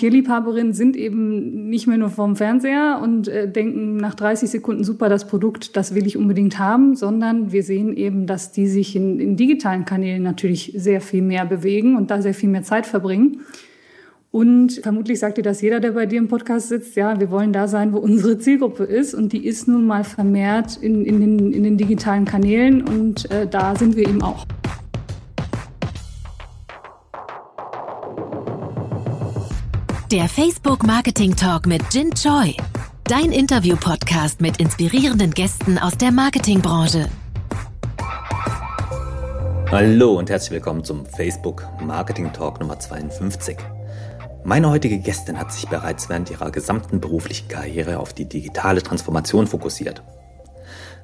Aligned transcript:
Tierliebhaberinnen 0.00 0.72
sind 0.72 0.96
eben 0.96 1.68
nicht 1.68 1.86
mehr 1.86 1.98
nur 1.98 2.08
vorm 2.08 2.34
Fernseher 2.34 3.00
und 3.02 3.28
äh, 3.28 3.46
denken 3.46 3.98
nach 3.98 4.14
30 4.14 4.48
Sekunden 4.48 4.82
super, 4.82 5.10
das 5.10 5.26
Produkt, 5.26 5.76
das 5.76 5.94
will 5.94 6.06
ich 6.06 6.16
unbedingt 6.16 6.58
haben, 6.58 6.96
sondern 6.96 7.52
wir 7.52 7.62
sehen 7.62 7.94
eben, 7.94 8.26
dass 8.26 8.50
die 8.50 8.66
sich 8.66 8.96
in, 8.96 9.20
in 9.20 9.36
digitalen 9.36 9.84
Kanälen 9.84 10.22
natürlich 10.22 10.72
sehr 10.74 11.02
viel 11.02 11.20
mehr 11.20 11.44
bewegen 11.44 11.96
und 11.96 12.10
da 12.10 12.22
sehr 12.22 12.32
viel 12.32 12.48
mehr 12.48 12.62
Zeit 12.62 12.86
verbringen. 12.86 13.42
Und 14.30 14.80
vermutlich 14.82 15.18
sagt 15.18 15.36
dir 15.36 15.42
das 15.42 15.60
jeder, 15.60 15.80
der 15.80 15.90
bei 15.90 16.06
dir 16.06 16.18
im 16.18 16.28
Podcast 16.28 16.70
sitzt, 16.70 16.96
ja, 16.96 17.20
wir 17.20 17.30
wollen 17.30 17.52
da 17.52 17.68
sein, 17.68 17.92
wo 17.92 17.98
unsere 17.98 18.38
Zielgruppe 18.38 18.84
ist. 18.84 19.12
Und 19.12 19.34
die 19.34 19.44
ist 19.44 19.68
nun 19.68 19.86
mal 19.86 20.04
vermehrt 20.04 20.78
in, 20.80 21.04
in, 21.04 21.20
den, 21.20 21.52
in 21.52 21.62
den 21.62 21.76
digitalen 21.76 22.24
Kanälen 22.24 22.80
und 22.80 23.30
äh, 23.30 23.46
da 23.46 23.76
sind 23.76 23.96
wir 23.96 24.08
eben 24.08 24.22
auch. 24.22 24.46
Der 30.10 30.28
Facebook 30.28 30.84
Marketing 30.84 31.36
Talk 31.36 31.66
mit 31.66 31.82
Jin 31.92 32.10
Choi. 32.12 32.56
Dein 33.04 33.30
Interview-Podcast 33.30 34.40
mit 34.40 34.56
inspirierenden 34.56 35.30
Gästen 35.30 35.78
aus 35.78 35.96
der 35.96 36.10
Marketingbranche. 36.10 37.08
Hallo 39.70 40.18
und 40.18 40.28
herzlich 40.28 40.50
willkommen 40.50 40.82
zum 40.82 41.06
Facebook 41.06 41.64
Marketing 41.80 42.32
Talk 42.32 42.58
Nummer 42.58 42.76
52. 42.76 43.56
Meine 44.42 44.68
heutige 44.68 44.98
Gästin 44.98 45.38
hat 45.38 45.52
sich 45.52 45.68
bereits 45.68 46.08
während 46.08 46.28
ihrer 46.28 46.50
gesamten 46.50 47.00
beruflichen 47.00 47.46
Karriere 47.46 48.00
auf 48.00 48.12
die 48.12 48.28
digitale 48.28 48.82
Transformation 48.82 49.46
fokussiert. 49.46 50.02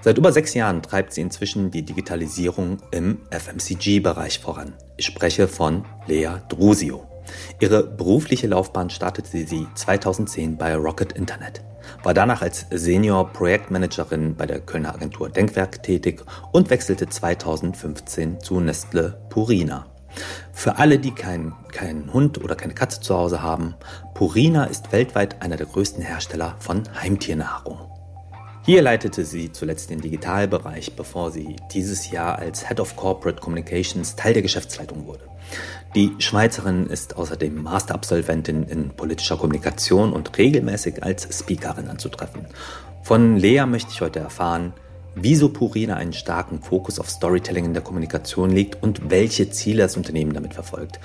Seit 0.02 0.18
über 0.18 0.32
sechs 0.32 0.52
Jahren 0.54 0.82
treibt 0.82 1.12
sie 1.12 1.20
inzwischen 1.20 1.70
die 1.70 1.84
Digitalisierung 1.84 2.78
im 2.90 3.20
FMCG-Bereich 3.30 4.40
voran. 4.40 4.73
Ich 4.96 5.06
spreche 5.06 5.46
von 5.46 5.84
Lea 6.09 6.40
Drusio. 6.48 7.06
Ihre 7.60 7.82
berufliche 7.82 8.46
Laufbahn 8.46 8.90
startete 8.90 9.28
sie 9.46 9.66
2010 9.74 10.56
bei 10.56 10.74
Rocket 10.76 11.12
Internet, 11.12 11.62
war 12.02 12.14
danach 12.14 12.42
als 12.42 12.66
Senior 12.70 13.32
Projektmanagerin 13.32 14.37
bei 14.37 14.46
der 14.46 14.60
Kölner 14.60 14.95
Agentur 14.95 15.28
Denkwerk 15.28 15.82
tätig 15.82 16.23
und 16.52 16.70
wechselte 16.70 17.09
2015 17.09 18.40
zu 18.40 18.60
Nestle 18.60 19.20
Purina. 19.30 19.86
Für 20.52 20.78
alle, 20.78 20.98
die 20.98 21.10
keinen 21.10 21.54
kein 21.73 22.12
Hund 22.12 22.42
oder 22.42 22.56
keine 22.56 22.74
Katze 22.74 23.01
zu 23.01 23.16
Hause 23.16 23.42
haben, 23.42 23.74
Purina 24.14 24.64
ist 24.64 24.92
weltweit 24.92 25.42
einer 25.42 25.56
der 25.56 25.66
größten 25.66 26.02
Hersteller 26.02 26.56
von 26.58 26.82
Heimtiernahrung. 27.01 27.79
Hier 28.66 28.82
leitete 28.82 29.24
sie 29.24 29.52
zuletzt 29.52 29.90
den 29.90 30.01
Digitalbereich, 30.01 30.96
bevor 30.96 31.30
sie 31.30 31.54
dieses 31.73 32.10
Jahr 32.10 32.38
als 32.38 32.66
Head 32.66 32.80
of 32.80 32.96
Corporate 32.96 33.40
Communications 33.40 34.16
Teil 34.16 34.32
der 34.32 34.42
Geschäftsleitung 34.42 35.06
wurde. 35.06 35.29
Die 35.96 36.14
Schweizerin 36.18 36.88
ist 36.88 37.16
außerdem 37.16 37.62
Masterabsolventin 37.62 38.64
in 38.64 38.90
politischer 38.90 39.38
Kommunikation 39.38 40.12
und 40.12 40.36
regelmäßig 40.36 41.02
als 41.02 41.26
Speakerin 41.38 41.88
anzutreffen. 41.88 42.46
Von 43.02 43.38
Lea 43.38 43.64
möchte 43.64 43.92
ich 43.92 44.02
heute 44.02 44.18
erfahren, 44.18 44.74
wieso 45.14 45.48
Purina 45.48 45.96
einen 45.96 46.12
starken 46.12 46.60
Fokus 46.60 46.98
auf 46.98 47.08
Storytelling 47.08 47.64
in 47.64 47.72
der 47.72 47.82
Kommunikation 47.82 48.50
legt 48.50 48.82
und 48.82 49.08
welche 49.08 49.48
Ziele 49.48 49.84
das 49.84 49.96
Unternehmen 49.96 50.34
damit 50.34 50.52
verfolgt 50.52 51.00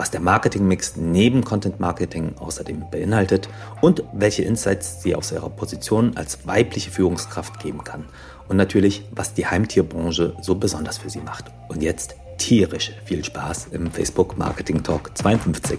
was 0.00 0.10
der 0.10 0.20
Marketingmix 0.20 0.96
neben 0.96 1.44
Content 1.44 1.78
Marketing 1.78 2.34
außerdem 2.38 2.84
beinhaltet 2.90 3.50
und 3.82 4.02
welche 4.14 4.42
Insights 4.42 5.02
sie 5.02 5.14
aus 5.14 5.30
ihrer 5.30 5.50
Position 5.50 6.16
als 6.16 6.46
weibliche 6.46 6.90
Führungskraft 6.90 7.60
geben 7.60 7.84
kann. 7.84 8.06
Und 8.48 8.56
natürlich, 8.56 9.04
was 9.10 9.34
die 9.34 9.46
Heimtierbranche 9.46 10.36
so 10.40 10.54
besonders 10.54 10.96
für 10.96 11.10
sie 11.10 11.20
macht. 11.20 11.52
Und 11.68 11.82
jetzt 11.82 12.14
tierisch 12.40 12.92
viel 13.04 13.22
Spaß 13.22 13.68
im 13.72 13.90
Facebook 13.90 14.38
Marketing 14.38 14.82
Talk 14.82 15.16
52. 15.16 15.78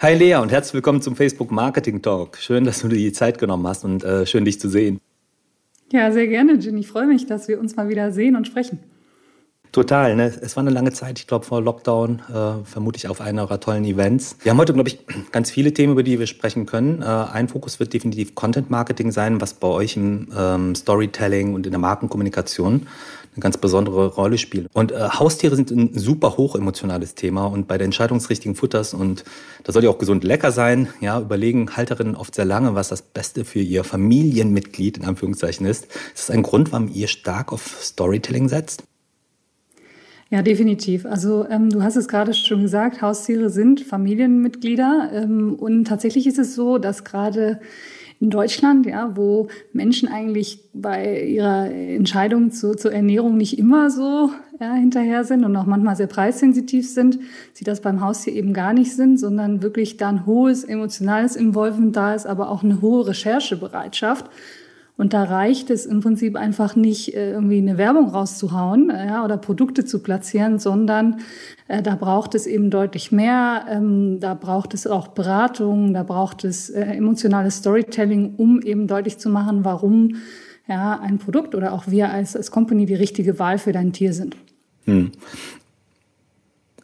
Hi 0.00 0.14
Lea 0.14 0.36
und 0.36 0.50
herzlich 0.50 0.74
willkommen 0.74 1.02
zum 1.02 1.16
Facebook 1.16 1.50
Marketing 1.50 2.00
Talk. 2.00 2.38
Schön, 2.38 2.64
dass 2.64 2.80
du 2.80 2.88
dir 2.88 2.96
die 2.96 3.12
Zeit 3.12 3.38
genommen 3.38 3.66
hast 3.66 3.84
und 3.84 4.02
äh, 4.04 4.24
schön 4.24 4.44
dich 4.46 4.58
zu 4.58 4.70
sehen. 4.70 5.00
Ja, 5.92 6.10
sehr 6.12 6.26
gerne, 6.26 6.58
Ginny. 6.58 6.80
Ich 6.80 6.88
freue 6.88 7.06
mich, 7.06 7.26
dass 7.26 7.48
wir 7.48 7.60
uns 7.60 7.76
mal 7.76 7.90
wieder 7.90 8.10
sehen 8.10 8.34
und 8.34 8.46
sprechen. 8.46 8.78
Total, 9.72 10.16
ne? 10.16 10.32
Es 10.40 10.56
war 10.56 10.62
eine 10.62 10.70
lange 10.70 10.92
Zeit, 10.92 11.18
ich 11.18 11.26
glaube 11.26 11.44
vor 11.44 11.60
Lockdown, 11.60 12.22
äh, 12.28 12.64
vermute 12.64 12.96
ich 12.96 13.08
auf 13.08 13.20
einer 13.20 13.42
eurer 13.42 13.60
tollen 13.60 13.84
Events. 13.84 14.36
Wir 14.42 14.50
haben 14.50 14.58
heute, 14.58 14.72
glaube 14.72 14.88
ich, 14.88 14.98
ganz 15.32 15.50
viele 15.50 15.74
Themen, 15.74 15.92
über 15.92 16.02
die 16.02 16.18
wir 16.18 16.26
sprechen 16.26 16.66
können. 16.66 17.02
Äh, 17.02 17.04
ein 17.04 17.48
Fokus 17.48 17.78
wird 17.78 17.92
definitiv 17.92 18.34
Content 18.34 18.70
Marketing 18.70 19.12
sein, 19.12 19.40
was 19.40 19.54
bei 19.54 19.68
euch 19.68 19.96
im 19.96 20.28
ähm, 20.36 20.74
Storytelling 20.74 21.54
und 21.54 21.66
in 21.66 21.72
der 21.72 21.80
Markenkommunikation 21.80 22.86
eine 23.34 23.42
ganz 23.42 23.58
besondere 23.58 24.06
Rolle 24.06 24.38
spielt. 24.38 24.68
Und 24.72 24.90
äh, 24.90 25.08
Haustiere 25.10 25.54
sind 25.54 25.70
ein 25.70 25.96
super 25.96 26.36
hoch 26.36 26.56
emotionales 26.56 27.14
Thema 27.14 27.44
und 27.44 27.68
bei 27.68 27.78
der 27.78 27.84
Entscheidung 27.84 28.18
des 28.18 28.30
richtigen 28.30 28.54
Futters 28.54 28.94
und 28.94 29.24
das 29.64 29.74
soll 29.74 29.84
ja 29.84 29.90
auch 29.90 29.98
gesund 29.98 30.24
lecker 30.24 30.50
sein, 30.50 30.88
ja, 31.00 31.20
überlegen 31.20 31.76
Halterinnen 31.76 32.16
oft 32.16 32.34
sehr 32.34 32.46
lange, 32.46 32.74
was 32.74 32.88
das 32.88 33.02
Beste 33.02 33.44
für 33.44 33.60
ihr 33.60 33.84
Familienmitglied 33.84 34.96
in 34.98 35.04
Anführungszeichen 35.04 35.66
ist. 35.66 35.84
Ist 35.84 36.28
das 36.28 36.30
ein 36.30 36.42
Grund, 36.42 36.72
warum 36.72 36.90
ihr 36.92 37.06
stark 37.06 37.52
auf 37.52 37.78
Storytelling 37.80 38.48
setzt? 38.48 38.87
Ja, 40.30 40.42
definitiv. 40.42 41.06
Also 41.06 41.46
ähm, 41.48 41.70
du 41.70 41.82
hast 41.82 41.96
es 41.96 42.06
gerade 42.06 42.34
schon 42.34 42.60
gesagt, 42.60 43.00
Haustiere 43.00 43.48
sind 43.48 43.80
Familienmitglieder 43.80 45.10
ähm, 45.12 45.54
und 45.54 45.86
tatsächlich 45.86 46.26
ist 46.26 46.38
es 46.38 46.54
so, 46.54 46.76
dass 46.76 47.04
gerade 47.04 47.60
in 48.20 48.30
Deutschland, 48.30 48.84
ja, 48.84 49.16
wo 49.16 49.48
Menschen 49.72 50.08
eigentlich 50.08 50.60
bei 50.74 51.22
ihrer 51.22 51.70
Entscheidung 51.70 52.50
zu, 52.50 52.74
zur 52.74 52.92
Ernährung 52.92 53.36
nicht 53.36 53.58
immer 53.58 53.90
so 53.90 54.30
ja, 54.60 54.74
hinterher 54.74 55.24
sind 55.24 55.44
und 55.44 55.56
auch 55.56 55.66
manchmal 55.66 55.96
sehr 55.96 56.08
preissensitiv 56.08 56.90
sind, 56.90 57.20
sie 57.52 57.64
das 57.64 57.80
beim 57.80 58.00
Haustier 58.00 58.34
eben 58.34 58.52
gar 58.52 58.72
nicht 58.72 58.94
sind, 58.94 59.18
sondern 59.18 59.62
wirklich 59.62 59.96
da 59.96 60.08
ein 60.08 60.26
hohes 60.26 60.64
emotionales 60.64 61.36
Involvement 61.36 61.94
da 61.94 62.14
ist, 62.14 62.26
aber 62.26 62.50
auch 62.50 62.64
eine 62.64 62.82
hohe 62.82 63.06
Recherchebereitschaft. 63.06 64.26
Und 64.98 65.12
da 65.12 65.22
reicht 65.22 65.70
es 65.70 65.86
im 65.86 66.00
Prinzip 66.00 66.34
einfach 66.34 66.74
nicht, 66.74 67.14
äh, 67.14 67.30
irgendwie 67.30 67.58
eine 67.58 67.78
Werbung 67.78 68.10
rauszuhauen 68.10 68.90
äh, 68.90 69.06
ja, 69.06 69.24
oder 69.24 69.36
Produkte 69.36 69.84
zu 69.84 70.00
platzieren, 70.00 70.58
sondern 70.58 71.20
äh, 71.68 71.82
da 71.82 71.94
braucht 71.94 72.34
es 72.34 72.48
eben 72.48 72.68
deutlich 72.68 73.12
mehr. 73.12 73.64
Ähm, 73.70 74.18
da 74.18 74.34
braucht 74.34 74.74
es 74.74 74.88
auch 74.88 75.08
Beratung, 75.08 75.94
da 75.94 76.02
braucht 76.02 76.42
es 76.44 76.68
äh, 76.68 76.82
emotionales 76.82 77.58
Storytelling, 77.58 78.34
um 78.36 78.60
eben 78.60 78.88
deutlich 78.88 79.18
zu 79.18 79.30
machen, 79.30 79.64
warum 79.64 80.16
ja, 80.66 80.98
ein 80.98 81.18
Produkt 81.18 81.54
oder 81.54 81.72
auch 81.72 81.86
wir 81.86 82.10
als, 82.10 82.34
als 82.34 82.50
Company 82.50 82.84
die 82.84 82.94
richtige 82.94 83.38
Wahl 83.38 83.58
für 83.58 83.72
dein 83.72 83.92
Tier 83.92 84.12
sind. 84.12 84.36
Hm. 84.84 85.12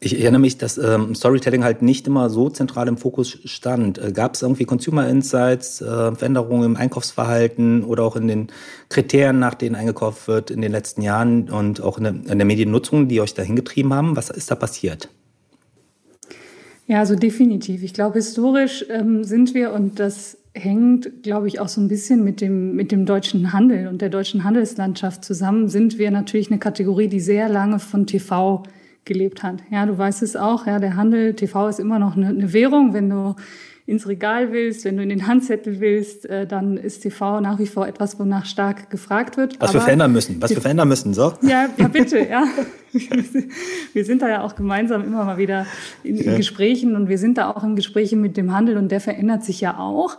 Ich 0.01 0.21
erinnere 0.21 0.41
mich, 0.41 0.59
dass 0.59 0.77
ähm, 0.77 1.15
Storytelling 1.15 1.65
halt 1.65 1.81
nicht 1.81 2.07
immer 2.07 2.29
so 2.29 2.51
zentral 2.51 2.89
im 2.89 2.97
Fokus 2.97 3.39
stand. 3.45 3.99
Äh, 3.99 4.13
Gab 4.13 4.35
es 4.35 4.43
irgendwie 4.43 4.65
Consumer 4.65 5.09
Insights, 5.09 5.81
äh, 5.81 6.15
Veränderungen 6.15 6.65
im 6.65 6.77
Einkaufsverhalten 6.77 7.85
oder 7.85 8.03
auch 8.03 8.17
in 8.17 8.29
den 8.29 8.49
Kriterien, 8.89 9.39
nach 9.39 9.55
denen 9.55 9.77
eingekauft 9.77 10.29
wird 10.29 10.51
in 10.51 10.61
den 10.61 10.73
letzten 10.73 11.03
Jahren 11.03 11.49
und 11.49 11.81
auch 11.81 11.99
in 11.99 12.05
der, 12.05 12.13
in 12.13 12.39
der 12.39 12.45
Mediennutzung, 12.45 13.09
die 13.09 13.21
euch 13.21 13.35
dahin 13.35 13.57
getrieben 13.57 13.95
haben? 13.95 14.17
Was 14.17 14.31
ist 14.31 14.51
da 14.51 14.57
passiert? 14.57 15.09
Ja, 16.87 16.99
also 16.99 17.15
definitiv. 17.15 17.83
Ich 17.83 17.95
glaube, 17.95 18.15
historisch 18.15 18.85
ähm, 18.91 19.25
sind 19.25 19.55
wir 19.55 19.73
und 19.73 19.99
das 20.01 20.37
hängt, 20.53 21.23
glaube 21.23 21.49
ich, 21.49 21.61
auch 21.61 21.69
so 21.69 21.81
ein 21.81 21.89
bisschen 21.89 22.23
mit 22.23 22.41
dem, 22.41 22.77
mit 22.77 22.93
dem 22.93 23.07
deutschen 23.07 23.53
Handel 23.53 23.89
und 23.89 24.03
der 24.03 24.11
deutschen 24.11 24.45
Handelslandschaft 24.45 25.25
zusammen, 25.25 25.69
sind 25.69 25.99
wir 25.99 26.11
natürlich 26.11 26.51
eine 26.51 26.59
Kategorie, 26.59 27.09
die 27.09 27.21
sehr 27.21 27.49
lange 27.49 27.79
von 27.79 28.07
TV 28.07 28.63
gelebt 29.05 29.43
hat. 29.43 29.57
Ja, 29.71 29.87
du 29.87 29.97
weißt 29.97 30.23
es 30.23 30.37
auch, 30.37 30.67
ja, 30.67 30.79
der 30.79 30.97
Handel, 30.97 31.35
TV 31.35 31.69
ist 31.69 31.81
immer 31.81 31.99
noch 31.99 32.17
eine, 32.17 32.29
eine 32.29 32.53
Währung. 32.53 32.93
Wenn 32.95 33.11
du 33.11 33.35
ins 33.87 34.09
Regal 34.09 34.51
willst, 34.51 34.87
wenn 34.87 34.97
du 34.97 35.03
in 35.03 35.11
den 35.11 35.27
Handzettel 35.27 35.79
willst, 35.79 36.25
äh, 36.25 36.47
dann 36.47 36.79
ist 36.79 37.01
TV 37.03 37.41
nach 37.41 37.59
wie 37.59 37.67
vor 37.67 37.87
etwas, 37.87 38.19
wonach 38.19 38.47
stark 38.47 38.89
gefragt 38.89 39.37
wird. 39.37 39.61
Was 39.61 39.71
Aber 39.71 39.81
wir 39.81 39.81
verändern 39.83 40.13
müssen, 40.13 40.41
was 40.41 40.51
wir 40.51 40.61
verändern 40.61 40.89
müssen, 40.89 41.13
so? 41.13 41.35
Ja, 41.43 41.69
ja 41.77 41.89
bitte, 41.89 42.19
ja. 42.19 42.45
Wir 43.93 44.05
sind 44.05 44.23
da 44.23 44.29
ja 44.29 44.43
auch 44.43 44.55
gemeinsam 44.55 45.03
immer 45.03 45.25
mal 45.25 45.37
wieder 45.37 45.67
in, 46.05 46.17
in 46.17 46.37
Gesprächen 46.37 46.95
und 46.95 47.09
wir 47.09 47.19
sind 47.19 47.39
da 47.39 47.51
auch 47.51 47.65
in 47.65 47.75
Gesprächen 47.75 48.21
mit 48.21 48.37
dem 48.37 48.53
Handel 48.53 48.77
und 48.77 48.93
der 48.93 49.01
verändert 49.01 49.43
sich 49.43 49.61
ja 49.61 49.81
auch. 49.81 50.17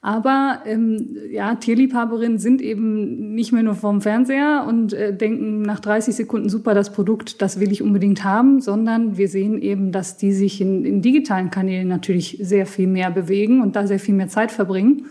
Aber 0.00 0.62
ähm, 0.64 1.16
ja, 1.30 1.56
Tierliebhaberinnen 1.56 2.38
sind 2.38 2.62
eben 2.62 3.34
nicht 3.34 3.52
mehr 3.52 3.64
nur 3.64 3.74
vorm 3.74 4.00
Fernseher 4.00 4.64
und 4.68 4.92
äh, 4.92 5.12
denken 5.12 5.62
nach 5.62 5.80
30 5.80 6.14
Sekunden 6.14 6.48
super, 6.48 6.72
das 6.72 6.92
Produkt, 6.92 7.42
das 7.42 7.58
will 7.58 7.72
ich 7.72 7.82
unbedingt 7.82 8.22
haben, 8.22 8.60
sondern 8.60 9.18
wir 9.18 9.28
sehen 9.28 9.60
eben, 9.60 9.90
dass 9.90 10.16
die 10.16 10.32
sich 10.32 10.60
in, 10.60 10.84
in 10.84 11.02
digitalen 11.02 11.50
Kanälen 11.50 11.88
natürlich 11.88 12.38
sehr 12.40 12.66
viel 12.66 12.86
mehr 12.86 13.10
bewegen 13.10 13.60
und 13.60 13.74
da 13.74 13.88
sehr 13.88 13.98
viel 13.98 14.14
mehr 14.14 14.28
Zeit 14.28 14.52
verbringen. 14.52 15.06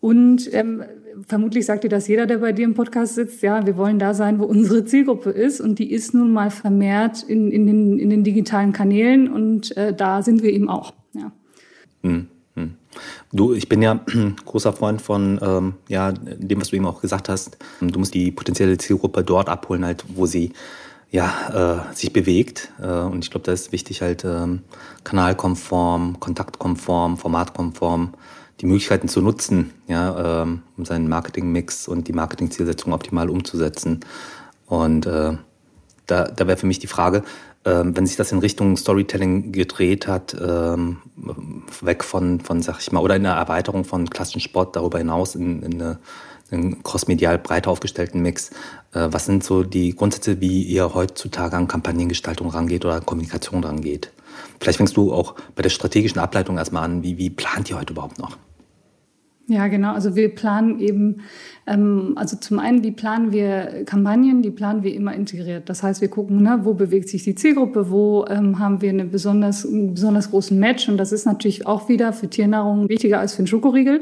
Und 0.00 0.52
ähm, 0.52 0.82
vermutlich 1.28 1.64
sagt 1.66 1.84
dir 1.84 1.88
das 1.88 2.08
jeder, 2.08 2.26
der 2.26 2.38
bei 2.38 2.50
dir 2.50 2.64
im 2.64 2.74
Podcast 2.74 3.14
sitzt, 3.14 3.40
ja, 3.40 3.64
wir 3.66 3.76
wollen 3.76 4.00
da 4.00 4.14
sein, 4.14 4.40
wo 4.40 4.44
unsere 4.44 4.84
Zielgruppe 4.84 5.30
ist. 5.30 5.60
Und 5.60 5.78
die 5.78 5.92
ist 5.92 6.12
nun 6.12 6.32
mal 6.32 6.50
vermehrt 6.50 7.22
in, 7.22 7.52
in, 7.52 7.68
den, 7.68 7.98
in 8.00 8.10
den 8.10 8.24
digitalen 8.24 8.72
Kanälen 8.72 9.30
und 9.30 9.76
äh, 9.76 9.94
da 9.94 10.22
sind 10.22 10.42
wir 10.42 10.52
eben 10.52 10.68
auch. 10.68 10.92
Ja. 11.12 11.30
Hm. 12.02 12.26
Du, 13.32 13.54
ich 13.54 13.68
bin 13.68 13.82
ja 13.82 14.00
großer 14.44 14.72
Freund 14.72 15.00
von 15.00 15.38
ähm, 15.42 15.74
ja, 15.88 16.12
dem, 16.12 16.60
was 16.60 16.68
du 16.68 16.76
eben 16.76 16.86
auch 16.86 17.00
gesagt 17.00 17.28
hast. 17.28 17.58
Du 17.80 17.98
musst 17.98 18.14
die 18.14 18.30
potenzielle 18.30 18.78
Zielgruppe 18.78 19.24
dort 19.24 19.48
abholen, 19.48 19.84
halt, 19.84 20.04
wo 20.14 20.26
sie 20.26 20.52
ja, 21.10 21.84
äh, 21.90 21.94
sich 21.94 22.12
bewegt. 22.12 22.70
Äh, 22.80 22.86
und 22.86 23.24
ich 23.24 23.30
glaube, 23.30 23.44
da 23.44 23.52
ist 23.52 23.70
wichtig 23.70 24.00
halt 24.02 24.24
ähm, 24.24 24.62
kanalkonform, 25.04 26.18
kontaktkonform, 26.20 27.18
formatkonform 27.18 28.14
die 28.60 28.66
Möglichkeiten 28.66 29.08
zu 29.08 29.20
nutzen, 29.20 29.72
ja, 29.88 30.42
ähm, 30.42 30.62
um 30.76 30.84
seinen 30.84 31.08
Marketingmix 31.08 31.88
und 31.88 32.08
die 32.08 32.12
Marketingzielsetzung 32.12 32.92
optimal 32.92 33.28
umzusetzen. 33.28 34.00
Und 34.66 35.04
äh, 35.06 35.36
da, 36.06 36.24
da 36.24 36.46
wäre 36.46 36.56
für 36.56 36.66
mich 36.66 36.78
die 36.78 36.86
Frage, 36.86 37.24
ähm, 37.64 37.96
wenn 37.96 38.06
sich 38.06 38.16
das 38.16 38.32
in 38.32 38.38
Richtung 38.38 38.76
Storytelling 38.76 39.52
gedreht 39.52 40.06
hat, 40.06 40.36
ähm, 40.40 40.98
weg 41.80 42.04
von, 42.04 42.40
von, 42.40 42.62
sag 42.62 42.80
ich 42.80 42.92
mal, 42.92 43.00
oder 43.00 43.16
in 43.16 43.26
einer 43.26 43.36
Erweiterung 43.36 43.84
von 43.84 44.10
klassischen 44.10 44.40
Sport 44.40 44.76
darüber 44.76 44.98
hinaus 44.98 45.34
in, 45.34 45.62
in 45.62 45.74
eine 45.74 45.98
einen 46.52 46.82
crossmedial 46.82 47.38
breiter 47.38 47.70
aufgestellten 47.70 48.20
Mix. 48.20 48.50
Äh, 48.92 49.08
was 49.10 49.26
sind 49.26 49.42
so 49.44 49.62
die 49.62 49.94
Grundsätze, 49.94 50.40
wie 50.40 50.62
ihr 50.62 50.94
heutzutage 50.94 51.56
an 51.56 51.68
Kampagnengestaltung 51.68 52.50
rangeht 52.50 52.84
oder 52.84 52.96
an 52.96 53.06
Kommunikation 53.06 53.64
rangeht? 53.64 54.12
Vielleicht 54.60 54.76
fängst 54.78 54.96
du 54.96 55.12
auch 55.12 55.34
bei 55.54 55.62
der 55.62 55.70
strategischen 55.70 56.20
Ableitung 56.20 56.58
erstmal 56.58 56.84
an. 56.84 57.02
Wie, 57.02 57.18
wie 57.18 57.30
plant 57.30 57.70
ihr 57.70 57.78
heute 57.78 57.92
überhaupt 57.92 58.18
noch? 58.18 58.36
Ja, 59.52 59.68
genau. 59.68 59.92
Also 59.92 60.16
wir 60.16 60.34
planen 60.34 60.80
eben, 60.80 61.20
ähm, 61.66 62.14
also 62.16 62.38
zum 62.38 62.58
einen, 62.58 62.82
wie 62.82 62.90
planen 62.90 63.32
wir 63.32 63.84
Kampagnen? 63.84 64.40
Die 64.40 64.50
planen 64.50 64.82
wir 64.82 64.94
immer 64.94 65.14
integriert. 65.14 65.68
Das 65.68 65.82
heißt, 65.82 66.00
wir 66.00 66.08
gucken, 66.08 66.42
ne, 66.42 66.60
wo 66.62 66.72
bewegt 66.72 67.10
sich 67.10 67.24
die 67.24 67.34
Zielgruppe, 67.34 67.90
wo 67.90 68.24
ähm, 68.30 68.58
haben 68.58 68.80
wir 68.80 68.88
eine 68.88 69.04
besonders, 69.04 69.66
einen 69.66 69.92
besonders 69.92 70.30
großen 70.30 70.58
Match. 70.58 70.88
Und 70.88 70.96
das 70.96 71.12
ist 71.12 71.26
natürlich 71.26 71.66
auch 71.66 71.90
wieder 71.90 72.14
für 72.14 72.28
Tiernahrung 72.28 72.88
wichtiger 72.88 73.20
als 73.20 73.34
für 73.34 73.40
einen 73.40 73.46
Schokoriegel, 73.46 74.00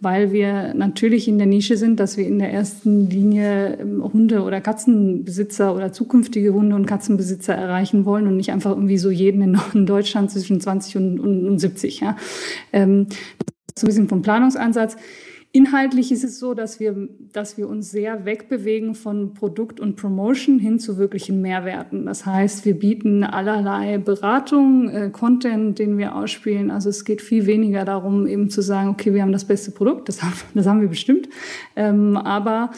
weil 0.00 0.32
wir 0.32 0.74
natürlich 0.74 1.28
in 1.28 1.38
der 1.38 1.46
Nische 1.46 1.76
sind, 1.76 2.00
dass 2.00 2.16
wir 2.16 2.26
in 2.26 2.40
der 2.40 2.52
ersten 2.52 3.08
Linie 3.08 3.78
ähm, 3.80 4.02
Hunde- 4.02 4.42
oder 4.42 4.60
Katzenbesitzer 4.60 5.76
oder 5.76 5.92
zukünftige 5.92 6.52
Hunde- 6.52 6.74
und 6.74 6.86
Katzenbesitzer 6.86 7.54
erreichen 7.54 8.04
wollen 8.04 8.26
und 8.26 8.36
nicht 8.36 8.50
einfach 8.50 8.72
irgendwie 8.72 8.98
so 8.98 9.10
jeden 9.10 9.56
in, 9.74 9.86
Deutschland 9.86 10.32
zwischen 10.32 10.60
20 10.60 10.96
und, 10.96 11.20
und 11.20 11.58
70. 11.60 12.00
Ja. 12.00 12.16
Ähm, 12.72 13.06
so 13.80 13.86
ein 13.86 13.88
bisschen 13.88 14.08
vom 14.08 14.22
Planungsansatz. 14.22 14.96
Inhaltlich 15.50 16.12
ist 16.12 16.24
es 16.24 16.38
so, 16.38 16.52
dass 16.52 16.78
wir, 16.78 17.08
dass 17.32 17.56
wir 17.56 17.68
uns 17.68 17.90
sehr 17.90 18.26
wegbewegen 18.26 18.94
von 18.94 19.32
Produkt 19.32 19.80
und 19.80 19.96
Promotion 19.96 20.58
hin 20.58 20.78
zu 20.78 20.98
wirklichen 20.98 21.40
Mehrwerten. 21.40 22.04
Das 22.04 22.26
heißt, 22.26 22.66
wir 22.66 22.78
bieten 22.78 23.24
allerlei 23.24 23.96
Beratung, 23.96 24.90
äh, 24.90 25.08
Content, 25.08 25.78
den 25.78 25.96
wir 25.96 26.14
ausspielen. 26.14 26.70
Also 26.70 26.90
es 26.90 27.06
geht 27.06 27.22
viel 27.22 27.46
weniger 27.46 27.86
darum, 27.86 28.26
eben 28.26 28.50
zu 28.50 28.60
sagen, 28.60 28.90
okay, 28.90 29.14
wir 29.14 29.22
haben 29.22 29.32
das 29.32 29.46
beste 29.46 29.70
Produkt, 29.70 30.10
das 30.10 30.22
haben, 30.22 30.34
das 30.52 30.66
haben 30.66 30.82
wir 30.82 30.88
bestimmt. 30.88 31.30
Ähm, 31.76 32.18
aber 32.18 32.70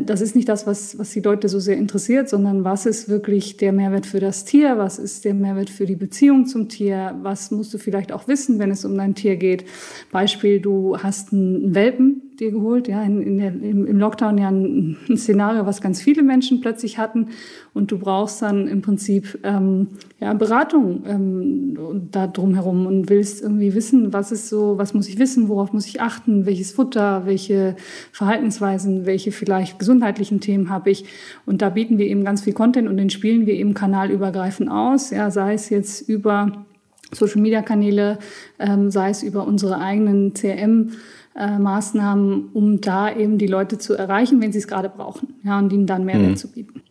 das 0.00 0.20
ist 0.20 0.34
nicht 0.36 0.48
das, 0.48 0.66
was, 0.66 0.98
was 0.98 1.10
die 1.10 1.20
Leute 1.20 1.48
so 1.48 1.58
sehr 1.58 1.76
interessiert, 1.76 2.28
sondern 2.28 2.64
was 2.64 2.86
ist 2.86 3.08
wirklich 3.08 3.56
der 3.56 3.72
Mehrwert 3.72 4.06
für 4.06 4.20
das 4.20 4.44
Tier? 4.44 4.78
Was 4.78 4.98
ist 4.98 5.24
der 5.24 5.34
Mehrwert 5.34 5.70
für 5.70 5.86
die 5.86 5.96
Beziehung 5.96 6.46
zum 6.46 6.68
Tier? 6.68 7.16
Was 7.22 7.50
musst 7.50 7.72
du 7.74 7.78
vielleicht 7.78 8.12
auch 8.12 8.28
wissen, 8.28 8.58
wenn 8.58 8.70
es 8.70 8.84
um 8.84 8.96
dein 8.96 9.14
Tier 9.14 9.36
geht? 9.36 9.64
Beispiel, 10.12 10.60
du 10.60 10.98
hast 10.98 11.32
einen 11.32 11.74
Welpen, 11.74 12.22
dir 12.40 12.50
geholt, 12.50 12.88
ja, 12.88 13.02
in, 13.02 13.20
in 13.20 13.38
der, 13.38 13.48
im, 13.48 13.98
Lockdown 13.98 14.38
ja 14.38 14.48
ein, 14.48 14.96
ein, 15.08 15.16
Szenario, 15.16 15.66
was 15.66 15.80
ganz 15.80 16.00
viele 16.00 16.22
Menschen 16.22 16.60
plötzlich 16.60 16.98
hatten. 16.98 17.28
Und 17.74 17.90
du 17.90 17.98
brauchst 17.98 18.42
dann 18.42 18.68
im 18.68 18.82
Prinzip 18.82 19.38
ähm, 19.42 19.88
ja, 20.20 20.34
Beratung 20.34 21.02
ähm, 21.06 22.08
da 22.10 22.26
drumherum 22.26 22.86
und 22.86 23.08
willst 23.08 23.42
irgendwie 23.42 23.74
wissen, 23.74 24.12
was 24.12 24.32
ist 24.32 24.48
so, 24.48 24.78
was 24.78 24.94
muss 24.94 25.08
ich 25.08 25.18
wissen, 25.18 25.48
worauf 25.48 25.72
muss 25.72 25.86
ich 25.86 26.00
achten, 26.00 26.46
welches 26.46 26.72
Futter, 26.72 27.22
welche 27.26 27.76
Verhaltensweisen, 28.12 29.06
welche 29.06 29.32
vielleicht 29.32 29.78
gesundheitlichen 29.78 30.40
Themen 30.40 30.70
habe 30.70 30.90
ich. 30.90 31.04
Und 31.44 31.62
da 31.62 31.70
bieten 31.70 31.98
wir 31.98 32.06
eben 32.06 32.24
ganz 32.24 32.42
viel 32.42 32.52
Content 32.52 32.88
und 32.88 32.96
den 32.96 33.10
spielen 33.10 33.46
wir 33.46 33.54
eben 33.54 33.74
kanalübergreifend 33.74 34.70
aus, 34.70 35.10
ja, 35.10 35.30
sei 35.30 35.54
es 35.54 35.70
jetzt 35.70 36.08
über 36.08 36.64
Social 37.12 37.40
Media 37.40 37.62
Kanäle, 37.62 38.18
ähm, 38.58 38.90
sei 38.90 39.10
es 39.10 39.22
über 39.22 39.46
unsere 39.46 39.78
eigenen 39.78 40.34
CRM 40.34 40.92
äh, 41.36 41.58
Maßnahmen, 41.58 42.50
um 42.52 42.80
da 42.80 43.14
eben 43.14 43.38
die 43.38 43.46
Leute 43.46 43.78
zu 43.78 43.94
erreichen, 43.94 44.40
wenn 44.40 44.52
sie 44.52 44.58
es 44.58 44.68
gerade 44.68 44.88
brauchen, 44.88 45.34
ja, 45.44 45.58
und 45.58 45.72
ihnen 45.72 45.86
dann 45.86 46.04
Mehrwert 46.04 46.30
mhm. 46.30 46.36
zu 46.36 46.50
bieten. 46.50 46.82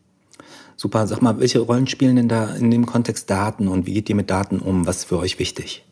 Super, 0.77 1.07
sag 1.07 1.21
mal, 1.21 1.39
welche 1.39 1.59
Rollen 1.59 1.87
spielen 1.87 2.17
denn 2.17 2.27
da 2.27 2.53
in 2.55 2.69
dem 2.69 2.85
Kontext 2.85 3.29
Daten 3.29 3.67
und 3.67 3.85
wie 3.85 3.93
geht 3.93 4.09
ihr 4.09 4.15
mit 4.15 4.29
Daten 4.29 4.59
um? 4.59 4.85
Was 4.85 4.97
ist 4.97 5.05
für 5.05 5.19
euch 5.19 5.39
wichtig? 5.39 5.85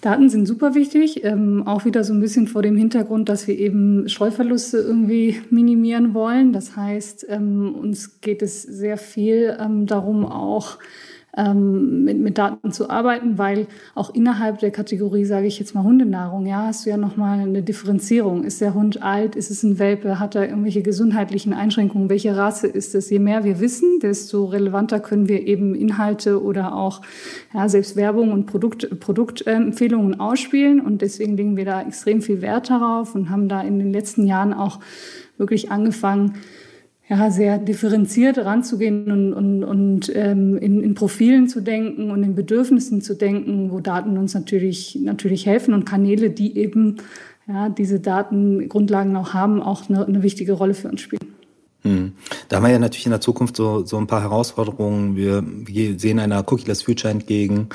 Daten 0.00 0.28
sind 0.28 0.46
super 0.46 0.74
wichtig, 0.76 1.24
ähm, 1.24 1.66
auch 1.66 1.84
wieder 1.84 2.04
so 2.04 2.12
ein 2.12 2.20
bisschen 2.20 2.46
vor 2.46 2.62
dem 2.62 2.76
Hintergrund, 2.76 3.28
dass 3.28 3.48
wir 3.48 3.58
eben 3.58 4.08
Streuverluste 4.08 4.78
irgendwie 4.78 5.40
minimieren 5.50 6.14
wollen. 6.14 6.52
Das 6.52 6.76
heißt, 6.76 7.26
ähm, 7.28 7.74
uns 7.74 8.20
geht 8.20 8.42
es 8.42 8.62
sehr 8.62 8.96
viel 8.96 9.56
ähm, 9.58 9.86
darum, 9.86 10.24
auch 10.24 10.78
ähm, 11.36 12.04
mit, 12.04 12.18
mit 12.18 12.38
Daten 12.38 12.72
zu 12.72 12.88
arbeiten, 12.88 13.38
weil 13.38 13.66
auch 13.94 14.14
innerhalb 14.14 14.58
der 14.58 14.70
Kategorie, 14.70 15.24
sage 15.24 15.46
ich 15.46 15.58
jetzt 15.58 15.74
mal 15.74 15.84
Hundenahrung, 15.84 16.46
ja, 16.46 16.66
hast 16.66 16.86
du 16.86 16.90
ja 16.90 16.96
nochmal 16.96 17.40
eine 17.40 17.62
Differenzierung. 17.62 18.44
Ist 18.44 18.60
der 18.60 18.74
Hund 18.74 19.02
alt? 19.02 19.36
Ist 19.36 19.50
es 19.50 19.62
ein 19.62 19.78
Welpe? 19.78 20.18
Hat 20.18 20.34
er 20.34 20.48
irgendwelche 20.48 20.82
gesundheitlichen 20.82 21.52
Einschränkungen? 21.52 22.08
Welche 22.08 22.36
Rasse 22.36 22.66
ist 22.66 22.94
es? 22.94 23.10
Je 23.10 23.18
mehr 23.18 23.44
wir 23.44 23.60
wissen, 23.60 24.00
desto 24.00 24.46
relevanter 24.46 25.00
können 25.00 25.28
wir 25.28 25.46
eben 25.46 25.74
Inhalte 25.74 26.42
oder 26.42 26.74
auch 26.74 27.02
ja, 27.52 27.68
selbst 27.68 27.96
Werbung 27.96 28.32
und 28.32 28.46
Produkt, 28.46 28.98
Produktempfehlungen 28.98 30.18
ausspielen. 30.18 30.80
Und 30.80 31.02
deswegen 31.02 31.36
legen 31.36 31.56
wir 31.56 31.66
da 31.66 31.82
extrem 31.82 32.22
viel 32.22 32.40
Wert 32.40 32.70
darauf 32.70 33.14
und 33.14 33.28
haben 33.28 33.48
da 33.48 33.60
in 33.60 33.78
den 33.78 33.92
letzten 33.92 34.26
Jahren 34.26 34.54
auch 34.54 34.80
wirklich 35.36 35.70
angefangen, 35.70 36.34
ja, 37.08 37.30
sehr 37.30 37.58
differenziert 37.58 38.38
ranzugehen 38.38 39.10
und, 39.10 39.32
und, 39.32 39.64
und 39.64 40.12
ähm, 40.14 40.58
in, 40.58 40.82
in 40.82 40.94
Profilen 40.94 41.48
zu 41.48 41.62
denken 41.62 42.10
und 42.10 42.22
in 42.22 42.34
Bedürfnissen 42.34 43.00
zu 43.00 43.14
denken, 43.14 43.70
wo 43.70 43.80
Daten 43.80 44.18
uns 44.18 44.34
natürlich, 44.34 44.98
natürlich 45.00 45.46
helfen 45.46 45.72
und 45.72 45.86
Kanäle, 45.86 46.30
die 46.30 46.58
eben 46.58 46.98
ja, 47.46 47.70
diese 47.70 47.98
Datengrundlagen 47.98 49.16
auch 49.16 49.32
haben, 49.32 49.62
auch 49.62 49.88
eine, 49.88 50.06
eine 50.06 50.22
wichtige 50.22 50.52
Rolle 50.52 50.74
für 50.74 50.88
uns 50.88 51.00
spielen. 51.00 51.34
Hm. 51.82 52.12
Da 52.48 52.56
haben 52.56 52.64
wir 52.64 52.72
ja 52.72 52.78
natürlich 52.78 53.06
in 53.06 53.12
der 53.12 53.20
Zukunft 53.20 53.56
so, 53.56 53.86
so 53.86 53.96
ein 53.96 54.06
paar 54.06 54.20
Herausforderungen. 54.20 55.16
Wir, 55.16 55.42
wir 55.46 55.98
sehen 55.98 56.18
einer 56.18 56.40
Cookie-less 56.40 56.82
Future 56.82 57.10
entgegen. 57.10 57.68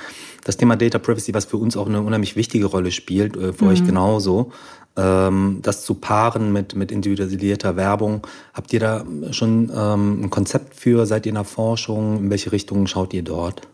Das 0.44 0.58
Thema 0.58 0.76
Data 0.76 1.00
Privacy, 1.00 1.34
was 1.34 1.46
für 1.46 1.58
uns 1.58 1.76
auch 1.78 1.88
eine 1.88 2.02
unheimlich 2.02 2.36
wichtige 2.36 2.66
Rolle 2.66 2.92
spielt, 2.92 3.36
äh, 3.36 3.54
für 3.54 3.66
mhm. 3.66 3.72
euch 3.72 3.86
genauso 3.86 4.52
das 4.96 5.84
zu 5.84 5.96
paaren 5.96 6.54
mit, 6.54 6.76
mit 6.76 6.92
individualisierter 6.92 7.76
Werbung. 7.76 8.28
Habt 8.54 8.74
ihr 8.74 8.80
da 8.80 9.04
schon 9.32 9.72
ähm, 9.76 10.24
ein 10.24 10.30
Konzept 10.30 10.76
für? 10.76 11.06
Seid 11.06 11.26
ihr 11.26 11.32
in 11.32 11.36
der 11.36 11.46
Forschung? 11.46 12.18
In 12.18 12.30
welche 12.30 12.52
Richtung 12.52 12.86
schaut 12.86 13.14
ihr 13.14 13.24
dort? 13.24 13.68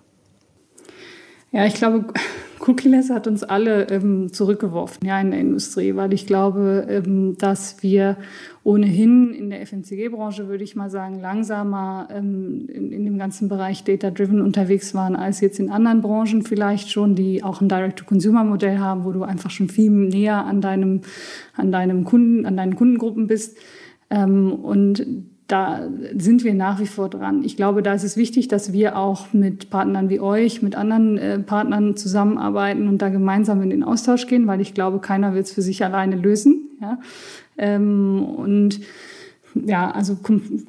Ja, 1.51 1.65
ich 1.65 1.73
glaube, 1.73 2.13
Cookie-less 2.59 3.09
hat 3.09 3.25
uns 3.25 3.43
alle 3.43 3.87
ähm, 3.89 4.31
zurückgeworfen 4.31 5.07
ja, 5.07 5.19
in 5.19 5.31
der 5.31 5.39
Industrie, 5.39 5.95
weil 5.95 6.13
ich 6.13 6.27
glaube, 6.27 6.85
ähm, 6.89 7.37
dass 7.37 7.81
wir 7.81 8.17
ohnehin 8.63 9.33
in 9.33 9.49
der 9.49 9.65
FMCG-Branche, 9.65 10.47
würde 10.47 10.63
ich 10.63 10.75
mal 10.75 10.91
sagen, 10.91 11.19
langsamer 11.19 12.07
ähm, 12.11 12.67
in, 12.67 12.91
in, 12.91 13.05
dem 13.05 13.17
ganzen 13.17 13.49
Bereich 13.49 13.83
Data-Driven 13.83 14.41
unterwegs 14.41 14.93
waren 14.93 15.15
als 15.15 15.41
jetzt 15.41 15.59
in 15.59 15.71
anderen 15.71 16.01
Branchen 16.01 16.43
vielleicht 16.43 16.91
schon, 16.91 17.15
die 17.15 17.43
auch 17.43 17.61
ein 17.61 17.69
Direct-to-Consumer-Modell 17.69 18.77
haben, 18.77 19.05
wo 19.05 19.11
du 19.11 19.23
einfach 19.23 19.49
schon 19.49 19.69
viel 19.69 19.89
näher 19.89 20.45
an 20.45 20.61
deinem, 20.61 21.01
an 21.55 21.71
deinem 21.71 22.03
Kunden, 22.03 22.45
an 22.45 22.57
deinen 22.57 22.75
Kundengruppen 22.75 23.25
bist. 23.25 23.57
Ähm, 24.11 24.51
und 24.53 25.05
da 25.49 25.89
sind 26.15 26.43
wir 26.43 26.53
nach 26.53 26.79
wie 26.79 26.85
vor 26.85 27.09
dran. 27.09 27.43
Ich 27.43 27.57
glaube, 27.57 27.81
da 27.81 27.95
ist 27.95 28.03
es 28.03 28.15
wichtig, 28.15 28.47
dass 28.47 28.71
wir 28.71 28.95
auch 28.95 29.33
mit 29.33 29.71
Partnern 29.71 30.07
wie 30.09 30.19
euch, 30.19 30.61
mit 30.61 30.75
anderen 30.75 31.17
äh, 31.17 31.39
Partnern 31.39 31.97
zusammenarbeiten 31.97 32.87
und 32.87 33.01
da 33.01 33.09
gemeinsam 33.09 33.61
in 33.63 33.71
den 33.71 33.83
Austausch 33.83 34.27
gehen, 34.27 34.45
weil 34.45 34.61
ich 34.61 34.75
glaube, 34.75 34.99
keiner 34.99 35.33
wird 35.33 35.47
es 35.47 35.51
für 35.51 35.63
sich 35.63 35.83
alleine 35.83 36.17
lösen. 36.17 36.69
Ja? 36.79 36.99
Ähm, 37.57 38.23
und 38.23 38.79
ja, 39.55 39.89
also 39.89 40.17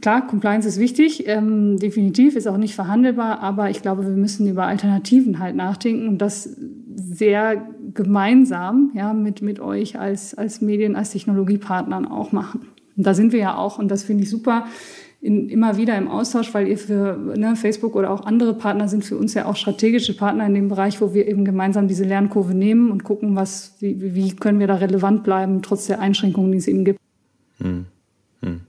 klar, 0.00 0.26
Compliance 0.26 0.66
ist 0.66 0.80
wichtig, 0.80 1.28
ähm, 1.28 1.76
definitiv, 1.78 2.34
ist 2.34 2.48
auch 2.48 2.56
nicht 2.56 2.74
verhandelbar, 2.74 3.40
aber 3.40 3.68
ich 3.68 3.82
glaube, 3.82 4.04
wir 4.04 4.16
müssen 4.16 4.48
über 4.48 4.64
Alternativen 4.64 5.40
halt 5.40 5.56
nachdenken 5.56 6.08
und 6.08 6.18
das 6.18 6.56
sehr 6.96 7.68
gemeinsam 7.92 8.92
ja, 8.94 9.12
mit, 9.12 9.42
mit 9.42 9.60
euch 9.60 9.98
als, 9.98 10.32
als 10.32 10.62
Medien, 10.62 10.96
als 10.96 11.10
Technologiepartnern 11.10 12.06
auch 12.06 12.32
machen. 12.32 12.62
Und 12.96 13.06
da 13.06 13.14
sind 13.14 13.32
wir 13.32 13.40
ja 13.40 13.56
auch, 13.56 13.78
und 13.78 13.88
das 13.88 14.04
finde 14.04 14.24
ich 14.24 14.30
super, 14.30 14.66
in, 15.20 15.50
immer 15.50 15.76
wieder 15.76 15.96
im 15.98 16.08
Austausch, 16.08 16.54
weil 16.54 16.66
ihr 16.66 16.78
für 16.78 17.16
ne, 17.36 17.54
Facebook 17.54 17.94
oder 17.94 18.10
auch 18.10 18.24
andere 18.24 18.54
Partner 18.54 18.88
sind 18.88 19.04
für 19.04 19.16
uns 19.18 19.34
ja 19.34 19.44
auch 19.44 19.56
strategische 19.56 20.16
Partner 20.16 20.46
in 20.46 20.54
dem 20.54 20.68
Bereich, 20.68 21.00
wo 21.00 21.12
wir 21.12 21.28
eben 21.28 21.44
gemeinsam 21.44 21.88
diese 21.88 22.04
Lernkurve 22.04 22.54
nehmen 22.54 22.90
und 22.90 23.04
gucken, 23.04 23.36
was, 23.36 23.74
wie, 23.80 24.14
wie 24.14 24.34
können 24.34 24.60
wir 24.60 24.66
da 24.66 24.76
relevant 24.76 25.22
bleiben, 25.22 25.60
trotz 25.60 25.86
der 25.86 26.00
Einschränkungen, 26.00 26.52
die 26.52 26.58
es 26.58 26.68
eben 26.68 26.84
gibt. 26.84 26.98
Hm. 27.58 27.84
Hm. 28.42 28.60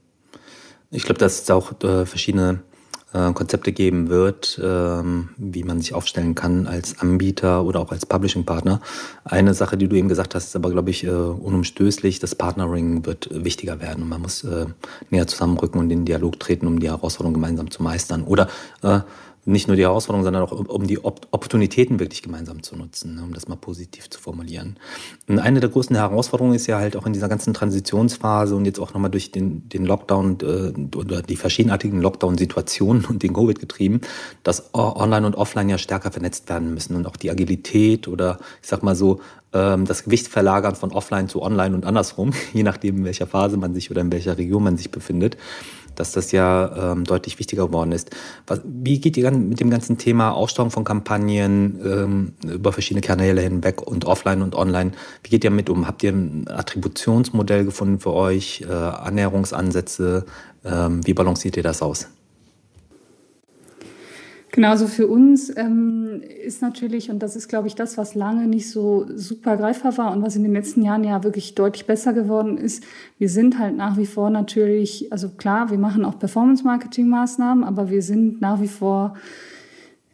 Ich 0.91 1.03
glaube, 1.03 1.19
dass 1.19 1.41
es 1.41 1.49
auch 1.49 1.71
äh, 1.83 2.05
verschiedene 2.05 2.59
äh, 3.13 3.33
Konzepte 3.33 3.71
geben 3.71 4.09
wird, 4.09 4.59
ähm, 4.63 5.29
wie 5.37 5.63
man 5.63 5.79
sich 5.79 5.93
aufstellen 5.93 6.35
kann 6.35 6.67
als 6.67 6.99
Anbieter 6.99 7.63
oder 7.63 7.79
auch 7.79 7.91
als 7.91 8.05
Publishing-Partner. 8.05 8.81
Eine 9.23 9.53
Sache, 9.53 9.77
die 9.77 9.87
du 9.87 9.95
eben 9.95 10.07
gesagt 10.07 10.35
hast, 10.35 10.45
ist 10.45 10.55
aber, 10.55 10.69
glaube 10.71 10.89
ich, 10.89 11.03
äh, 11.03 11.09
unumstößlich. 11.09 12.19
Das 12.19 12.35
Partnering 12.35 13.05
wird 13.05 13.29
wichtiger 13.31 13.81
werden 13.81 14.03
und 14.03 14.09
man 14.09 14.21
muss 14.21 14.43
äh, 14.43 14.65
näher 15.09 15.27
zusammenrücken 15.27 15.79
und 15.79 15.91
in 15.91 15.99
den 15.99 16.05
Dialog 16.05 16.39
treten, 16.39 16.67
um 16.67 16.79
die 16.79 16.89
Herausforderungen 16.89 17.35
gemeinsam 17.35 17.69
zu 17.69 17.83
meistern. 17.83 18.23
Oder 18.23 18.47
nicht 19.45 19.67
nur 19.67 19.75
die 19.75 19.83
Herausforderungen, 19.83 20.23
sondern 20.23 20.43
auch 20.43 20.51
um 20.51 20.85
die 20.85 21.03
Opportunitäten 21.03 21.99
wirklich 21.99 22.21
gemeinsam 22.21 22.61
zu 22.61 22.75
nutzen, 22.75 23.15
ne, 23.15 23.23
um 23.23 23.33
das 23.33 23.47
mal 23.47 23.55
positiv 23.55 24.09
zu 24.09 24.19
formulieren. 24.19 24.77
Und 25.27 25.39
eine 25.39 25.59
der 25.59 25.69
größten 25.69 25.95
Herausforderungen 25.95 26.55
ist 26.55 26.67
ja 26.67 26.77
halt 26.77 26.95
auch 26.95 27.05
in 27.05 27.13
dieser 27.13 27.27
ganzen 27.27 27.53
Transitionsphase 27.53 28.55
und 28.55 28.65
jetzt 28.65 28.79
auch 28.79 28.93
nochmal 28.93 29.09
durch 29.09 29.31
den, 29.31 29.67
den 29.69 29.85
Lockdown 29.85 30.37
äh, 30.41 30.97
oder 30.97 31.21
die 31.23 31.37
verschiedenartigen 31.37 32.01
Lockdown-Situationen 32.01 33.05
und 33.05 33.23
den 33.23 33.33
Covid 33.33 33.59
getrieben, 33.59 34.01
dass 34.43 34.73
Online 34.73 35.25
und 35.25 35.35
Offline 35.35 35.69
ja 35.69 35.77
stärker 35.77 36.11
vernetzt 36.11 36.47
werden 36.49 36.73
müssen 36.73 36.95
und 36.95 37.07
auch 37.07 37.17
die 37.17 37.31
Agilität 37.31 38.07
oder 38.07 38.39
ich 38.61 38.69
sag 38.69 38.83
mal 38.83 38.95
so 38.95 39.21
ähm, 39.53 39.85
das 39.85 40.03
Gewicht 40.03 40.27
verlagern 40.27 40.75
von 40.75 40.91
Offline 40.91 41.29
zu 41.29 41.41
Online 41.41 41.75
und 41.75 41.85
andersrum, 41.85 42.31
je 42.53 42.63
nachdem 42.63 42.97
in 42.97 43.05
welcher 43.05 43.27
Phase 43.27 43.57
man 43.57 43.73
sich 43.73 43.89
oder 43.89 44.01
in 44.01 44.11
welcher 44.11 44.37
Region 44.37 44.63
man 44.63 44.77
sich 44.77 44.91
befindet 44.91 45.37
dass 46.01 46.13
das 46.13 46.31
ja 46.31 46.93
ähm, 46.93 47.03
deutlich 47.03 47.37
wichtiger 47.37 47.67
geworden 47.67 47.91
ist. 47.91 48.09
Was, 48.47 48.61
wie 48.65 48.99
geht 48.99 49.17
ihr 49.17 49.29
mit 49.29 49.59
dem 49.59 49.69
ganzen 49.69 49.99
Thema 49.99 50.31
Aussteuerung 50.31 50.71
von 50.71 50.83
Kampagnen 50.83 51.79
ähm, 51.85 52.33
über 52.43 52.73
verschiedene 52.73 53.01
Kanäle 53.01 53.41
hinweg 53.41 53.83
und 53.83 54.05
offline 54.05 54.41
und 54.41 54.55
online? 54.55 54.91
Wie 55.23 55.29
geht 55.29 55.43
ihr 55.43 55.51
mit 55.51 55.69
um? 55.69 55.87
Habt 55.87 56.01
ihr 56.01 56.11
ein 56.11 56.47
Attributionsmodell 56.47 57.65
gefunden 57.65 57.99
für 57.99 58.13
euch, 58.13 58.65
äh, 58.67 58.73
Annäherungsansätze? 58.73 60.25
Ähm, 60.65 61.05
wie 61.05 61.13
balanciert 61.13 61.55
ihr 61.55 61.63
das 61.63 61.83
aus? 61.83 62.07
Genauso 64.53 64.87
für 64.87 65.07
uns 65.07 65.55
ähm, 65.55 66.21
ist 66.45 66.61
natürlich, 66.61 67.09
und 67.09 67.19
das 67.19 67.37
ist, 67.37 67.47
glaube 67.47 67.69
ich, 67.69 67.75
das, 67.75 67.97
was 67.97 68.15
lange 68.15 68.47
nicht 68.47 68.69
so 68.69 69.05
super 69.15 69.55
greifbar 69.55 69.97
war 69.97 70.11
und 70.11 70.21
was 70.23 70.35
in 70.35 70.43
den 70.43 70.51
letzten 70.51 70.81
Jahren 70.81 71.05
ja 71.05 71.23
wirklich 71.23 71.55
deutlich 71.55 71.85
besser 71.85 72.11
geworden 72.11 72.57
ist. 72.57 72.83
Wir 73.17 73.29
sind 73.29 73.59
halt 73.59 73.77
nach 73.77 73.97
wie 73.97 74.05
vor 74.05 74.29
natürlich, 74.29 75.09
also 75.09 75.29
klar, 75.29 75.71
wir 75.71 75.77
machen 75.77 76.03
auch 76.03 76.19
Performance-Marketing-Maßnahmen, 76.19 77.63
aber 77.63 77.89
wir 77.89 78.01
sind 78.01 78.41
nach 78.41 78.59
wie 78.59 78.67
vor 78.67 79.15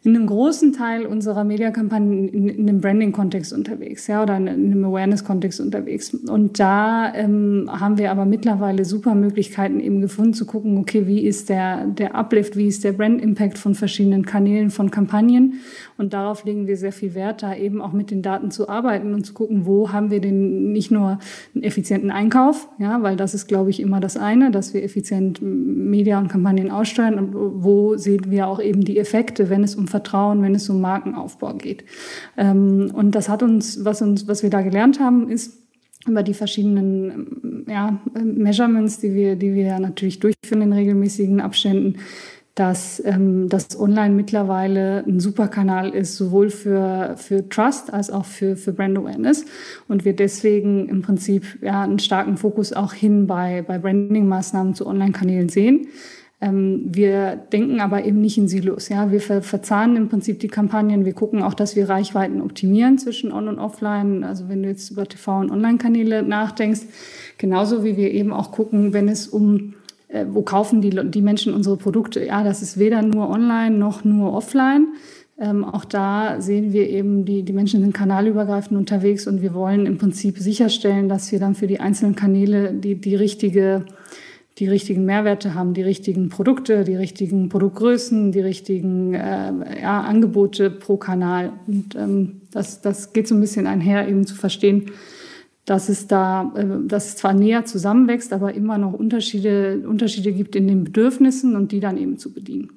in 0.04 0.14
einem 0.14 0.26
großen 0.26 0.72
Teil 0.72 1.06
unserer 1.06 1.42
Mediakampagnen 1.42 2.28
in, 2.28 2.48
in 2.48 2.68
einem 2.68 2.80
Branding-Kontext 2.80 3.52
unterwegs, 3.52 4.06
ja, 4.06 4.22
oder 4.22 4.36
in, 4.36 4.46
in 4.46 4.72
einem 4.72 4.84
Awareness-Kontext 4.84 5.60
unterwegs. 5.60 6.14
Und 6.14 6.60
da 6.60 7.12
ähm, 7.14 7.68
haben 7.68 7.98
wir 7.98 8.12
aber 8.12 8.24
mittlerweile 8.24 8.84
super 8.84 9.14
Möglichkeiten 9.14 9.80
eben 9.80 10.00
gefunden 10.00 10.34
zu 10.34 10.46
gucken, 10.46 10.78
okay, 10.78 11.06
wie 11.08 11.26
ist 11.26 11.48
der, 11.48 11.86
der 11.86 12.14
Uplift, 12.14 12.56
wie 12.56 12.68
ist 12.68 12.84
der 12.84 12.92
Brand-Impact 12.92 13.58
von 13.58 13.74
verschiedenen 13.74 14.24
Kanälen, 14.24 14.70
von 14.70 14.90
Kampagnen. 14.90 15.54
Und 15.98 16.12
darauf 16.12 16.44
legen 16.44 16.68
wir 16.68 16.76
sehr 16.76 16.92
viel 16.92 17.14
Wert, 17.14 17.42
da 17.42 17.56
eben 17.56 17.82
auch 17.82 17.92
mit 17.92 18.12
den 18.12 18.22
Daten 18.22 18.52
zu 18.52 18.68
arbeiten 18.68 19.14
und 19.14 19.26
zu 19.26 19.34
gucken, 19.34 19.66
wo 19.66 19.92
haben 19.92 20.12
wir 20.12 20.20
denn 20.20 20.70
nicht 20.70 20.92
nur 20.92 21.18
einen 21.54 21.64
effizienten 21.64 22.12
Einkauf, 22.12 22.68
ja, 22.78 23.02
weil 23.02 23.16
das 23.16 23.34
ist, 23.34 23.48
glaube 23.48 23.70
ich, 23.70 23.80
immer 23.80 23.98
das 23.98 24.16
eine, 24.16 24.52
dass 24.52 24.72
wir 24.74 24.84
effizient 24.84 25.40
Media 25.42 26.20
und 26.20 26.28
Kampagnen 26.28 26.70
aussteuern 26.70 27.18
und 27.18 27.34
wo 27.34 27.96
sehen 27.96 28.30
wir 28.30 28.46
auch 28.46 28.60
eben 28.60 28.84
die 28.84 28.96
Effekte, 28.96 29.50
wenn 29.50 29.64
es 29.64 29.74
um 29.74 29.88
Vertrauen, 29.88 30.40
wenn 30.40 30.54
es 30.54 30.70
um 30.70 30.80
Markenaufbau 30.80 31.54
geht. 31.54 31.84
Ähm, 32.36 32.92
und 32.94 33.16
das 33.16 33.28
hat 33.28 33.42
uns, 33.42 33.84
was 33.84 34.00
uns, 34.00 34.28
was 34.28 34.44
wir 34.44 34.50
da 34.50 34.62
gelernt 34.62 35.00
haben, 35.00 35.28
ist, 35.28 35.58
über 36.06 36.22
die 36.22 36.34
verschiedenen 36.34 37.64
ja, 37.68 38.00
Measurements, 38.14 39.00
die 39.00 39.14
wir, 39.14 39.36
die 39.36 39.54
wir 39.54 39.78
natürlich 39.80 40.20
durchführen 40.20 40.62
in 40.62 40.72
regelmäßigen 40.72 41.40
Abständen, 41.40 41.96
dass 42.58 43.00
ähm, 43.04 43.48
das 43.48 43.78
Online 43.78 44.14
mittlerweile 44.14 45.04
ein 45.06 45.20
super 45.20 45.46
Kanal 45.46 45.90
ist, 45.90 46.16
sowohl 46.16 46.50
für, 46.50 47.14
für 47.16 47.48
Trust 47.48 47.92
als 47.92 48.10
auch 48.10 48.24
für, 48.24 48.56
für 48.56 48.72
Brand 48.72 48.98
Awareness. 48.98 49.44
Und 49.86 50.04
wir 50.04 50.16
deswegen 50.16 50.88
im 50.88 51.02
Prinzip 51.02 51.58
ja, 51.62 51.82
einen 51.82 52.00
starken 52.00 52.36
Fokus 52.36 52.72
auch 52.72 52.92
hin 52.92 53.28
bei, 53.28 53.62
bei 53.62 53.78
Branding-Maßnahmen 53.78 54.74
zu 54.74 54.88
Online-Kanälen 54.88 55.48
sehen. 55.48 55.86
Ähm, 56.40 56.82
wir 56.86 57.36
denken 57.36 57.80
aber 57.80 58.04
eben 58.04 58.20
nicht 58.20 58.38
in 58.38 58.48
Silos. 58.48 58.88
Ja? 58.88 59.12
Wir 59.12 59.20
ver 59.20 59.42
verzahnen 59.42 59.96
im 59.96 60.08
Prinzip 60.08 60.40
die 60.40 60.48
Kampagnen. 60.48 61.04
Wir 61.04 61.12
gucken 61.12 61.42
auch, 61.42 61.54
dass 61.54 61.76
wir 61.76 61.88
Reichweiten 61.88 62.40
optimieren 62.40 62.98
zwischen 62.98 63.30
On- 63.30 63.46
und 63.46 63.60
Offline. 63.60 64.24
Also 64.24 64.48
wenn 64.48 64.64
du 64.64 64.68
jetzt 64.68 64.90
über 64.90 65.04
TV- 65.04 65.40
und 65.40 65.52
Online-Kanäle 65.52 66.24
nachdenkst, 66.24 66.82
genauso 67.38 67.84
wie 67.84 67.96
wir 67.96 68.10
eben 68.10 68.32
auch 68.32 68.50
gucken, 68.50 68.92
wenn 68.92 69.08
es 69.08 69.28
um 69.28 69.74
äh, 70.08 70.24
wo 70.28 70.42
kaufen 70.42 70.80
die, 70.80 70.90
die 70.90 71.22
Menschen 71.22 71.54
unsere 71.54 71.76
Produkte? 71.76 72.24
Ja, 72.24 72.42
das 72.42 72.62
ist 72.62 72.78
weder 72.78 73.02
nur 73.02 73.28
online 73.28 73.76
noch 73.76 74.04
nur 74.04 74.32
offline. 74.32 74.88
Ähm, 75.40 75.64
auch 75.64 75.84
da 75.84 76.40
sehen 76.40 76.72
wir 76.72 76.88
eben, 76.88 77.24
die, 77.24 77.44
die 77.44 77.52
Menschen 77.52 77.80
sind 77.80 77.94
kanalübergreifend 77.94 78.76
unterwegs 78.76 79.26
und 79.26 79.40
wir 79.40 79.54
wollen 79.54 79.86
im 79.86 79.96
Prinzip 79.96 80.38
sicherstellen, 80.38 81.08
dass 81.08 81.30
wir 81.30 81.38
dann 81.38 81.54
für 81.54 81.68
die 81.68 81.78
einzelnen 81.78 82.16
Kanäle 82.16 82.72
die, 82.74 82.96
die 82.96 83.14
richtige 83.14 83.84
die 84.58 84.68
richtigen 84.68 85.04
Mehrwerte 85.04 85.54
haben, 85.54 85.72
die 85.72 85.82
richtigen 85.82 86.30
Produkte, 86.30 86.82
die 86.82 86.96
richtigen 86.96 87.48
Produktgrößen, 87.48 88.32
die 88.32 88.40
richtigen 88.40 89.14
äh, 89.14 89.80
ja, 89.82 90.00
Angebote 90.00 90.70
pro 90.70 90.96
Kanal. 90.96 91.52
Und 91.66 91.94
ähm, 91.94 92.40
das, 92.50 92.80
das 92.80 93.12
geht 93.12 93.28
so 93.28 93.36
ein 93.36 93.40
bisschen 93.40 93.66
einher, 93.66 94.08
eben 94.08 94.26
zu 94.26 94.34
verstehen, 94.34 94.90
dass 95.68 95.88
es 95.88 96.06
da, 96.06 96.52
äh, 96.56 96.64
dass 96.86 97.08
es 97.08 97.16
zwar 97.16 97.34
näher 97.34 97.64
zusammenwächst, 97.64 98.32
aber 98.32 98.54
immer 98.54 98.78
noch 98.78 98.92
Unterschiede, 98.92 99.82
Unterschiede 99.86 100.32
gibt 100.32 100.56
in 100.56 100.66
den 100.66 100.84
Bedürfnissen 100.84 101.56
und 101.56 101.72
die 101.72 101.80
dann 101.80 101.98
eben 101.98 102.18
zu 102.18 102.32
bedienen. 102.32 102.70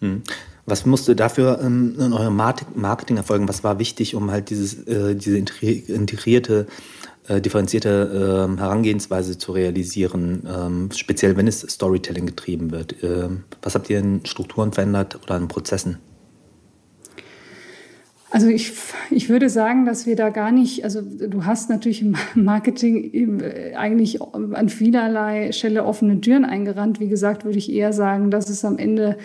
Hm. 0.00 0.22
Was 0.64 0.86
musste 0.86 1.16
dafür 1.16 1.60
ähm, 1.62 1.96
in 1.98 2.12
eurem 2.12 2.36
Marketing 2.36 3.16
erfolgen? 3.16 3.48
Was 3.48 3.64
war 3.64 3.78
wichtig, 3.78 4.14
um 4.14 4.30
halt 4.30 4.50
dieses, 4.50 4.86
äh, 4.86 5.16
diese 5.16 5.36
integrierte 5.36 6.66
äh, 7.28 7.40
differenzierte 7.40 8.48
äh, 8.56 8.58
Herangehensweise 8.58 9.38
zu 9.38 9.52
realisieren, 9.52 10.42
ähm, 10.46 10.90
speziell 10.92 11.36
wenn 11.36 11.46
es 11.46 11.60
Storytelling 11.60 12.26
getrieben 12.26 12.70
wird. 12.72 12.96
Was 13.62 13.74
habt 13.74 13.90
ihr 13.90 13.98
in 13.98 14.24
Strukturen 14.26 14.72
verändert 14.72 15.20
oder 15.22 15.36
in 15.36 15.48
Prozessen? 15.48 15.98
Also 18.32 18.48
ich, 18.48 18.72
ich 19.10 19.28
würde 19.28 19.50
sagen, 19.50 19.84
dass 19.84 20.06
wir 20.06 20.16
da 20.16 20.30
gar 20.30 20.52
nicht, 20.52 20.84
also 20.84 21.02
du 21.02 21.44
hast 21.44 21.68
natürlich 21.68 22.00
im 22.00 22.16
Marketing 22.34 23.40
äh, 23.40 23.74
eigentlich 23.74 24.22
an 24.22 24.70
vielerlei 24.70 25.52
Stelle 25.52 25.84
offene 25.84 26.18
Türen 26.20 26.46
eingerannt. 26.46 26.98
Wie 26.98 27.08
gesagt, 27.08 27.44
würde 27.44 27.58
ich 27.58 27.70
eher 27.70 27.92
sagen, 27.92 28.30
dass 28.30 28.48
es 28.48 28.64
am 28.64 28.78
Ende 28.78 29.18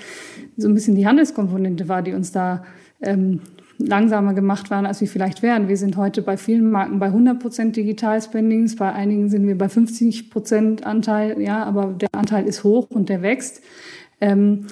so 0.57 0.67
ein 0.67 0.73
bisschen 0.73 0.95
die 0.95 1.07
Handelskomponente 1.07 1.87
war, 1.87 2.01
die 2.01 2.13
uns 2.13 2.33
da 2.33 2.65
ähm, 3.01 3.39
langsamer 3.77 4.33
gemacht 4.33 4.69
waren, 4.71 4.85
als 4.85 4.99
wir 4.99 5.07
vielleicht 5.07 5.41
wären. 5.41 5.69
Wir 5.69 5.77
sind 5.77 5.95
heute 5.95 6.21
bei 6.21 6.35
vielen 6.35 6.69
Marken 6.69 6.99
bei 6.99 7.05
100 7.05 7.39
Prozent 7.39 7.77
Digital-Spendings, 7.77 8.75
bei 8.75 8.91
einigen 8.91 9.29
sind 9.29 9.47
wir 9.47 9.57
bei 9.57 9.69
50 9.69 10.29
Prozent 10.29 10.85
Anteil, 10.85 11.39
ja, 11.39 11.63
aber 11.63 11.93
der 11.93 12.09
Anteil 12.11 12.45
ist 12.45 12.65
hoch 12.65 12.87
und 12.89 13.07
der 13.07 13.21
wächst. 13.21 13.61
Ähm, 14.19 14.65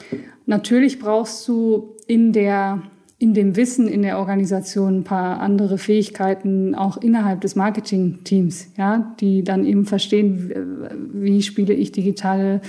natürlich 0.45 0.99
brauchst 0.99 1.47
du 1.47 1.95
in 2.07 2.33
der 2.33 2.81
in 3.17 3.33
dem 3.33 3.55
Wissen 3.55 3.87
in 3.87 4.01
der 4.01 4.19
Organisation 4.19 4.97
ein 4.97 5.03
paar 5.05 5.39
andere 5.39 5.77
Fähigkeiten 5.77 6.75
auch 6.75 6.97
innerhalb 6.97 7.39
des 7.39 7.55
Marketing-Teams, 7.55 8.73
ja, 8.77 9.15
die 9.21 9.41
dann 9.41 9.65
eben 9.65 9.85
verstehen, 9.85 10.51
wie 11.13 11.41
spiele 11.41 11.73
ich 11.73 11.93
digitale 11.93 12.59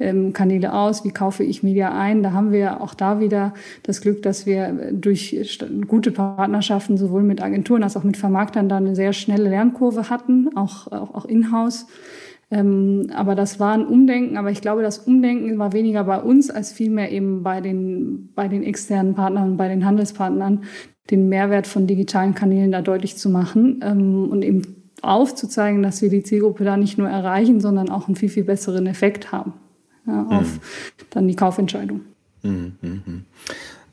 ähm, 0.00 0.32
Kanäle 0.32 0.74
aus, 0.74 1.04
wie 1.04 1.12
kaufe 1.12 1.44
ich 1.44 1.62
Media 1.62 1.96
ein. 1.96 2.24
Da 2.24 2.32
haben 2.32 2.50
wir 2.50 2.80
auch 2.80 2.94
da 2.94 3.20
wieder 3.20 3.54
das 3.84 4.00
Glück, 4.00 4.22
dass 4.22 4.44
wir 4.44 4.90
durch 4.90 5.38
gute 5.86 6.10
Partnerschaften 6.10 6.96
sowohl 6.96 7.22
mit 7.22 7.40
Agenturen 7.40 7.84
als 7.84 7.96
auch 7.96 8.04
mit 8.04 8.16
Vermarktern 8.16 8.68
dann 8.68 8.86
eine 8.86 8.96
sehr 8.96 9.12
schnelle 9.12 9.48
Lernkurve 9.48 10.10
hatten, 10.10 10.56
auch, 10.56 10.90
auch, 10.90 11.14
auch 11.14 11.24
in-house. 11.26 11.86
Ähm, 12.52 13.08
aber 13.14 13.34
das 13.34 13.58
war 13.58 13.72
ein 13.72 13.86
Umdenken. 13.86 14.36
Aber 14.36 14.50
ich 14.50 14.60
glaube, 14.60 14.82
das 14.82 14.98
Umdenken 14.98 15.58
war 15.58 15.72
weniger 15.72 16.04
bei 16.04 16.20
uns 16.20 16.50
als 16.50 16.70
vielmehr 16.70 17.10
eben 17.10 17.42
bei 17.42 17.60
den, 17.60 18.30
bei 18.34 18.46
den 18.46 18.62
externen 18.62 19.14
Partnern 19.14 19.52
und 19.52 19.56
bei 19.56 19.68
den 19.68 19.84
Handelspartnern, 19.84 20.64
den 21.10 21.28
Mehrwert 21.28 21.66
von 21.66 21.86
digitalen 21.86 22.34
Kanälen 22.34 22.70
da 22.70 22.82
deutlich 22.82 23.16
zu 23.16 23.30
machen 23.30 23.80
ähm, 23.82 24.28
und 24.30 24.44
eben 24.44 24.62
aufzuzeigen, 25.00 25.82
dass 25.82 26.02
wir 26.02 26.10
die 26.10 26.22
Zielgruppe 26.22 26.62
da 26.62 26.76
nicht 26.76 26.98
nur 26.98 27.08
erreichen, 27.08 27.60
sondern 27.60 27.88
auch 27.88 28.06
einen 28.06 28.16
viel, 28.16 28.28
viel 28.28 28.44
besseren 28.44 28.86
Effekt 28.86 29.32
haben 29.32 29.54
ja, 30.06 30.26
auf 30.26 30.54
mhm. 30.54 30.60
dann 31.10 31.28
die 31.28 31.36
Kaufentscheidung. 31.36 32.02
Mhm, 32.42 32.72
mh. 32.80 32.88
Ähm, 33.06 33.24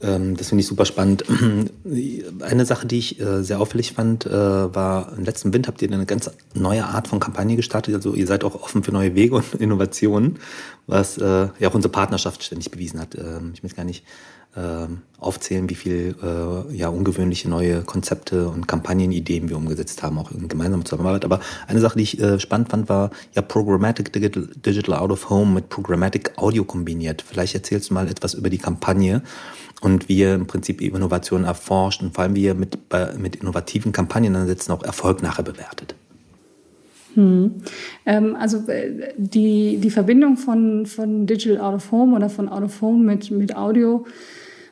das 0.02 0.48
finde 0.48 0.62
ich 0.62 0.68
super 0.68 0.86
spannend. 0.86 1.26
Eine 2.42 2.66
Sache, 2.66 2.88
die 2.88 3.00
ich 3.00 3.20
äh, 3.20 3.44
sehr 3.44 3.60
auffällig 3.60 3.94
fand, 3.94 4.26
äh, 4.26 4.32
war 4.32 5.12
im 5.18 5.26
letzten 5.26 5.54
Winter 5.54 5.68
habt 5.68 5.82
ihr 5.82 5.92
eine 5.92 6.06
ganz 6.06 6.32
neue 6.54 6.86
Art 6.86 7.10
von 7.10 7.20
Kampagne 7.20 7.58
gestartet. 7.58 7.96
Also 7.96 8.14
ihr 8.14 8.26
seid 8.26 8.46
auch 8.46 8.56
offen 8.56 8.84
für 8.84 8.94
neue 8.94 9.14
Wege 9.14 9.36
und 9.36 9.56
Innovationen, 9.60 10.40
was 10.88 11.18
äh, 11.18 11.50
ja 11.60 11.70
auch 11.70 11.74
unsere 11.74 11.92
Partnerschaft 11.92 12.44
ständig 12.44 12.72
bewiesen 12.72 13.02
hat. 13.02 13.16
Ähm, 13.16 13.52
ich 13.54 13.64
weiß 13.64 13.76
gar 13.76 13.84
nicht, 13.84 14.06
aufzählen, 15.20 15.70
wie 15.70 15.76
viel 15.76 16.16
äh, 16.24 16.76
ja, 16.76 16.90
ungewöhnliche 16.90 17.50
neue 17.50 17.82
Konzepte 17.82 18.48
und 18.48 18.68
Kampagnenideen 18.68 19.50
wir 19.50 19.58
umgesetzt 19.58 20.02
haben, 20.02 20.18
auch 20.18 20.32
in 20.32 20.48
gemeinsamer 20.48 20.86
Zusammenarbeit. 20.86 21.26
Aber 21.26 21.40
eine 21.68 21.80
Sache, 21.80 21.98
die 21.98 22.04
ich 22.04 22.20
äh, 22.22 22.40
spannend 22.40 22.70
fand, 22.70 22.90
war 22.90 23.12
ja 23.34 23.42
Programmatic 23.42 24.12
Digital, 24.14 24.98
Out 24.98 25.12
of 25.12 25.30
Home 25.30 25.52
mit 25.52 25.70
Programmatic 25.70 26.32
Audio 26.38 26.64
kombiniert. 26.64 27.24
Vielleicht 27.28 27.54
erzählst 27.54 27.90
du 27.90 27.94
mal 27.94 28.08
etwas 28.08 28.34
über 28.34 28.50
die 28.50 28.58
Kampagne 28.58 29.22
und 29.82 30.10
wie 30.10 30.18
ihr 30.18 30.36
im 30.36 30.48
Prinzip 30.48 30.82
Innovation 30.82 31.44
erforscht 31.44 32.02
und 32.02 32.16
vor 32.16 32.24
allem 32.24 32.36
wie 32.36 32.44
ihr 32.44 32.56
mit, 32.56 32.78
mit 33.18 33.38
innovativen 33.38 33.92
Kampagnenansätzen 33.92 34.74
auch 34.74 34.84
Erfolg 34.84 35.22
nachher 35.22 35.44
bewertet. 35.44 35.96
Hm. 37.16 37.56
Ähm, 38.06 38.36
also 38.36 38.68
äh, 38.68 39.14
die, 39.18 39.78
die 39.78 39.90
Verbindung 39.90 40.38
von, 40.38 40.86
von 40.86 41.26
Digital 41.26 41.60
Out 41.60 41.76
of 41.76 41.92
Home 41.92 42.16
oder 42.16 42.30
von 42.30 42.48
Out 42.50 42.64
of 42.64 42.82
Home 42.82 43.04
mit, 43.04 43.32
mit 43.32 43.56
Audio 43.56 44.06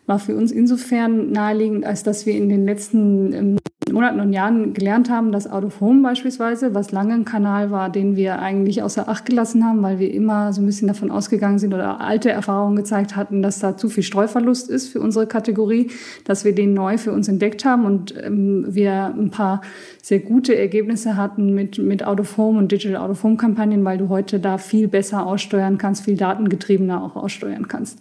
war 0.08 0.20
für 0.20 0.36
uns 0.36 0.52
insofern 0.52 1.32
naheliegend, 1.32 1.86
als 1.86 2.02
dass 2.02 2.26
wir 2.26 2.34
in 2.34 2.50
den 2.50 2.66
letzten 2.66 3.34
ähm, 3.34 3.58
Monaten 3.98 4.20
und 4.20 4.32
Jahren 4.32 4.76
gelernt 4.76 5.10
haben, 5.10 5.32
dass 5.32 5.50
Out 5.50 5.64
of 5.64 5.82
Home 5.82 6.04
beispielsweise, 6.04 6.76
was 6.76 6.92
lange 6.92 7.16
ein 7.16 7.26
Kanal 7.26 7.72
war, 7.72 7.90
den 7.90 8.16
wir 8.16 8.38
eigentlich 8.38 8.84
außer 8.84 9.10
Acht 9.10 9.26
gelassen 9.26 9.66
haben, 9.66 9.82
weil 9.82 9.98
wir 9.98 10.14
immer 10.14 10.54
so 10.54 10.62
ein 10.62 10.68
bisschen 10.68 10.88
davon 10.88 11.10
ausgegangen 11.10 11.58
sind 11.58 11.74
oder 11.74 12.00
alte 12.00 12.30
Erfahrungen 12.30 12.76
gezeigt 12.76 13.16
hatten, 13.16 13.42
dass 13.42 13.58
da 13.58 13.76
zu 13.76 13.90
viel 13.90 14.04
Streuverlust 14.04 14.70
ist 14.70 14.90
für 14.90 15.00
unsere 15.00 15.26
Kategorie, 15.26 15.90
dass 16.26 16.46
wir 16.46 16.54
den 16.54 16.76
neu 16.76 17.00
für 17.00 17.12
uns 17.12 17.28
entdeckt 17.28 17.66
haben 17.66 17.86
und 17.86 18.14
ähm, 18.24 18.68
wir 18.70 19.16
ein 19.18 19.32
paar 19.32 19.62
sehr 20.04 20.20
gute 20.20 20.56
Ergebnisse 20.56 21.18
hatten 21.18 21.56
mit, 21.56 21.80
mit 21.80 22.04
Out 22.04 22.20
of 22.20 22.38
Home 22.38 22.60
und 22.60 22.72
Digital 22.72 22.98
Out 22.98 23.10
of 23.10 23.24
Home 23.24 23.36
Kampagnen, 23.36 23.84
weil 23.84 23.98
du 23.98 24.10
heute 24.10 24.40
da 24.40 24.60
viel 24.60 24.88
besser 24.88 25.26
aussteuern 25.26 25.80
kannst, 25.80 26.06
viel 26.06 26.18
datengetriebener 26.18 27.04
auch 27.04 27.16
aussteuern 27.16 27.68
kannst. 27.68 27.98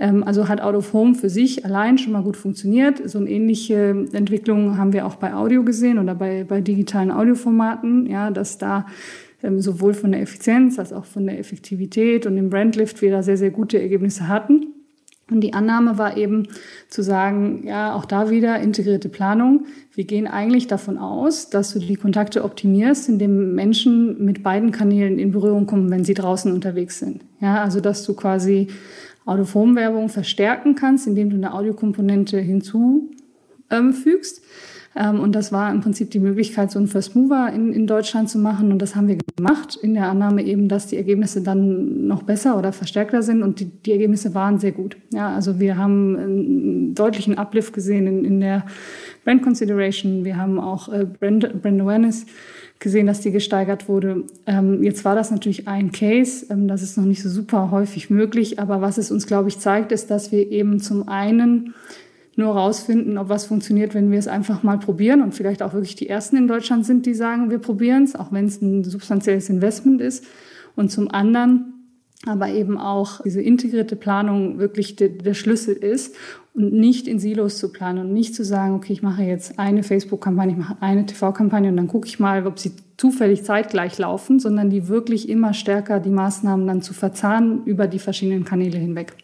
Ähm, 0.00 0.24
also 0.24 0.48
hat 0.48 0.62
Out 0.62 0.74
of 0.74 0.94
Home 0.94 1.14
für 1.14 1.28
sich 1.28 1.66
allein 1.66 1.98
schon 1.98 2.14
mal 2.14 2.22
gut 2.22 2.38
funktioniert. 2.38 3.02
So 3.08 3.18
eine 3.18 3.28
ähnliche 3.28 4.06
Entwicklung 4.12 4.78
haben 4.78 4.94
wir 4.94 5.04
auch 5.04 5.16
bei 5.16 5.33
Audio 5.34 5.64
gesehen 5.64 5.98
oder 5.98 6.14
bei, 6.14 6.44
bei 6.44 6.60
digitalen 6.60 7.10
Audioformaten, 7.10 8.06
ja, 8.06 8.30
dass 8.30 8.58
da 8.58 8.86
ähm, 9.42 9.60
sowohl 9.60 9.94
von 9.94 10.12
der 10.12 10.22
Effizienz 10.22 10.78
als 10.78 10.92
auch 10.92 11.04
von 11.04 11.26
der 11.26 11.38
Effektivität 11.38 12.26
und 12.26 12.36
dem 12.36 12.50
Brandlift 12.50 13.02
wir 13.02 13.10
da 13.10 13.22
sehr, 13.22 13.36
sehr 13.36 13.50
gute 13.50 13.80
Ergebnisse 13.80 14.28
hatten. 14.28 14.74
Und 15.30 15.40
die 15.40 15.54
Annahme 15.54 15.96
war 15.96 16.18
eben 16.18 16.48
zu 16.88 17.02
sagen, 17.02 17.62
ja, 17.66 17.94
auch 17.94 18.04
da 18.04 18.30
wieder 18.30 18.60
integrierte 18.60 19.08
Planung. 19.08 19.66
Wir 19.94 20.04
gehen 20.04 20.26
eigentlich 20.26 20.66
davon 20.66 20.98
aus, 20.98 21.48
dass 21.48 21.72
du 21.72 21.78
die 21.78 21.96
Kontakte 21.96 22.44
optimierst, 22.44 23.08
indem 23.08 23.54
Menschen 23.54 24.22
mit 24.22 24.42
beiden 24.42 24.70
Kanälen 24.70 25.18
in 25.18 25.30
Berührung 25.32 25.66
kommen, 25.66 25.90
wenn 25.90 26.04
sie 26.04 26.12
draußen 26.12 26.52
unterwegs 26.52 26.98
sind. 26.98 27.22
Ja, 27.40 27.62
also 27.62 27.80
dass 27.80 28.04
du 28.04 28.14
quasi 28.14 28.68
Out-of-Home-Werbung 29.24 30.10
verstärken 30.10 30.74
kannst, 30.74 31.06
indem 31.06 31.30
du 31.30 31.36
eine 31.36 31.54
Audiokomponente 31.54 32.38
hinzufügst. 32.38 33.08
Ähm, 33.70 33.94
und 34.94 35.34
das 35.34 35.50
war 35.50 35.72
im 35.72 35.80
Prinzip 35.80 36.10
die 36.12 36.20
Möglichkeit, 36.20 36.70
so 36.70 36.78
einen 36.78 36.86
First 36.86 37.16
Mover 37.16 37.50
in, 37.52 37.72
in 37.72 37.86
Deutschland 37.86 38.30
zu 38.30 38.38
machen. 38.38 38.70
Und 38.70 38.80
das 38.80 38.94
haben 38.94 39.08
wir 39.08 39.18
gemacht, 39.36 39.76
in 39.82 39.94
der 39.94 40.08
Annahme 40.08 40.44
eben, 40.44 40.68
dass 40.68 40.86
die 40.86 40.96
Ergebnisse 40.96 41.42
dann 41.42 42.06
noch 42.06 42.22
besser 42.22 42.56
oder 42.56 42.72
verstärkter 42.72 43.22
sind. 43.22 43.42
Und 43.42 43.58
die, 43.58 43.66
die 43.66 43.90
Ergebnisse 43.90 44.34
waren 44.34 44.60
sehr 44.60 44.72
gut. 44.72 44.96
Ja, 45.12 45.34
also 45.34 45.58
wir 45.58 45.76
haben 45.76 46.16
einen 46.16 46.94
deutlichen 46.94 47.36
Uplift 47.36 47.72
gesehen 47.72 48.06
in, 48.06 48.24
in 48.24 48.40
der 48.40 48.66
Brand 49.24 49.42
Consideration. 49.42 50.24
Wir 50.24 50.36
haben 50.36 50.60
auch 50.60 50.88
äh, 50.92 51.04
Brand, 51.04 51.60
Brand 51.60 51.80
Awareness 51.80 52.26
gesehen, 52.78 53.06
dass 53.06 53.20
die 53.20 53.32
gesteigert 53.32 53.88
wurde. 53.88 54.24
Ähm, 54.46 54.82
jetzt 54.82 55.04
war 55.04 55.14
das 55.14 55.30
natürlich 55.30 55.66
ein 55.66 55.90
Case, 55.90 56.46
ähm, 56.50 56.68
das 56.68 56.82
ist 56.82 56.98
noch 56.98 57.04
nicht 57.04 57.22
so 57.22 57.30
super 57.30 57.70
häufig 57.70 58.10
möglich, 58.10 58.58
aber 58.58 58.80
was 58.80 58.98
es 58.98 59.10
uns, 59.10 59.26
glaube 59.26 59.48
ich, 59.48 59.58
zeigt, 59.58 59.90
ist, 59.90 60.10
dass 60.10 60.32
wir 60.32 60.50
eben 60.50 60.80
zum 60.80 61.08
einen 61.08 61.74
nur 62.36 62.54
rausfinden, 62.54 63.18
ob 63.18 63.28
was 63.28 63.46
funktioniert, 63.46 63.94
wenn 63.94 64.10
wir 64.10 64.18
es 64.18 64.28
einfach 64.28 64.62
mal 64.62 64.78
probieren 64.78 65.22
und 65.22 65.34
vielleicht 65.34 65.62
auch 65.62 65.72
wirklich 65.72 65.94
die 65.94 66.08
Ersten 66.08 66.36
in 66.36 66.48
Deutschland 66.48 66.84
sind, 66.84 67.06
die 67.06 67.14
sagen, 67.14 67.50
wir 67.50 67.58
probieren 67.58 68.04
es, 68.04 68.16
auch 68.16 68.32
wenn 68.32 68.46
es 68.46 68.60
ein 68.60 68.84
substanzielles 68.84 69.48
Investment 69.48 70.00
ist. 70.00 70.24
Und 70.76 70.90
zum 70.90 71.10
anderen 71.10 71.74
aber 72.26 72.48
eben 72.48 72.78
auch 72.78 73.20
diese 73.22 73.42
integrierte 73.42 73.96
Planung 73.96 74.58
wirklich 74.58 74.96
der, 74.96 75.10
der 75.10 75.34
Schlüssel 75.34 75.74
ist 75.74 76.16
und 76.54 76.72
nicht 76.72 77.06
in 77.06 77.18
Silos 77.18 77.58
zu 77.58 77.70
planen 77.70 78.06
und 78.06 78.12
nicht 78.12 78.34
zu 78.34 78.44
sagen, 78.44 78.74
okay, 78.74 78.92
ich 78.92 79.02
mache 79.02 79.22
jetzt 79.22 79.58
eine 79.58 79.82
Facebook-Kampagne, 79.82 80.52
ich 80.52 80.58
mache 80.58 80.76
eine 80.80 81.04
TV-Kampagne 81.04 81.68
und 81.68 81.76
dann 81.76 81.88
gucke 81.88 82.06
ich 82.06 82.20
mal, 82.20 82.46
ob 82.46 82.58
sie 82.58 82.72
zufällig 82.96 83.44
zeitgleich 83.44 83.98
laufen, 83.98 84.38
sondern 84.38 84.70
die 84.70 84.88
wirklich 84.88 85.28
immer 85.28 85.52
stärker 85.52 86.00
die 86.00 86.10
Maßnahmen 86.10 86.66
dann 86.66 86.82
zu 86.82 86.94
verzahnen 86.94 87.64
über 87.64 87.86
die 87.86 87.98
verschiedenen 87.98 88.44
Kanäle 88.44 88.78
hinweg. 88.78 89.14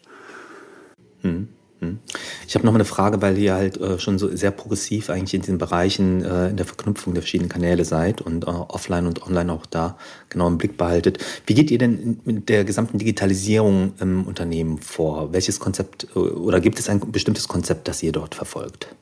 Hm. 1.22 1.48
Hm. 1.80 1.98
Ich 2.46 2.54
habe 2.54 2.66
noch 2.66 2.72
mal 2.72 2.76
eine 2.76 2.84
Frage, 2.84 3.22
weil 3.22 3.38
ihr 3.38 3.54
halt 3.54 3.78
äh, 3.78 3.98
schon 3.98 4.18
so 4.18 4.34
sehr 4.34 4.50
progressiv 4.50 5.08
eigentlich 5.08 5.34
in 5.34 5.40
diesen 5.40 5.58
Bereichen 5.58 6.22
äh, 6.24 6.50
in 6.50 6.56
der 6.56 6.66
Verknüpfung 6.66 7.14
der 7.14 7.22
verschiedenen 7.22 7.48
Kanäle 7.48 7.84
seid 7.86 8.20
und 8.20 8.44
äh, 8.44 8.48
offline 8.48 9.06
und 9.06 9.22
online 9.22 9.50
auch 9.52 9.64
da 9.64 9.96
genau 10.28 10.46
im 10.46 10.58
Blick 10.58 10.76
behaltet. 10.76 11.18
Wie 11.46 11.54
geht 11.54 11.70
ihr 11.70 11.78
denn 11.78 12.20
mit 12.24 12.50
der 12.50 12.64
gesamten 12.64 12.98
Digitalisierung 12.98 13.94
im 13.98 14.26
Unternehmen 14.26 14.78
vor? 14.78 15.32
Welches 15.32 15.58
Konzept 15.58 16.06
äh, 16.14 16.18
oder 16.18 16.60
gibt 16.60 16.78
es 16.78 16.88
ein 16.90 17.00
bestimmtes 17.12 17.48
Konzept, 17.48 17.88
das 17.88 18.02
ihr 18.02 18.12
dort 18.12 18.34
verfolgt? 18.34 18.94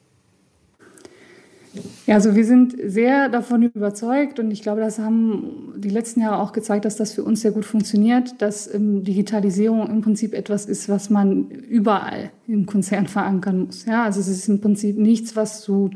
Ja, 2.06 2.14
also 2.14 2.34
wir 2.34 2.44
sind 2.44 2.74
sehr 2.84 3.28
davon 3.28 3.62
überzeugt 3.62 4.38
und 4.40 4.50
ich 4.50 4.62
glaube, 4.62 4.80
das 4.80 4.98
haben 4.98 5.74
die 5.76 5.90
letzten 5.90 6.20
Jahre 6.20 6.42
auch 6.42 6.52
gezeigt, 6.52 6.84
dass 6.84 6.96
das 6.96 7.12
für 7.12 7.22
uns 7.22 7.42
sehr 7.42 7.52
gut 7.52 7.64
funktioniert, 7.64 8.40
dass 8.40 8.72
ähm, 8.72 9.04
Digitalisierung 9.04 9.88
im 9.88 10.00
Prinzip 10.00 10.34
etwas 10.34 10.66
ist, 10.66 10.88
was 10.88 11.10
man 11.10 11.50
überall 11.50 12.30
im 12.46 12.66
Konzern 12.66 13.06
verankern 13.06 13.66
muss. 13.66 13.84
Ja, 13.84 14.04
also 14.04 14.20
es 14.20 14.28
ist 14.28 14.48
im 14.48 14.60
Prinzip 14.60 14.98
nichts, 14.98 15.36
was 15.36 15.64
du 15.64 15.90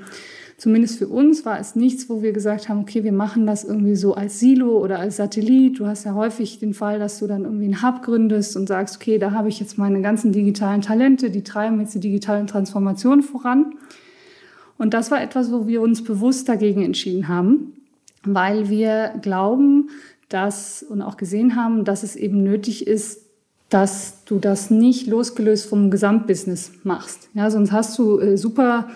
Zumindest 0.63 0.99
für 0.99 1.09
uns 1.09 1.45
war 1.45 1.59
es 1.59 1.75
nichts, 1.75 2.09
wo 2.09 2.23
wir 2.23 2.33
gesagt 2.33 2.69
haben, 2.69 2.79
okay, 2.79 3.03
wir 3.03 3.11
machen 3.11 3.49
das 3.49 3.65
irgendwie 3.65 3.97
so 3.97 4.15
als 4.15 4.39
Silo 4.39 4.79
oder 4.79 5.01
als 5.01 5.17
Satellit. 5.17 5.81
Du 5.81 5.89
hast 5.89 6.05
ja 6.05 6.15
häufig 6.15 6.61
den 6.61 6.73
Fall, 6.73 7.01
dass 7.01 7.19
du 7.19 7.27
dann 7.27 7.43
irgendwie 7.43 7.65
einen 7.65 7.83
Hub 7.83 8.05
gründest 8.05 8.57
und 8.57 8.69
sagst, 8.69 8.95
okay, 8.95 9.19
da 9.19 9.33
habe 9.33 9.49
ich 9.49 9.59
jetzt 9.59 9.77
meine 9.77 10.01
ganzen 10.03 10.31
digitalen 10.31 10.81
Talente, 10.81 11.31
die 11.31 11.43
treiben 11.43 11.81
jetzt 11.81 11.97
die 11.97 11.99
digitalen 11.99 12.47
Transformationen 12.47 13.25
voran. 13.25 13.75
Und 14.83 14.95
das 14.95 15.13
war 15.13 15.23
etwas, 15.23 15.53
wo 15.53 15.69
wir 15.69 15.81
uns 15.81 16.03
bewusst 16.03 16.49
dagegen 16.49 16.83
entschieden 16.83 17.29
haben, 17.29 17.73
weil 18.25 18.69
wir 18.69 19.15
glauben, 19.23 19.91
dass 20.29 20.83
und 20.83 21.03
auch 21.03 21.17
gesehen 21.17 21.55
haben, 21.55 21.85
dass 21.85 22.03
es 22.03 22.17
eben 22.17 22.43
nötig 22.43 22.89
ist, 22.89 23.21
dass 23.69 24.25
du 24.25 24.41
das 24.41 24.71
nicht 24.71 25.07
losgelöst 25.07 25.69
vom 25.69 25.93
Gesamtbusiness 25.93 26.73
machst. 26.83 27.29
Ja, 27.33 27.49
sonst 27.49 27.71
hast 27.71 27.97
du 27.97 28.19
äh, 28.19 28.37
super 28.37 28.89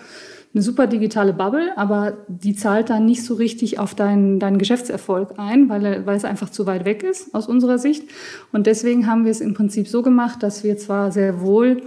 eine 0.53 0.61
super 0.61 0.87
digitale 0.87 1.31
Bubble, 1.31 1.77
aber 1.77 2.17
die 2.27 2.55
zahlt 2.55 2.89
dann 2.89 3.05
nicht 3.05 3.23
so 3.23 3.35
richtig 3.35 3.79
auf 3.79 3.95
deinen, 3.95 4.39
deinen 4.39 4.57
Geschäftserfolg 4.57 5.35
ein, 5.37 5.69
weil, 5.69 6.05
weil 6.05 6.17
es 6.17 6.25
einfach 6.25 6.49
zu 6.49 6.65
weit 6.65 6.83
weg 6.83 7.03
ist 7.03 7.33
aus 7.33 7.47
unserer 7.47 7.77
Sicht. 7.77 8.09
Und 8.51 8.67
deswegen 8.67 9.07
haben 9.07 9.23
wir 9.23 9.31
es 9.31 9.39
im 9.39 9.53
Prinzip 9.53 9.87
so 9.87 10.01
gemacht, 10.01 10.43
dass 10.43 10.65
wir 10.65 10.77
zwar 10.77 11.13
sehr 11.13 11.39
wohl 11.39 11.81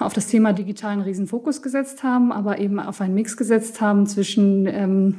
auf 0.00 0.12
das 0.12 0.26
Thema 0.26 0.52
digitalen 0.52 1.00
Riesenfokus 1.00 1.62
gesetzt 1.62 2.02
haben, 2.02 2.30
aber 2.30 2.58
eben 2.58 2.78
auf 2.78 3.00
einen 3.00 3.14
Mix 3.14 3.38
gesetzt 3.38 3.80
haben 3.80 4.06
zwischen 4.06 4.66
ähm, 4.66 5.14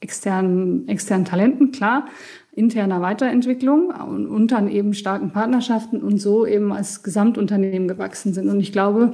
externen, 0.00 0.88
externen 0.88 1.26
Talenten, 1.26 1.70
klar, 1.70 2.06
interner 2.52 3.02
Weiterentwicklung 3.02 3.90
und, 3.90 4.26
und 4.26 4.52
dann 4.52 4.68
eben 4.68 4.94
starken 4.94 5.32
Partnerschaften 5.32 6.02
und 6.02 6.18
so 6.18 6.46
eben 6.46 6.72
als 6.72 7.02
Gesamtunternehmen 7.02 7.88
gewachsen 7.88 8.32
sind. 8.32 8.48
Und 8.48 8.58
ich 8.60 8.72
glaube, 8.72 9.10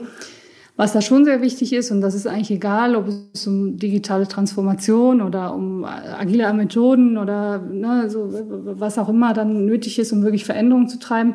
was 0.77 0.92
da 0.92 1.01
schon 1.01 1.24
sehr 1.24 1.42
wichtig 1.42 1.72
ist, 1.72 1.90
und 1.90 2.01
das 2.01 2.14
ist 2.14 2.29
eigentlich 2.29 2.53
egal, 2.53 2.94
ob 2.94 3.09
es 3.35 3.46
um 3.48 3.77
digitale 3.77 4.29
Transformation 4.29 5.20
oder 5.20 5.53
um 5.53 5.85
agile 5.85 6.53
Methoden 6.53 7.18
oder 7.18 7.59
ne, 7.59 8.09
so, 8.09 8.33
was 8.79 8.98
auch 8.98 9.09
immer 9.09 9.35
dann 9.35 9.66
nötig 9.66 9.98
ist, 9.98 10.12
um 10.12 10.22
wirklich 10.22 10.44
Veränderungen 10.44 10.88
zu 10.88 11.01
treiben, 11.01 11.35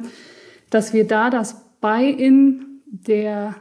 dass 0.70 0.94
wir 0.94 1.06
da 1.06 1.30
das 1.30 1.58
Buy-in 1.82 2.73
der, 2.94 3.56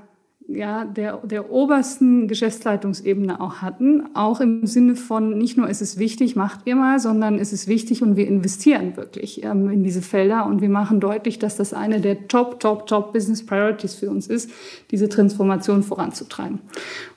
ja, 0.46 0.84
der, 0.84 1.18
der 1.24 1.50
obersten 1.50 2.28
Geschäftsleitungsebene 2.28 3.40
auch 3.40 3.56
hatten. 3.56 4.14
Auch 4.14 4.40
im 4.40 4.66
Sinne 4.66 4.94
von, 4.94 5.38
nicht 5.38 5.56
nur 5.56 5.68
ist 5.68 5.80
es 5.80 5.98
wichtig, 5.98 6.36
macht 6.36 6.60
ihr 6.66 6.76
mal, 6.76 7.00
sondern 7.00 7.38
ist 7.38 7.52
es 7.52 7.66
wichtig 7.66 8.02
und 8.02 8.16
wir 8.16 8.28
investieren 8.28 8.96
wirklich 8.96 9.42
ähm, 9.42 9.70
in 9.70 9.82
diese 9.82 10.02
Felder 10.02 10.44
und 10.46 10.60
wir 10.60 10.68
machen 10.68 11.00
deutlich, 11.00 11.38
dass 11.38 11.56
das 11.56 11.72
eine 11.72 12.00
der 12.00 12.28
Top, 12.28 12.60
Top, 12.60 12.86
Top 12.86 13.12
Business 13.14 13.44
Priorities 13.44 13.94
für 13.94 14.10
uns 14.10 14.26
ist, 14.26 14.50
diese 14.90 15.08
Transformation 15.08 15.82
voranzutreiben. 15.82 16.60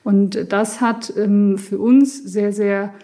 Und 0.02 0.50
das 0.52 0.80
hat 0.80 1.12
ähm, 1.16 1.58
für 1.58 1.78
uns 1.78 2.16
sehr, 2.24 2.52
sehr 2.52 2.94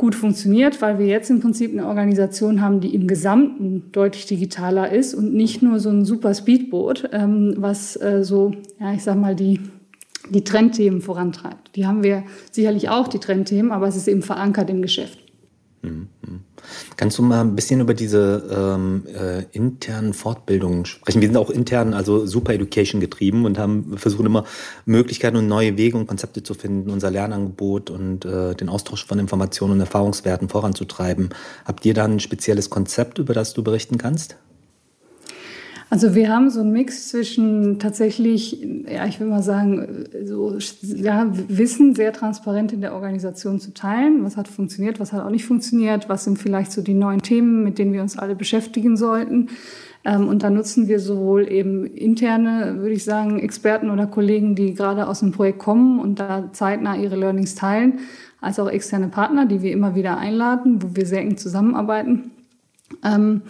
gut 0.00 0.14
funktioniert, 0.14 0.80
weil 0.80 0.98
wir 0.98 1.04
jetzt 1.04 1.28
im 1.28 1.40
Prinzip 1.40 1.72
eine 1.72 1.86
Organisation 1.86 2.62
haben, 2.62 2.80
die 2.80 2.94
im 2.94 3.06
Gesamten 3.06 3.92
deutlich 3.92 4.24
digitaler 4.24 4.90
ist 4.90 5.12
und 5.12 5.34
nicht 5.34 5.60
nur 5.60 5.78
so 5.78 5.90
ein 5.90 6.06
super 6.06 6.32
Speedboot, 6.32 7.10
ähm, 7.12 7.54
was 7.58 8.00
äh, 8.00 8.24
so, 8.24 8.52
ja, 8.80 8.94
ich 8.94 9.02
sag 9.02 9.16
mal, 9.16 9.36
die, 9.36 9.60
die 10.30 10.42
Trendthemen 10.42 11.02
vorantreibt. 11.02 11.76
Die 11.76 11.86
haben 11.86 12.02
wir 12.02 12.24
sicherlich 12.50 12.88
auch, 12.88 13.08
die 13.08 13.18
Trendthemen, 13.18 13.72
aber 13.72 13.88
es 13.88 13.96
ist 13.96 14.08
eben 14.08 14.22
verankert 14.22 14.70
im 14.70 14.80
Geschäft. 14.80 15.18
Mhm, 15.82 16.08
mhm. 16.26 16.40
Kannst 16.96 17.18
du 17.18 17.22
mal 17.22 17.40
ein 17.40 17.54
bisschen 17.54 17.80
über 17.80 17.94
diese 17.94 18.44
ähm, 18.50 19.06
äh, 19.06 19.44
internen 19.52 20.12
Fortbildungen 20.12 20.84
sprechen? 20.84 21.20
Wir 21.20 21.28
sind 21.28 21.36
auch 21.36 21.50
intern, 21.50 21.94
also 21.94 22.26
Super 22.26 22.54
Education 22.54 23.00
getrieben 23.00 23.44
und 23.44 23.58
haben 23.58 23.96
versuchen 23.96 24.26
immer 24.26 24.44
Möglichkeiten 24.84 25.36
und 25.36 25.48
neue 25.48 25.76
Wege 25.76 25.96
und 25.96 26.06
Konzepte 26.06 26.42
zu 26.42 26.54
finden, 26.54 26.90
unser 26.90 27.10
Lernangebot 27.10 27.90
und 27.90 28.24
äh, 28.24 28.54
den 28.54 28.68
Austausch 28.68 29.06
von 29.06 29.18
Informationen 29.18 29.74
und 29.74 29.80
Erfahrungswerten 29.80 30.48
voranzutreiben. 30.48 31.30
Habt 31.64 31.84
ihr 31.86 31.94
da 31.94 32.04
ein 32.04 32.20
spezielles 32.20 32.70
Konzept, 32.70 33.18
über 33.18 33.34
das 33.34 33.54
du 33.54 33.62
berichten 33.62 33.98
kannst? 33.98 34.36
Also 35.92 36.14
wir 36.14 36.32
haben 36.32 36.50
so 36.50 36.60
einen 36.60 36.70
Mix 36.70 37.08
zwischen 37.08 37.80
tatsächlich, 37.80 38.64
ja, 38.88 39.06
ich 39.06 39.18
will 39.18 39.26
mal 39.26 39.42
sagen, 39.42 40.04
so 40.24 40.56
ja, 40.82 41.26
Wissen 41.48 41.96
sehr 41.96 42.12
transparent 42.12 42.72
in 42.72 42.80
der 42.80 42.94
Organisation 42.94 43.58
zu 43.58 43.74
teilen. 43.74 44.22
Was 44.22 44.36
hat 44.36 44.46
funktioniert, 44.46 45.00
was 45.00 45.12
hat 45.12 45.24
auch 45.24 45.30
nicht 45.30 45.44
funktioniert, 45.44 46.08
was 46.08 46.22
sind 46.22 46.38
vielleicht 46.38 46.70
so 46.70 46.80
die 46.80 46.94
neuen 46.94 47.22
Themen, 47.22 47.64
mit 47.64 47.78
denen 47.78 47.92
wir 47.92 48.02
uns 48.02 48.16
alle 48.16 48.36
beschäftigen 48.36 48.96
sollten. 48.96 49.48
Ähm, 50.04 50.28
und 50.28 50.44
da 50.44 50.50
nutzen 50.50 50.86
wir 50.86 51.00
sowohl 51.00 51.50
eben 51.50 51.86
interne, 51.86 52.76
würde 52.78 52.94
ich 52.94 53.04
sagen, 53.04 53.40
Experten 53.40 53.90
oder 53.90 54.06
Kollegen, 54.06 54.54
die 54.54 54.74
gerade 54.74 55.08
aus 55.08 55.18
dem 55.20 55.32
Projekt 55.32 55.58
kommen 55.58 55.98
und 55.98 56.20
da 56.20 56.50
zeitnah 56.52 56.96
ihre 56.96 57.16
Learnings 57.16 57.56
teilen, 57.56 57.98
als 58.40 58.60
auch 58.60 58.68
externe 58.68 59.08
Partner, 59.08 59.44
die 59.44 59.60
wir 59.60 59.72
immer 59.72 59.96
wieder 59.96 60.18
einladen, 60.18 60.80
wo 60.82 60.94
wir 60.94 61.04
sehr 61.04 61.20
eng 61.20 61.36
zusammenarbeiten. 61.36 62.30
Ähm, 63.04 63.42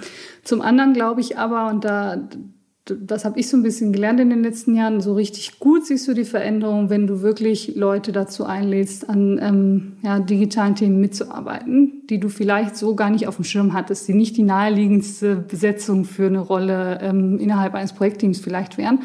zum 0.45 0.61
anderen 0.61 0.93
glaube 0.93 1.21
ich 1.21 1.39
aber, 1.39 1.69
und 1.69 1.85
da, 1.85 2.29
das 2.99 3.25
habe 3.25 3.39
ich 3.39 3.49
so 3.49 3.57
ein 3.57 3.63
bisschen 3.63 3.93
gelernt 3.93 4.21
in 4.21 4.31
den 4.31 4.43
letzten 4.43 4.75
Jahren, 4.75 5.01
so 5.01 5.15
richtig 5.15 5.59
gut 5.59 5.87
siehst 5.87 6.09
du 6.09 6.15
die 6.15 6.25
Veränderung, 6.25 6.91
wenn 6.91 7.07
du 7.07 7.23
wirklich 7.23 7.77
Leute 7.77 8.13
dazu 8.13 8.45
einlädst, 8.45 9.09
an 9.09 9.39
ähm, 9.41 9.93
ja, 10.03 10.19
digitalen 10.19 10.75
Themen 10.75 11.01
mitzuarbeiten, 11.01 12.03
die 12.09 12.19
du 12.19 12.29
vielleicht 12.29 12.77
so 12.77 12.95
gar 12.95 13.11
nicht 13.11 13.29
auf 13.29 13.37
dem 13.37 13.45
Schirm 13.45 13.73
hattest, 13.73 14.09
die 14.09 14.15
nicht 14.15 14.37
die 14.37 14.43
naheliegendste 14.43 15.37
Besetzung 15.37 16.05
für 16.05 16.27
eine 16.27 16.41
Rolle 16.41 16.99
ähm, 17.03 17.39
innerhalb 17.39 17.75
eines 17.75 17.93
Projektteams 17.93 18.41
vielleicht 18.41 18.79
wären 18.79 19.01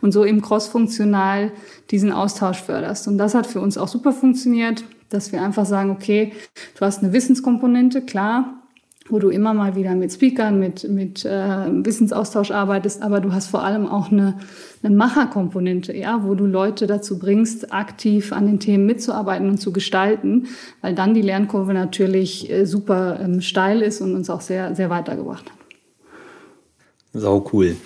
und 0.00 0.12
so 0.12 0.24
eben 0.24 0.40
crossfunktional 0.40 1.52
diesen 1.90 2.12
Austausch 2.12 2.62
förderst. 2.62 3.08
Und 3.08 3.18
das 3.18 3.34
hat 3.34 3.46
für 3.46 3.60
uns 3.60 3.76
auch 3.76 3.88
super 3.88 4.12
funktioniert, 4.12 4.84
dass 5.08 5.32
wir 5.32 5.42
einfach 5.42 5.66
sagen, 5.66 5.90
okay, 5.90 6.32
du 6.78 6.84
hast 6.84 7.02
eine 7.02 7.12
Wissenskomponente, 7.12 8.02
klar, 8.02 8.62
wo 9.08 9.18
du 9.18 9.28
immer 9.28 9.54
mal 9.54 9.76
wieder 9.76 9.94
mit 9.94 10.12
Speakern, 10.12 10.58
mit, 10.58 10.88
mit 10.88 11.24
äh, 11.24 11.28
Wissensaustausch 11.30 12.50
arbeitest, 12.50 13.02
aber 13.02 13.20
du 13.20 13.32
hast 13.32 13.48
vor 13.48 13.62
allem 13.62 13.86
auch 13.86 14.10
eine, 14.10 14.38
eine 14.82 14.94
Macherkomponente, 14.94 15.96
ja, 15.96 16.20
wo 16.24 16.34
du 16.34 16.46
Leute 16.46 16.86
dazu 16.86 17.18
bringst, 17.18 17.72
aktiv 17.72 18.32
an 18.32 18.46
den 18.46 18.60
Themen 18.60 18.86
mitzuarbeiten 18.86 19.48
und 19.48 19.58
zu 19.58 19.72
gestalten, 19.72 20.48
weil 20.80 20.94
dann 20.94 21.14
die 21.14 21.22
Lernkurve 21.22 21.74
natürlich 21.74 22.50
äh, 22.50 22.66
super 22.66 23.20
ähm, 23.20 23.40
steil 23.40 23.82
ist 23.82 24.00
und 24.00 24.14
uns 24.14 24.30
auch 24.30 24.40
sehr, 24.40 24.74
sehr 24.74 24.90
weitergebracht 24.90 25.46
hat. 25.46 25.56
Sau 27.12 27.48
cool. 27.52 27.76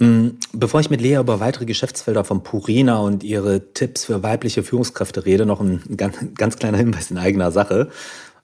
Mm, 0.00 0.28
bevor 0.54 0.80
ich 0.80 0.88
mit 0.88 1.02
Lea 1.02 1.16
über 1.16 1.40
weitere 1.40 1.66
Geschäftsfelder 1.66 2.24
von 2.24 2.42
Purina 2.42 2.98
und 2.98 3.22
ihre 3.22 3.72
Tipps 3.74 4.06
für 4.06 4.22
weibliche 4.22 4.62
Führungskräfte 4.62 5.26
rede, 5.26 5.44
noch 5.44 5.60
ein 5.60 5.82
ganz, 5.96 6.16
ganz 6.36 6.56
kleiner 6.56 6.78
Hinweis 6.78 7.10
in 7.10 7.18
eigener 7.18 7.52
Sache. 7.52 7.90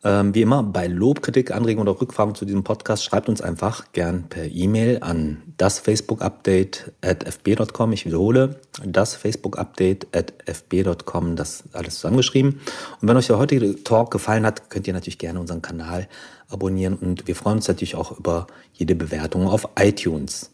Ähm, 0.05 0.35
wie 0.35 0.43
immer, 0.43 0.63
bei 0.63 0.87
Lob, 0.87 1.23
Kritik, 1.23 1.51
Anregungen 1.51 1.89
oder 1.89 2.01
Rückfragen 2.01 2.35
zu 2.35 2.45
diesem 2.45 2.65
Podcast 2.65 3.05
schreibt 3.05 3.29
uns 3.29 3.41
einfach 3.41 3.93
gern 3.93 4.29
per 4.29 4.45
E-Mail 4.45 4.99
an 5.01 5.43
das 5.57 5.79
Facebook-Update 5.79 6.93
at 7.03 7.25
fb.com. 7.25 7.93
Ich 7.93 8.07
wiederhole, 8.07 8.61
das 8.85 9.15
Facebook-Update 9.15 10.09
at 10.15 10.35
fb.com, 10.47 11.37
das 11.37 11.65
alles 11.73 11.97
zusammengeschrieben. 11.97 12.61
Und 13.01 13.09
wenn 13.09 13.17
euch 13.17 13.27
der 13.27 13.39
heutige 13.39 13.83
Talk 13.83 14.11
gefallen 14.11 14.47
hat, 14.47 14.71
könnt 14.71 14.87
ihr 14.87 14.95
natürlich 14.95 15.19
gerne 15.19 15.41
unseren 15.41 15.63
Kanal 15.63 16.09
abonnieren 16.49 16.95
und 16.95 17.27
wir 17.27 17.35
freuen 17.35 17.57
uns 17.57 17.69
natürlich 17.69 17.97
auch 17.97 18.19
über 18.19 18.47
jede 18.73 18.95
Bewertung 18.95 19.49
auf 19.49 19.69
iTunes. 19.79 20.53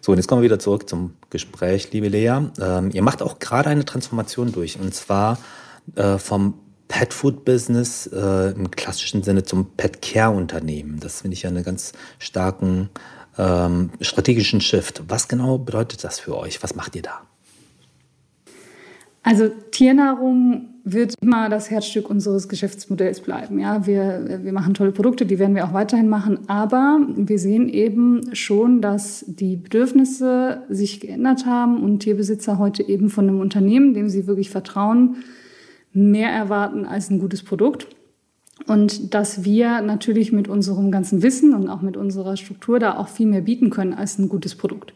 So, 0.00 0.12
und 0.12 0.18
jetzt 0.18 0.26
kommen 0.26 0.40
wir 0.40 0.46
wieder 0.46 0.58
zurück 0.58 0.88
zum 0.88 1.14
Gespräch, 1.30 1.92
liebe 1.92 2.08
Lea. 2.08 2.40
Ähm, 2.60 2.90
ihr 2.92 3.02
macht 3.02 3.22
auch 3.22 3.38
gerade 3.38 3.68
eine 3.68 3.84
Transformation 3.84 4.52
durch 4.52 4.80
und 4.80 4.94
zwar 4.94 5.38
äh, 5.94 6.18
vom 6.18 6.54
Pet 6.88 7.14
Food 7.14 7.44
Business 7.44 8.06
äh, 8.06 8.50
im 8.52 8.70
klassischen 8.70 9.22
Sinne 9.22 9.44
zum 9.44 9.70
Pet 9.76 10.02
Care 10.02 10.34
Unternehmen. 10.34 10.98
Das 11.00 11.20
finde 11.20 11.34
ich 11.34 11.46
einen 11.46 11.62
ganz 11.62 11.92
starken 12.18 12.88
ähm, 13.38 13.90
strategischen 14.00 14.60
Shift. 14.60 15.02
Was 15.08 15.28
genau 15.28 15.58
bedeutet 15.58 16.02
das 16.02 16.18
für 16.18 16.36
euch? 16.36 16.62
Was 16.62 16.74
macht 16.74 16.96
ihr 16.96 17.02
da? 17.02 17.20
Also 19.22 19.48
Tiernahrung 19.70 20.68
wird 20.84 21.14
immer 21.20 21.50
das 21.50 21.70
Herzstück 21.70 22.08
unseres 22.08 22.48
Geschäftsmodells 22.48 23.20
bleiben. 23.20 23.58
Ja, 23.58 23.86
wir, 23.86 24.40
wir 24.42 24.52
machen 24.52 24.72
tolle 24.72 24.92
Produkte, 24.92 25.26
die 25.26 25.38
werden 25.38 25.54
wir 25.54 25.66
auch 25.66 25.74
weiterhin 25.74 26.08
machen. 26.08 26.48
Aber 26.48 27.00
wir 27.14 27.38
sehen 27.38 27.68
eben 27.68 28.34
schon, 28.34 28.80
dass 28.80 29.24
die 29.28 29.56
Bedürfnisse 29.56 30.62
sich 30.70 31.00
geändert 31.00 31.44
haben 31.44 31.82
und 31.82 31.98
Tierbesitzer 32.00 32.58
heute 32.58 32.82
eben 32.88 33.10
von 33.10 33.28
einem 33.28 33.40
Unternehmen, 33.40 33.92
dem 33.92 34.08
sie 34.08 34.26
wirklich 34.26 34.48
vertrauen, 34.48 35.16
mehr 35.92 36.30
erwarten 36.30 36.86
als 36.86 37.10
ein 37.10 37.18
gutes 37.18 37.42
Produkt. 37.42 37.88
Und 38.66 39.14
dass 39.14 39.44
wir 39.44 39.80
natürlich 39.82 40.32
mit 40.32 40.48
unserem 40.48 40.90
ganzen 40.90 41.22
Wissen 41.22 41.54
und 41.54 41.68
auch 41.68 41.80
mit 41.80 41.96
unserer 41.96 42.36
Struktur 42.36 42.78
da 42.78 42.96
auch 42.96 43.08
viel 43.08 43.26
mehr 43.26 43.40
bieten 43.40 43.70
können 43.70 43.94
als 43.94 44.18
ein 44.18 44.28
gutes 44.28 44.56
Produkt. 44.56 44.92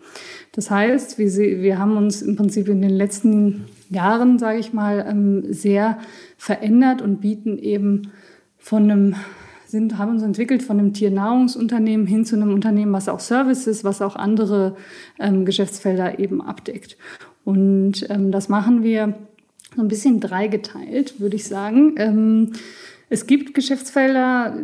Das 0.51 0.71
heißt, 0.71 1.17
wir, 1.19 1.31
wir 1.63 1.79
haben 1.79 1.97
uns 1.97 2.23
im 2.23 2.37
Prinzip 2.37 2.69
in 2.69 2.83
den 2.83 2.91
letzten 2.91 3.67
Jahren, 3.89 4.39
sage 4.39 4.59
ich 4.59 4.73
mal, 4.73 5.07
ähm, 5.09 5.45
sehr 5.53 5.99
verändert 6.37 7.03
und 7.03 7.21
bieten 7.21 7.57
eben 7.57 8.11
von 8.59 8.91
einem 8.91 9.15
sind, 9.73 9.97
haben 9.97 10.11
uns 10.11 10.23
entwickelt 10.23 10.63
von 10.63 10.79
einem 10.79 10.93
Tiernahrungsunternehmen 10.93 12.07
hin 12.07 12.27
zu 12.27 12.37
einem 12.37 12.53
Unternehmen, 12.53 12.93
was 12.93 13.09
auch 13.09 13.21
Services, 13.21 13.85
was 13.85 14.03
auch 14.03 14.17
andere 14.17 14.77
ähm, 15.19 15.47
Geschäftsfelder 15.47 16.19
eben 16.19 16.43
abdeckt. 16.43 16.99
Und 17.45 18.07
ähm, 18.11 18.31
das 18.31 18.49
machen 18.49 18.83
wir 18.83 19.15
so 19.75 19.83
ein 19.83 19.89
bisschen 19.89 20.21
dreigeteilt, 20.21 21.21
würde 21.21 21.37
ich 21.37 21.45
sagen. 21.45 21.95
Ähm, 21.99 22.53
es 23.13 23.27
gibt 23.27 23.53
Geschäftsfelder, 23.53 24.57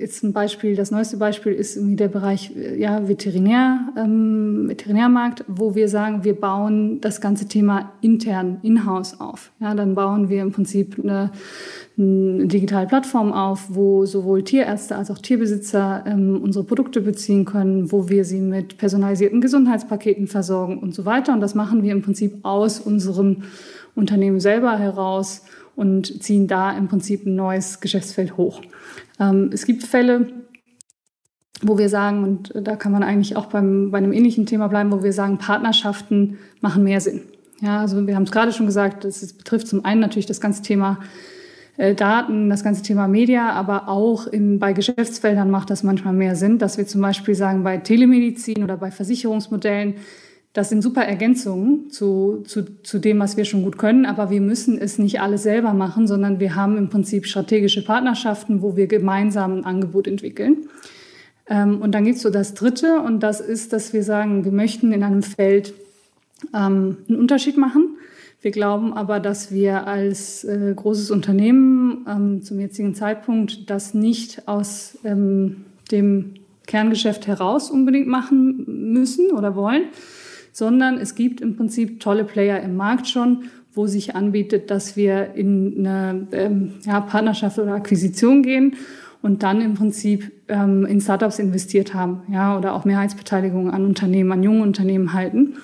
jetzt 0.00 0.24
ein 0.24 0.32
Beispiel, 0.32 0.74
das 0.74 0.90
neueste 0.90 1.18
Beispiel 1.18 1.52
ist 1.52 1.76
irgendwie 1.76 1.94
der 1.94 2.08
Bereich 2.08 2.50
ja, 2.76 3.06
Veterinär, 3.06 3.92
ähm, 3.96 4.64
Veterinärmarkt, 4.68 5.44
wo 5.46 5.76
wir 5.76 5.88
sagen, 5.88 6.24
wir 6.24 6.34
bauen 6.34 7.00
das 7.00 7.20
ganze 7.20 7.46
Thema 7.46 7.92
intern, 8.00 8.58
in-house 8.62 9.20
auf. 9.20 9.52
Ja, 9.60 9.76
dann 9.76 9.94
bauen 9.94 10.28
wir 10.28 10.42
im 10.42 10.50
Prinzip 10.50 10.98
eine, 10.98 11.30
eine 11.96 12.48
digitale 12.48 12.88
Plattform 12.88 13.32
auf, 13.32 13.66
wo 13.68 14.04
sowohl 14.04 14.42
Tierärzte 14.42 14.96
als 14.96 15.08
auch 15.12 15.18
Tierbesitzer 15.18 16.02
ähm, 16.04 16.40
unsere 16.42 16.64
Produkte 16.64 17.02
beziehen 17.02 17.44
können, 17.44 17.92
wo 17.92 18.08
wir 18.08 18.24
sie 18.24 18.40
mit 18.40 18.78
personalisierten 18.78 19.40
Gesundheitspaketen 19.40 20.26
versorgen 20.26 20.78
und 20.78 20.92
so 20.92 21.04
weiter. 21.04 21.32
Und 21.34 21.40
das 21.40 21.54
machen 21.54 21.84
wir 21.84 21.92
im 21.92 22.02
Prinzip 22.02 22.38
aus 22.42 22.80
unserem 22.80 23.44
Unternehmen 23.94 24.40
selber 24.40 24.78
heraus 24.78 25.42
und 25.76 26.22
ziehen 26.22 26.48
da 26.48 26.76
im 26.76 26.88
Prinzip 26.88 27.26
ein 27.26 27.34
neues 27.34 27.80
Geschäftsfeld 27.80 28.36
hoch. 28.36 28.62
Ähm, 29.18 29.50
es 29.52 29.66
gibt 29.66 29.82
Fälle, 29.84 30.28
wo 31.62 31.78
wir 31.78 31.88
sagen, 31.88 32.24
und 32.24 32.52
da 32.54 32.76
kann 32.76 32.92
man 32.92 33.02
eigentlich 33.02 33.36
auch 33.36 33.46
beim, 33.46 33.90
bei 33.90 33.98
einem 33.98 34.12
ähnlichen 34.12 34.46
Thema 34.46 34.68
bleiben, 34.68 34.92
wo 34.92 35.02
wir 35.02 35.12
sagen, 35.12 35.38
Partnerschaften 35.38 36.38
machen 36.60 36.82
mehr 36.82 37.00
Sinn. 37.00 37.22
Ja, 37.60 37.80
also 37.80 38.04
wir 38.06 38.16
haben 38.16 38.24
es 38.24 38.32
gerade 38.32 38.52
schon 38.52 38.66
gesagt, 38.66 39.04
es 39.04 39.32
betrifft 39.32 39.68
zum 39.68 39.84
einen 39.84 40.00
natürlich 40.00 40.26
das 40.26 40.40
ganze 40.40 40.62
Thema 40.62 40.98
äh, 41.76 41.94
Daten, 41.94 42.50
das 42.50 42.64
ganze 42.64 42.82
Thema 42.82 43.06
Media, 43.06 43.50
aber 43.50 43.88
auch 43.88 44.26
in, 44.26 44.58
bei 44.58 44.72
Geschäftsfeldern 44.72 45.48
macht 45.50 45.70
das 45.70 45.84
manchmal 45.84 46.12
mehr 46.12 46.34
Sinn, 46.34 46.58
dass 46.58 46.76
wir 46.76 46.86
zum 46.86 47.00
Beispiel 47.00 47.36
sagen, 47.36 47.62
bei 47.62 47.78
Telemedizin 47.78 48.64
oder 48.64 48.76
bei 48.76 48.90
Versicherungsmodellen, 48.90 49.94
das 50.52 50.68
sind 50.68 50.82
super 50.82 51.02
Ergänzungen 51.02 51.90
zu, 51.90 52.42
zu, 52.46 52.82
zu 52.82 52.98
dem, 52.98 53.18
was 53.20 53.38
wir 53.38 53.46
schon 53.46 53.62
gut 53.62 53.78
können, 53.78 54.04
aber 54.04 54.28
wir 54.28 54.42
müssen 54.42 54.78
es 54.78 54.98
nicht 54.98 55.20
alles 55.20 55.44
selber 55.44 55.72
machen, 55.72 56.06
sondern 56.06 56.40
wir 56.40 56.54
haben 56.54 56.76
im 56.76 56.90
Prinzip 56.90 57.26
strategische 57.26 57.82
Partnerschaften, 57.82 58.60
wo 58.60 58.76
wir 58.76 58.86
gemeinsam 58.86 59.58
ein 59.58 59.64
Angebot 59.64 60.06
entwickeln. 60.06 60.68
Ähm, 61.48 61.80
und 61.80 61.92
dann 61.92 62.04
gibt 62.04 62.16
es 62.16 62.22
so 62.22 62.28
das 62.28 62.52
Dritte, 62.52 63.00
und 63.00 63.22
das 63.22 63.40
ist, 63.40 63.72
dass 63.72 63.94
wir 63.94 64.02
sagen, 64.02 64.44
wir 64.44 64.52
möchten 64.52 64.92
in 64.92 65.02
einem 65.02 65.22
Feld 65.22 65.72
ähm, 66.54 66.98
einen 67.08 67.18
Unterschied 67.18 67.56
machen. 67.56 67.96
Wir 68.42 68.50
glauben 68.50 68.92
aber, 68.92 69.20
dass 69.20 69.52
wir 69.52 69.86
als 69.86 70.44
äh, 70.44 70.74
großes 70.74 71.10
Unternehmen 71.10 72.04
ähm, 72.06 72.42
zum 72.42 72.60
jetzigen 72.60 72.94
Zeitpunkt 72.94 73.70
das 73.70 73.94
nicht 73.94 74.48
aus 74.48 74.98
ähm, 75.04 75.64
dem 75.90 76.34
Kerngeschäft 76.66 77.26
heraus 77.26 77.70
unbedingt 77.70 78.08
machen 78.08 78.92
müssen 78.92 79.30
oder 79.30 79.56
wollen, 79.56 79.84
sondern 80.52 80.98
es 80.98 81.14
gibt 81.14 81.40
im 81.40 81.56
Prinzip 81.56 82.00
tolle 82.00 82.24
Player 82.24 82.60
im 82.60 82.76
Markt 82.76 83.08
schon, 83.08 83.44
wo 83.74 83.86
sich 83.86 84.14
anbietet, 84.14 84.70
dass 84.70 84.96
wir 84.96 85.34
in 85.34 85.86
eine 85.86 86.26
ähm, 86.32 86.72
ja, 86.84 87.00
Partnerschaft 87.00 87.58
oder 87.58 87.72
Akquisition 87.72 88.42
gehen 88.42 88.76
und 89.22 89.42
dann 89.42 89.60
im 89.62 89.74
Prinzip 89.74 90.30
ähm, 90.48 90.84
in 90.84 91.00
Startups 91.00 91.38
investiert 91.38 91.94
haben, 91.94 92.22
ja, 92.30 92.56
oder 92.58 92.74
auch 92.74 92.84
Mehrheitsbeteiligung 92.84 93.70
an 93.70 93.86
Unternehmen, 93.86 94.32
an 94.32 94.42
jungen 94.42 94.62
Unternehmen 94.62 95.14
halten. 95.14 95.54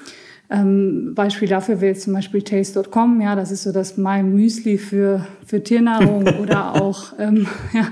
Ähm, 0.51 1.13
Beispiel 1.15 1.49
dafür 1.49 1.83
wäre 1.83 1.93
jetzt 1.93 2.05
zum 2.05 2.15
Beispiel 2.15 2.41
Taste.com, 2.41 3.21
ja, 3.21 3.37
das 3.37 3.51
ist 3.51 3.65
so 3.65 3.73
das 3.73 3.99
My 3.99 4.23
Müsli 4.23 4.79
für, 4.79 5.27
für 5.45 5.63
Tiernahrung 5.63 6.27
oder 6.41 6.81
auch, 6.81 7.13
ähm, 7.19 7.47
ja, 7.75 7.89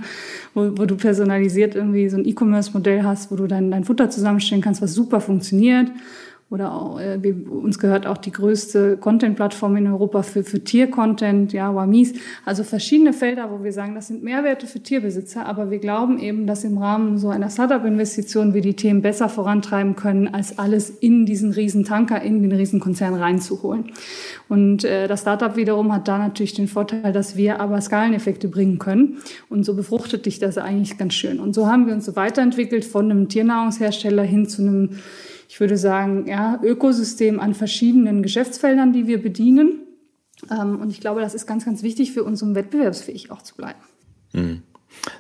wo, 0.55 0.79
wo 0.79 0.87
du 0.87 0.97
personalisiert 0.97 1.75
irgendwie 1.75 2.09
so 2.09 2.17
ein 2.17 2.25
E-Commerce-Modell 2.25 3.03
hast, 3.03 3.31
wo 3.31 3.37
du 3.37 3.47
dann 3.47 3.71
dein 3.71 3.85
Futter 3.85 4.09
zusammenstellen 4.09 4.63
kannst, 4.63 4.81
was 4.81 4.95
super 4.95 5.21
funktioniert 5.21 5.91
oder 6.49 6.73
auch, 6.73 7.01
äh, 7.01 7.21
wir, 7.21 7.35
uns 7.51 7.81
gehört 7.81 8.07
auch 8.07 8.19
die 8.19 8.31
größte 8.31 8.99
Content-Plattform 8.99 9.77
in 9.77 9.89
Europa 9.89 10.23
für, 10.23 10.45
für 10.45 10.63
Tier-Content, 10.63 11.53
ja, 11.53 11.75
Wamis. 11.75 12.15
Also 12.45 12.63
verschiedene 12.63 13.13
Felder, 13.13 13.51
wo 13.51 13.65
wir 13.65 13.73
sagen, 13.73 13.97
das 13.97 14.07
sind 14.07 14.23
Mehrwerte 14.23 14.69
für 14.69 14.79
Tierbesitzer, 14.79 15.45
aber 15.45 15.73
wir 15.73 15.81
glauben 15.81 16.21
eben, 16.21 16.47
dass 16.47 16.63
im 16.63 16.79
Rahmen 16.79 17.19
so 17.19 17.31
einer 17.31 17.51
Startup-Investition 17.51 18.55
wir 18.55 18.61
die 18.63 18.75
Themen 18.75 19.03
besser 19.03 19.29
vorantreiben 19.29 19.97
können, 19.97 20.29
als 20.29 20.57
alles 20.57 20.89
in 20.89 21.27
diesen 21.27 21.51
Riesentanker, 21.51 22.23
in 22.23 22.43
den 22.43 22.53
Riesenkonzern 22.53 23.15
reinzuholen. 23.15 23.87
Und 24.49 24.85
äh, 24.85 25.09
das 25.09 25.23
Startup 25.23 25.57
wiederum 25.57 25.93
hat 25.93 26.07
da 26.07 26.17
natürlich 26.17 26.55
den 26.55 26.69
Vorteil, 26.69 27.13
dass 27.13 27.37
wir 27.37 27.61
aber 27.61 27.81
Skaleneffekte 27.81 28.47
bringen 28.47 28.79
können. 28.79 29.17
Und 29.49 29.65
so 29.65 29.75
befruchtet 29.75 30.27
dich 30.27 30.39
das 30.39 30.59
eigentlich 30.59 30.97
ganz 30.97 31.15
schön. 31.15 31.41
Und 31.41 31.57
so 31.57 31.67
haben 31.67 31.89
wir 31.89 31.95
uns 31.95 32.05
so 32.05 32.15
weiterentwickelt 32.15 32.85
von 32.85 33.11
einem 33.11 33.29
Tiernahrungshersteller 33.29 34.23
hin 34.23 34.47
zu 34.47 34.63
einem 34.63 34.91
ich 35.49 35.61
würde 35.61 35.77
sagen, 35.77 36.27
ja, 36.27 36.61
Ökosystem 36.63 37.41
an 37.41 37.55
verschiedenen 37.55 38.23
Geschäftsfeldern, 38.23 38.93
die 38.93 39.07
wir 39.07 39.23
bedienen. 39.23 39.81
Ähm, 40.51 40.81
und 40.81 40.91
ich 40.91 41.01
glaube, 41.01 41.21
das 41.21 41.35
ist 41.35 41.47
ganz, 41.47 41.65
ganz 41.65 41.83
wichtig 41.83 42.13
für 42.13 42.25
uns, 42.25 42.43
um 42.43 42.55
wettbewerbsfähig 42.55 43.31
auch 43.31 43.43
zu 43.43 43.57
bleiben. 43.57 43.81
Mhm. 44.33 44.63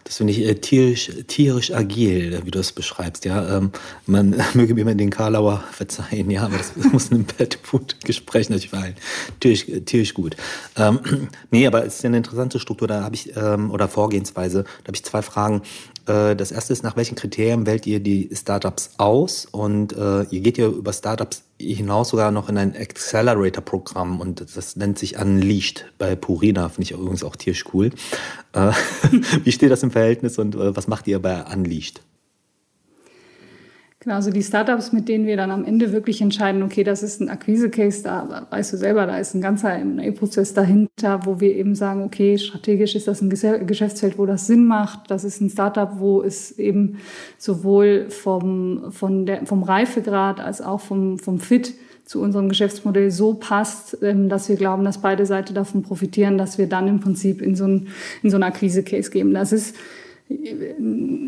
Das 0.04 0.16
finde 0.18 0.32
ich 0.32 0.40
äh, 0.40 0.54
tierisch, 0.54 1.10
tierisch 1.26 1.72
agil, 1.72 2.32
äh, 2.32 2.46
wie 2.46 2.50
du 2.50 2.58
es 2.58 2.72
beschreibst. 2.72 3.24
Ja, 3.24 3.56
ähm, 3.56 3.72
man 4.06 4.36
möge 4.54 4.74
mir 4.74 4.94
den 4.94 5.10
Karlauer 5.10 5.62
verzeihen, 5.72 6.30
ja, 6.30 6.44
aber 6.44 6.58
das 6.58 6.74
muss 6.92 7.08
in 7.08 7.16
einem 7.16 7.24
Pet-Food-Gespräch 7.26 8.48
natürlich 8.48 8.70
fallen. 8.70 8.94
Tierisch, 9.40 9.66
tierisch 9.84 10.14
gut. 10.14 10.36
Ähm, 10.76 11.00
nee, 11.50 11.66
aber 11.66 11.84
es 11.84 11.96
ist 11.96 12.02
ja 12.02 12.08
eine 12.08 12.18
interessante 12.18 12.58
Struktur. 12.58 12.88
Da 12.88 13.02
habe 13.02 13.14
ich 13.14 13.36
ähm, 13.36 13.70
oder 13.70 13.88
Vorgehensweise. 13.88 14.62
Da 14.62 14.88
habe 14.88 14.96
ich 14.96 15.04
zwei 15.04 15.22
Fragen. 15.22 15.62
Äh, 16.06 16.36
das 16.36 16.52
erste 16.52 16.72
ist, 16.72 16.82
nach 16.82 16.96
welchen 16.96 17.14
Kriterien 17.14 17.66
wählt 17.66 17.86
ihr 17.86 18.00
die 18.00 18.30
Startups 18.32 18.90
aus? 18.96 19.46
Und 19.50 19.92
äh, 19.92 20.22
ihr 20.24 20.40
geht 20.40 20.58
ja 20.58 20.68
über 20.68 20.92
Startups 20.92 21.42
hinaus 21.58 22.10
sogar 22.10 22.30
noch 22.30 22.48
in 22.48 22.58
ein 22.58 22.76
Accelerator-Programm 22.76 24.20
und 24.20 24.56
das 24.56 24.76
nennt 24.76 24.98
sich 24.98 25.18
Unleashed 25.18 25.86
bei 25.98 26.14
Purina, 26.14 26.68
finde 26.68 26.82
ich 26.82 26.92
übrigens 26.92 27.24
auch 27.24 27.36
tierisch 27.36 27.64
cool. 27.72 27.90
Äh, 28.52 28.72
wie 29.44 29.52
steht 29.52 29.70
das 29.70 29.82
im 29.82 29.90
Verhältnis 29.90 30.38
und 30.38 30.54
äh, 30.54 30.76
was 30.76 30.86
macht 30.88 31.06
ihr 31.06 31.20
bei 31.20 31.42
Unleashed? 31.44 32.02
Genau, 34.06 34.18
also 34.18 34.30
die 34.30 34.44
Startups, 34.44 34.92
mit 34.92 35.08
denen 35.08 35.26
wir 35.26 35.36
dann 35.36 35.50
am 35.50 35.64
Ende 35.64 35.90
wirklich 35.90 36.20
entscheiden, 36.20 36.62
okay, 36.62 36.84
das 36.84 37.02
ist 37.02 37.20
ein 37.20 37.28
Akquise-Case, 37.28 38.04
da 38.04 38.46
weißt 38.50 38.72
du 38.72 38.76
selber, 38.76 39.04
da 39.04 39.18
ist 39.18 39.34
ein 39.34 39.40
ganzer 39.40 39.76
M&A-Prozess 39.76 40.54
dahinter, 40.54 41.22
wo 41.24 41.40
wir 41.40 41.56
eben 41.56 41.74
sagen, 41.74 42.04
okay, 42.04 42.38
strategisch 42.38 42.94
ist 42.94 43.08
das 43.08 43.20
ein 43.20 43.30
Geschäftsfeld, 43.66 44.16
wo 44.16 44.24
das 44.24 44.46
Sinn 44.46 44.64
macht. 44.64 45.10
Das 45.10 45.24
ist 45.24 45.40
ein 45.40 45.50
Startup, 45.50 45.90
wo 45.98 46.22
es 46.22 46.56
eben 46.56 46.98
sowohl 47.36 48.08
vom, 48.08 48.92
von 48.92 49.26
der, 49.26 49.44
vom 49.44 49.64
Reifegrad 49.64 50.38
als 50.38 50.62
auch 50.62 50.82
vom, 50.82 51.18
vom 51.18 51.40
Fit 51.40 51.74
zu 52.04 52.22
unserem 52.22 52.48
Geschäftsmodell 52.48 53.10
so 53.10 53.34
passt, 53.34 53.98
ähm, 54.02 54.28
dass 54.28 54.48
wir 54.48 54.54
glauben, 54.54 54.84
dass 54.84 54.98
beide 54.98 55.26
Seiten 55.26 55.52
davon 55.52 55.82
profitieren, 55.82 56.38
dass 56.38 56.58
wir 56.58 56.68
dann 56.68 56.86
im 56.86 57.00
Prinzip 57.00 57.42
in 57.42 57.56
so 57.56 57.64
ein, 57.64 57.88
in 58.22 58.30
so 58.30 58.36
ein 58.36 58.44
Akquise-Case 58.44 59.10
geben. 59.10 59.34
Das 59.34 59.50
ist 59.50 59.74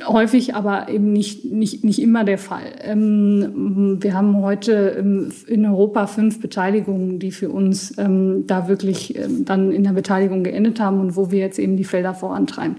häufig, 0.06 0.54
aber 0.54 0.88
eben 0.88 1.12
nicht, 1.12 1.44
nicht, 1.44 1.84
nicht 1.84 2.00
immer 2.00 2.24
der 2.24 2.38
Fall. 2.38 2.72
Ähm, 2.82 3.98
wir 4.00 4.14
haben 4.14 4.42
heute 4.42 4.96
ähm, 4.98 5.32
in 5.46 5.64
Europa 5.64 6.06
fünf 6.06 6.40
Beteiligungen, 6.40 7.18
die 7.18 7.30
für 7.30 7.50
uns 7.50 7.96
ähm, 7.98 8.46
da 8.46 8.68
wirklich 8.68 9.18
dann 9.44 9.70
in 9.70 9.84
der 9.84 9.92
Beteiligung 9.92 10.42
geendet 10.42 10.80
haben 10.80 11.00
und 11.00 11.16
wo 11.16 11.30
wir 11.30 11.38
jetzt 11.38 11.58
eben 11.58 11.76
die 11.76 11.84
Felder 11.84 12.14
vorantreiben. 12.14 12.76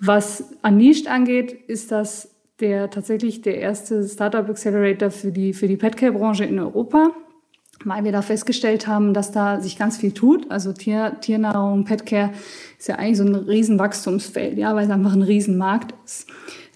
Was 0.00 0.52
Unleashed 0.62 1.08
angeht, 1.08 1.52
ist 1.52 1.92
das 1.92 2.30
der 2.60 2.90
tatsächlich 2.90 3.42
der 3.42 3.58
erste 3.58 4.06
Startup 4.06 4.48
Accelerator 4.48 5.10
für 5.10 5.32
die, 5.32 5.52
für 5.52 5.68
die 5.68 5.76
Petcare-Branche 5.76 6.44
in 6.44 6.58
Europa 6.58 7.10
weil 7.84 8.04
wir 8.04 8.12
da 8.12 8.22
festgestellt 8.22 8.86
haben, 8.86 9.14
dass 9.14 9.32
da 9.32 9.60
sich 9.60 9.78
ganz 9.78 9.96
viel 9.96 10.12
tut. 10.12 10.50
Also 10.50 10.72
Tier, 10.72 11.16
Tiernahrung, 11.20 11.84
Petcare 11.84 12.30
ist 12.84 12.88
ja 12.88 12.96
eigentlich 12.96 13.16
so 13.16 13.24
ein 13.24 13.34
Riesenwachstumsfeld, 13.34 14.58
ja, 14.58 14.74
weil 14.74 14.84
es 14.84 14.90
einfach 14.90 15.14
ein 15.14 15.22
Riesenmarkt 15.22 15.94
ist. 16.04 16.26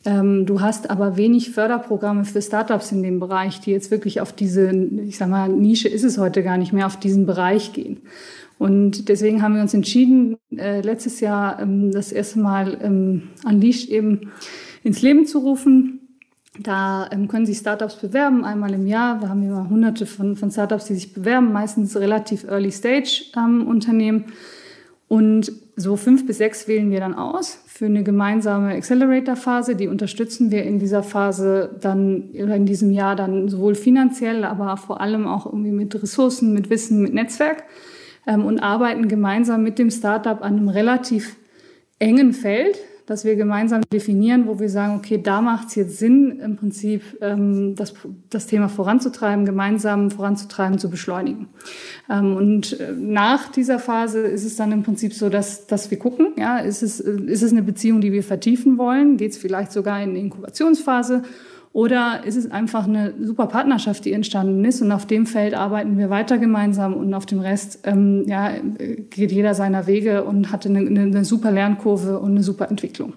Ähm, 0.07 0.47
du 0.47 0.63
hast 0.63 0.89
aber 0.89 1.19
wenig 1.19 1.51
Förderprogramme 1.51 2.25
für 2.25 2.41
Startups 2.41 2.93
in 2.93 3.03
dem 3.03 3.21
Bereich, 3.21 3.61
die 3.61 3.73
jetzt 3.73 3.91
wirklich 3.91 4.23
auf 4.23 4.33
diese, 4.33 4.71
ich 4.71 5.19
sag 5.19 5.29
mal, 5.29 5.51
Nische 5.51 5.87
ist 5.87 6.05
es 6.05 6.17
heute 6.17 6.43
gar 6.43 6.57
nicht 6.57 6.73
mehr, 6.73 6.87
auf 6.87 6.99
diesen 6.99 7.27
Bereich 7.27 7.75
gehen. 7.75 8.01
Und 8.59 9.11
deswegen 9.11 9.43
haben 9.43 9.55
wir 9.55 9.61
uns 9.61 9.75
entschieden, 9.75 10.39
äh, 10.57 10.81
letztes 10.81 11.21
Jahr 11.21 11.61
ähm, 11.61 11.93
das 11.93 12.11
erste 12.11 12.39
Mal 12.39 12.79
ähm, 12.81 13.25
Unleashed 13.45 13.91
eben 13.91 14.33
ins 14.85 15.03
Leben 15.03 15.27
zu 15.27 15.41
rufen 15.41 16.01
da 16.61 17.09
ähm, 17.13 17.29
können 17.29 17.47
sich 17.47 17.59
Startups 17.59 17.97
bewerben, 17.97 18.45
einmal 18.45 18.75
im 18.75 18.87
Jahr. 18.87 19.21
Wir 19.21 19.29
haben 19.29 19.45
immer 19.45 19.69
hunderte 19.69 20.07
von, 20.07 20.35
von 20.35 20.51
Startups, 20.51 20.87
die 20.87 20.95
sich 20.95 21.15
bewerben, 21.15 21.53
meistens 21.53 21.97
relativ 21.97 22.45
Early 22.45 22.73
Stage 22.73 23.27
ähm. 23.37 24.25
Und 25.09 25.51
so 25.75 25.97
fünf 25.97 26.27
bis 26.27 26.39
sechs 26.39 26.69
wählen 26.69 26.91
wir 26.91 27.01
dann 27.01 27.15
aus 27.15 27.63
für 27.67 27.87
eine 27.87 28.03
gemeinsame 28.03 28.75
Accelerator-Phase. 28.75 29.75
Die 29.75 29.89
unterstützen 29.89 30.51
wir 30.51 30.65
in 30.65 30.79
dieser 30.79 31.03
Phase 31.03 31.77
dann 31.81 32.25
oder 32.35 32.57
in 32.57 32.67
diesem 32.67 32.91
Jahr 32.91 33.17
dann 33.17 33.49
sowohl 33.49 33.75
finanziell, 33.75 34.45
aber 34.45 34.77
vor 34.77 35.01
allem 35.01 35.27
auch 35.27 35.47
irgendwie 35.47 35.73
mit 35.73 35.95
Ressourcen, 36.01 36.53
mit 36.53 36.69
Wissen, 36.69 37.01
mit 37.01 37.15
Netzwerk 37.15 37.65
ähm, 38.27 38.45
und 38.45 38.61
arbeiten 38.61 39.09
gemeinsam 39.09 39.63
mit 39.63 39.79
dem 39.79 39.91
Startup 39.91 40.43
an 40.43 40.57
einem 40.57 40.69
relativ 40.69 41.37
engen 41.99 42.35
Feld, 42.35 42.79
dass 43.09 43.25
wir 43.25 43.37
gemeinsam 43.37 43.81
definieren, 43.91 44.47
wo 44.47 44.61
wir 44.61 44.69
sagen, 44.69 44.97
okay, 44.97 45.19
da 45.21 45.41
macht 45.41 45.69
es 45.69 45.77
jetzt 45.77 45.99
Sinn, 45.99 46.41
im 46.41 46.57
Prinzip 46.57 47.03
ähm, 47.23 47.75
das, 47.75 47.95
das 48.29 48.47
Thema 48.47 48.69
voranzutreiben, 48.69 49.47
gemeinsam 49.47 50.11
voranzutreiben, 50.11 50.79
zu 50.79 50.91
beschleunigen. 50.91 51.49
Ähm, 52.11 52.37
und 52.37 52.79
äh, 52.79 52.93
nach 52.93 53.51
dieser 53.51 53.79
Phase 53.79 54.21
ist 54.21 54.45
es 54.45 54.57
dann 54.57 54.73
im 54.73 54.83
Prinzip 54.83 55.15
so, 55.15 55.31
dass, 55.31 55.67
dass 55.67 55.91
wir 55.91 55.99
gucken, 55.99 56.35
ja, 56.37 56.59
ist 56.59 56.83
es, 56.83 57.01
äh, 57.01 57.19
ist 57.27 57.43
es 57.43 57.51
eine 57.51 57.63
Beziehung, 57.63 58.03
die 58.03 58.13
wir 58.13 58.23
vertiefen 58.23 58.77
wollen? 58.77 59.17
Geht 59.17 59.33
es 59.33 59.39
vielleicht 59.39 59.73
sogar 59.73 60.03
in 60.03 60.13
die 60.13 60.21
Inkubationsphase? 60.21 61.23
Oder 61.79 62.25
ist 62.25 62.35
es 62.35 62.51
einfach 62.51 62.89
eine 62.89 63.15
super 63.23 63.47
Partnerschaft, 63.47 64.05
die 64.05 64.13
entstanden 64.13 64.65
ist 64.65 64.83
und 64.83 64.91
auf 64.91 65.07
dem 65.07 65.27
Feld 65.27 65.55
arbeiten 65.55 65.97
wir 65.97 66.11
weiter 66.11 66.37
gemeinsam 66.39 66.93
und 66.93 67.15
auf 67.15 67.25
dem 67.25 67.39
Rest 67.39 67.83
ähm, 67.85 68.25
ja, 68.27 68.51
geht 69.11 69.31
jeder 69.31 69.55
seiner 69.55 69.87
Wege 69.87 70.25
und 70.25 70.51
hat 70.51 70.67
eine, 70.67 70.81
eine 70.81 71.25
super 71.25 71.53
Lernkurve 71.53 72.19
und 72.19 72.33
eine 72.33 72.43
super 72.43 72.69
Entwicklung. 72.69 73.13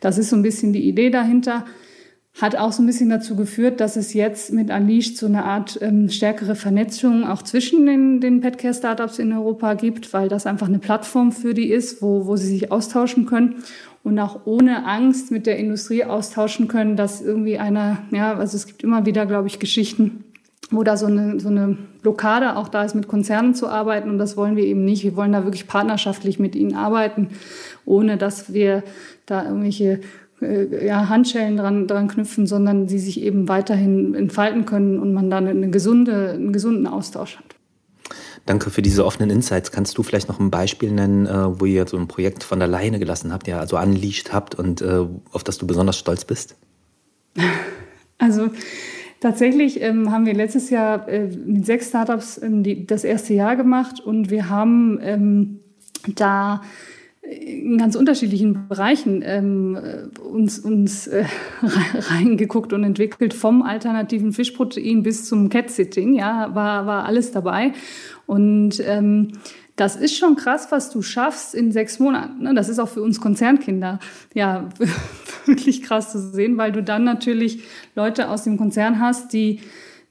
Das 0.00 0.16
ist 0.16 0.30
so 0.30 0.36
ein 0.36 0.40
bisschen 0.40 0.72
die 0.72 0.88
Idee 0.88 1.10
dahinter. 1.10 1.66
Hat 2.40 2.56
auch 2.56 2.72
so 2.72 2.82
ein 2.82 2.86
bisschen 2.86 3.10
dazu 3.10 3.36
geführt, 3.36 3.80
dass 3.80 3.96
es 3.96 4.14
jetzt 4.14 4.52
mit 4.52 4.70
Unleashed 4.70 5.18
so 5.18 5.26
eine 5.26 5.44
Art 5.44 5.78
ähm, 5.82 6.08
stärkere 6.08 6.54
Vernetzung 6.54 7.24
auch 7.24 7.42
zwischen 7.42 7.84
den, 7.84 8.20
den 8.20 8.40
Petcare-Startups 8.40 9.18
in 9.18 9.32
Europa 9.32 9.74
gibt, 9.74 10.12
weil 10.14 10.28
das 10.28 10.46
einfach 10.46 10.66
eine 10.66 10.78
Plattform 10.78 11.32
für 11.32 11.52
die 11.52 11.70
ist, 11.70 12.00
wo, 12.00 12.26
wo 12.26 12.36
sie 12.36 12.48
sich 12.48 12.72
austauschen 12.72 13.26
können 13.26 13.56
und 14.02 14.18
auch 14.18 14.46
ohne 14.46 14.86
Angst 14.86 15.30
mit 15.30 15.46
der 15.46 15.58
Industrie 15.58 16.04
austauschen 16.04 16.66
können, 16.66 16.96
dass 16.96 17.20
irgendwie 17.20 17.58
einer, 17.58 17.98
ja, 18.10 18.34
also 18.34 18.56
es 18.56 18.66
gibt 18.66 18.82
immer 18.82 19.04
wieder, 19.04 19.26
glaube 19.26 19.48
ich, 19.48 19.58
Geschichten, 19.58 20.24
wo 20.70 20.82
da 20.82 20.96
so 20.96 21.06
eine, 21.06 21.40
so 21.40 21.48
eine 21.48 21.76
Blockade 22.00 22.56
auch 22.56 22.68
da 22.68 22.84
ist, 22.84 22.94
mit 22.94 23.08
Konzernen 23.08 23.54
zu 23.54 23.68
arbeiten. 23.68 24.08
Und 24.08 24.18
das 24.18 24.36
wollen 24.38 24.56
wir 24.56 24.64
eben 24.64 24.84
nicht. 24.84 25.04
Wir 25.04 25.16
wollen 25.16 25.32
da 25.32 25.44
wirklich 25.44 25.66
partnerschaftlich 25.66 26.38
mit 26.38 26.54
ihnen 26.54 26.74
arbeiten, 26.74 27.28
ohne 27.84 28.16
dass 28.16 28.54
wir 28.54 28.82
da 29.26 29.44
irgendwelche 29.44 30.00
ja, 30.40 31.08
Handschellen 31.08 31.56
dran, 31.56 31.86
dran 31.86 32.08
knüpfen, 32.08 32.46
sondern 32.46 32.88
sie 32.88 32.98
sich 32.98 33.20
eben 33.20 33.48
weiterhin 33.48 34.14
entfalten 34.14 34.64
können 34.64 34.98
und 34.98 35.12
man 35.12 35.30
dann 35.30 35.46
eine 35.46 35.70
gesunde, 35.70 36.30
einen 36.30 36.52
gesunden 36.52 36.86
Austausch 36.86 37.36
hat. 37.36 37.56
Danke 38.46 38.70
für 38.70 38.82
diese 38.82 39.04
offenen 39.04 39.30
Insights. 39.30 39.70
Kannst 39.70 39.98
du 39.98 40.02
vielleicht 40.02 40.28
noch 40.28 40.40
ein 40.40 40.50
Beispiel 40.50 40.90
nennen, 40.90 41.26
äh, 41.26 41.60
wo 41.60 41.66
ihr 41.66 41.86
so 41.86 41.96
ein 41.96 42.08
Projekt 42.08 42.42
von 42.42 42.60
alleine 42.62 42.98
gelassen 42.98 43.32
habt, 43.32 43.46
ja, 43.46 43.60
also 43.60 43.78
unleashed 43.78 44.32
habt 44.32 44.54
und 44.54 44.80
äh, 44.80 45.06
auf 45.32 45.44
das 45.44 45.58
du 45.58 45.66
besonders 45.66 45.98
stolz 45.98 46.24
bist? 46.24 46.56
Also 48.22 48.50
tatsächlich 49.20 49.80
ähm, 49.80 50.10
haben 50.10 50.26
wir 50.26 50.34
letztes 50.34 50.68
Jahr 50.68 51.08
äh, 51.08 51.26
mit 51.26 51.64
sechs 51.64 51.88
Startups 51.88 52.36
ähm, 52.36 52.62
die, 52.62 52.86
das 52.86 53.02
erste 53.02 53.32
Jahr 53.32 53.56
gemacht 53.56 53.98
und 53.98 54.28
wir 54.28 54.50
haben 54.50 54.98
ähm, 55.00 55.60
da 56.16 56.60
in 57.30 57.78
ganz 57.78 57.94
unterschiedlichen 57.94 58.66
Bereichen 58.68 59.22
ähm, 59.24 59.78
uns, 60.20 60.58
uns 60.58 61.06
äh, 61.06 61.24
reingeguckt 61.94 62.72
und 62.72 62.82
entwickelt, 62.82 63.34
vom 63.34 63.62
alternativen 63.62 64.32
Fischprotein 64.32 65.02
bis 65.02 65.26
zum 65.26 65.48
Cat-Sitting, 65.48 66.14
ja, 66.14 66.54
war, 66.54 66.86
war 66.86 67.04
alles 67.04 67.30
dabei. 67.30 67.72
Und 68.26 68.82
ähm, 68.84 69.32
das 69.76 69.96
ist 69.96 70.16
schon 70.16 70.36
krass, 70.36 70.68
was 70.70 70.90
du 70.90 71.02
schaffst 71.02 71.54
in 71.54 71.72
sechs 71.72 71.98
Monaten. 72.00 72.42
Ne? 72.42 72.54
Das 72.54 72.68
ist 72.68 72.78
auch 72.78 72.88
für 72.88 73.00
uns 73.00 73.20
Konzernkinder 73.20 73.98
ja 74.34 74.68
wirklich 75.46 75.82
krass 75.82 76.12
zu 76.12 76.18
sehen, 76.18 76.58
weil 76.58 76.72
du 76.72 76.82
dann 76.82 77.04
natürlich 77.04 77.62
Leute 77.94 78.28
aus 78.28 78.44
dem 78.44 78.58
Konzern 78.58 79.00
hast, 79.00 79.32
die 79.32 79.60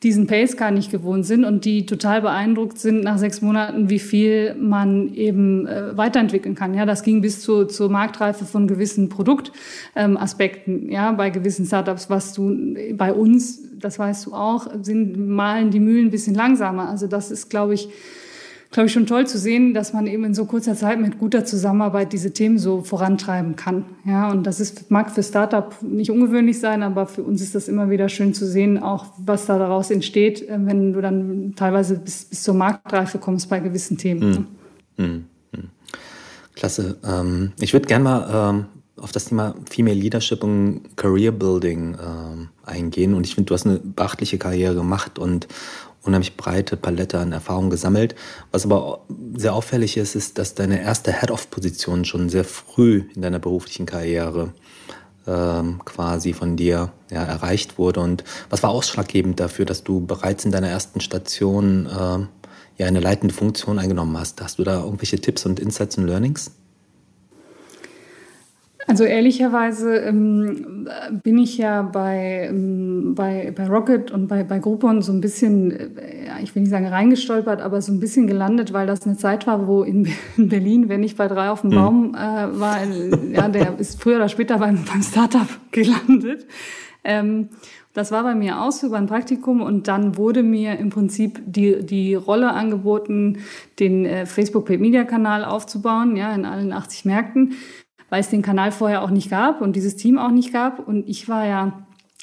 diesen 0.04 0.28
Pace 0.28 0.56
gar 0.56 0.72
nicht 0.72 0.92
gewohnt 0.92 1.26
sind 1.26 1.44
und 1.44 1.66
die 1.66 1.86
total 1.86 2.22
beeindruckt 2.22 2.80
sind 2.80 3.04
nach 3.04 3.18
sechs 3.18 3.42
Monaten, 3.42 3.90
wie 3.90 4.00
viel 4.00 4.56
man 4.56 5.14
eben 5.14 5.68
äh, 5.68 5.98
weiterentwickeln 5.98 6.56
kann. 6.56 6.74
Ja, 6.74 6.86
das 6.86 7.04
ging 7.04 7.20
bis 7.20 7.42
zu, 7.42 7.66
zur 7.66 7.90
Marktreife 7.90 8.46
von 8.46 8.68
gewissen 8.68 9.10
Produktaspekten. 9.10 10.84
Ähm, 10.86 10.90
ja, 10.90 11.12
bei 11.12 11.30
gewissen 11.30 11.66
Startups, 11.66 12.10
was 12.10 12.34
du 12.34 12.76
bei 12.94 13.12
uns, 13.12 13.78
das 13.78 14.00
weißt 14.00 14.28
du 14.28 14.34
auch, 14.34 14.68
sind 14.82 15.18
malen 15.28 15.70
die 15.70 15.82
Mühlen 15.82 16.08
ein 16.08 16.12
bisschen 16.12 16.36
langsamer. 16.36 16.88
Also 16.88 17.08
das 17.08 17.30
ist, 17.30 17.50
glaube 17.50 17.74
ich, 17.74 17.90
glaube 18.72 18.88
ich, 18.88 18.94
schon 18.94 19.08
toll 19.08 19.26
zu 19.26 19.38
sehen, 19.40 19.74
dass 19.74 19.94
man 19.94 20.06
eben 20.06 20.24
in 20.26 20.34
so 20.34 20.46
kurzer 20.46 20.76
Zeit 20.76 21.00
mit 21.00 21.18
guter 21.18 21.44
Zusammenarbeit 21.44 22.14
diese 22.14 22.34
Themen 22.34 22.60
so 22.60 22.82
vorantreiben 22.82 23.56
kann. 23.56 23.86
Ja, 24.06 24.30
und 24.30 24.44
das 24.46 24.60
ist, 24.60 24.92
mag 24.92 25.10
für 25.12 25.24
Startup 25.24 25.76
nicht 25.82 26.12
ungewöhnlich 26.12 26.60
sein, 26.60 26.84
aber 26.84 27.08
für 27.08 27.24
uns 27.24 27.42
ist 27.42 27.56
das 27.56 27.68
immer 27.68 27.90
wieder 27.90 28.10
schön 28.10 28.34
zu 28.34 28.46
sehen, 28.46 28.78
auch 28.78 29.08
was 29.18 29.48
da 29.48 29.58
daraus 29.58 29.90
entsteht, 29.90 30.48
äh, 30.48 30.58
wenn 30.60 30.94
du 30.94 31.02
dann 31.02 31.54
teilweise 31.56 31.98
bis, 31.98 32.26
bis 32.26 32.44
zur 32.44 32.54
Marktreife 32.54 33.18
kommst 33.18 33.50
bei 33.50 33.60
gewissen 33.60 33.98
Themen. 33.98 34.48
Mhm. 34.98 35.06
Mhm. 35.06 35.26
Klasse. 36.56 36.98
Ähm, 37.04 37.54
ich 37.60 37.74
würde 37.74 37.88
gerne 37.88 38.04
mal 38.04 38.50
ähm, 38.52 38.66
auf 38.98 39.12
das 39.12 39.26
Thema 39.26 39.56
Female 39.70 39.96
Leadership 39.96 40.44
und 40.44 40.96
Career 40.96 41.32
Building 41.32 41.96
ähm, 41.96 42.50
eingehen. 42.64 43.14
Und 43.14 43.26
ich 43.26 43.36
finde, 43.36 43.48
du 43.48 43.54
hast 43.54 43.66
eine 43.66 43.80
beachtliche 43.80 44.38
Karriere 44.38 44.76
gemacht 44.76 45.18
und 45.18 45.48
unheimlich 46.04 46.38
breite 46.38 46.78
Palette 46.78 47.20
an 47.20 47.32
Erfahrungen 47.32 47.70
gesammelt. 47.70 48.16
Was 48.52 48.66
aber 48.66 49.02
sehr 49.36 49.54
auffällig 49.54 49.98
ist, 49.98 50.16
ist, 50.16 50.38
dass 50.38 50.56
deine 50.56 50.82
erste 50.82 51.12
Head-of-Position 51.12 52.06
schon 52.06 52.30
sehr 52.30 52.44
früh 52.44 53.04
in 53.16 53.22
deiner 53.22 53.40
beruflichen 53.40 53.86
Karriere 53.86 54.54
ähm, 55.28 55.82
quasi 55.86 56.34
von 56.34 56.56
dir 56.56 56.92
ja, 57.12 57.24
erreicht 57.24 57.78
wurde. 57.78 58.00
Und 58.00 58.24
was 58.50 58.64
war 58.64 58.72
ausschlaggebend 58.72 59.40
dafür, 59.40 59.66
dass 59.66 59.84
du 59.84 60.06
bereits 60.06 60.46
in 60.46 60.52
deiner 60.52 60.70
ersten 60.70 61.02
Station 61.02 61.88
ähm, 61.88 62.28
ja 62.78 62.88
eine 62.88 63.00
leitende 63.00 63.34
Funktion 63.34 63.80
eingenommen 63.80 64.18
hast? 64.18 64.42
Hast 64.42 64.60
du 64.60 64.64
da 64.64 64.84
irgendwelche 64.84 65.20
Tipps 65.20 65.46
und 65.46 65.60
Insights 65.60 65.98
und 65.98 66.08
Learnings? 66.08 66.52
Also 68.90 69.04
ehrlicherweise 69.04 69.98
ähm, 69.98 70.88
bin 71.22 71.38
ich 71.38 71.60
ja 71.60 71.84
bei, 71.84 72.48
ähm, 72.50 73.14
bei, 73.14 73.54
bei 73.56 73.68
Rocket 73.68 74.10
und 74.10 74.28
bei, 74.28 74.44
bei 74.44 74.58
Groupon 74.58 75.04
so 75.04 75.12
ein 75.12 75.22
bisschen, 75.22 75.70
äh, 75.96 76.42
ich 76.42 76.56
will 76.56 76.64
nicht 76.64 76.72
sagen 76.72 76.88
reingestolpert, 76.88 77.62
aber 77.62 77.84
so 77.84 77.92
ein 77.92 78.00
bisschen 78.00 78.26
gelandet, 78.26 78.74
weil 78.74 78.88
das 78.88 79.06
eine 79.06 79.16
Zeit 79.16 79.46
war, 79.46 79.68
wo 79.68 79.84
in, 79.84 80.08
in 80.38 80.50
Berlin, 80.50 80.90
wenn 80.90 81.04
ich 81.04 81.16
bei 81.16 81.28
drei 81.28 81.52
auf 81.52 81.62
dem 81.62 81.70
hm. 81.70 81.78
Baum 81.78 82.16
äh, 82.16 82.18
war, 82.18 82.80
ja, 83.32 83.48
der 83.48 83.80
ist 83.80 84.02
früher 84.02 84.16
oder 84.16 84.28
später 84.28 84.58
beim, 84.58 84.84
beim 84.92 85.04
Startup 85.04 85.48
gelandet. 85.72 86.48
Ähm, 87.04 87.50
das 87.94 88.12
war 88.12 88.24
bei 88.24 88.34
mir 88.34 88.60
aus 88.60 88.82
über 88.82 88.98
ein 88.98 89.06
Praktikum 89.06 89.62
und 89.62 89.88
dann 89.88 90.18
wurde 90.18 90.42
mir 90.42 90.80
im 90.80 90.90
Prinzip 90.90 91.40
die, 91.46 91.86
die 91.86 92.16
Rolle 92.16 92.54
angeboten, 92.54 93.38
den 93.80 94.06
äh, 94.06 94.26
Facebook 94.26 94.66
Paid 94.66 94.82
Media 94.82 95.04
Kanal 95.04 95.46
aufzubauen, 95.46 96.16
ja, 96.16 96.34
in 96.34 96.46
allen 96.46 96.74
80 96.74 97.06
Märkten 97.06 97.54
weil 98.10 98.22
es 98.22 98.30
den 98.30 98.42
Kanal 98.42 98.72
vorher 98.72 99.04
auch 99.04 99.10
nicht 99.10 99.30
gab 99.30 99.62
und 99.62 99.76
dieses 99.76 99.96
Team 99.96 100.18
auch 100.18 100.32
nicht 100.32 100.54
gab. 100.54 100.88
Und 100.88 101.08
ich 101.08 101.30
war 101.30 101.46
ja 101.46 101.74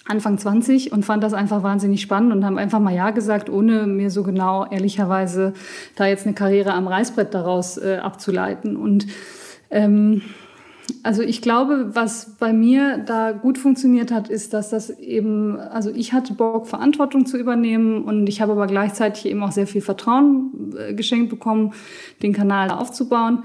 Anfang 0.04 0.38
20 0.38 0.92
und 0.92 1.04
fand 1.04 1.22
das 1.22 1.34
einfach 1.34 1.62
wahnsinnig 1.62 2.00
spannend 2.00 2.32
und 2.32 2.44
haben 2.44 2.58
einfach 2.58 2.80
mal 2.80 2.94
Ja 2.94 3.10
gesagt, 3.10 3.50
ohne 3.50 3.86
mir 3.86 4.10
so 4.10 4.22
genau 4.22 4.66
ehrlicherweise 4.66 5.52
da 5.96 6.06
jetzt 6.06 6.26
eine 6.26 6.34
Karriere 6.34 6.72
am 6.74 6.86
Reißbrett 6.86 7.34
daraus 7.34 7.76
äh, 7.76 7.96
abzuleiten. 7.96 8.76
Und 8.76 9.06
ähm, 9.70 10.22
also 11.02 11.22
ich 11.22 11.42
glaube, 11.42 11.94
was 11.94 12.36
bei 12.38 12.52
mir 12.52 12.98
da 12.98 13.32
gut 13.32 13.58
funktioniert 13.58 14.12
hat, 14.12 14.28
ist, 14.28 14.54
dass 14.54 14.70
das 14.70 14.90
eben, 14.90 15.58
also 15.58 15.90
ich 15.90 16.12
hatte 16.12 16.34
Bock, 16.34 16.68
Verantwortung 16.68 17.26
zu 17.26 17.36
übernehmen 17.36 18.04
und 18.04 18.28
ich 18.28 18.40
habe 18.40 18.52
aber 18.52 18.68
gleichzeitig 18.68 19.26
eben 19.26 19.42
auch 19.42 19.52
sehr 19.52 19.66
viel 19.66 19.80
Vertrauen 19.80 20.74
äh, 20.78 20.94
geschenkt 20.94 21.30
bekommen, 21.30 21.72
den 22.22 22.32
Kanal 22.32 22.70
aufzubauen. 22.70 23.44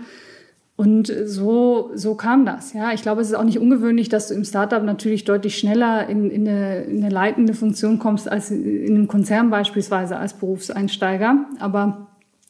Und 0.82 1.14
so, 1.26 1.92
so 1.94 2.16
kam 2.16 2.44
das. 2.44 2.74
Ja, 2.74 2.92
ich 2.92 3.04
glaube, 3.04 3.22
es 3.22 3.28
ist 3.28 3.36
auch 3.36 3.44
nicht 3.44 3.60
ungewöhnlich, 3.60 4.10
dass 4.10 4.30
du 4.30 4.34
im 4.34 4.44
Startup 4.44 4.82
natürlich 4.82 5.26
deutlich 5.26 5.56
schneller 5.56 6.10
in, 6.10 6.32
in, 6.32 6.48
eine, 6.48 6.82
in 6.86 7.04
eine 7.04 7.14
leitende 7.14 7.54
Funktion 7.54 8.00
kommst 8.00 8.28
als 8.28 8.50
in 8.50 8.96
einem 8.96 9.08
Konzern 9.08 9.52
beispielsweise 9.52 10.18
als 10.18 10.34
Berufseinsteiger. 10.34 11.46
Aber 11.60 12.08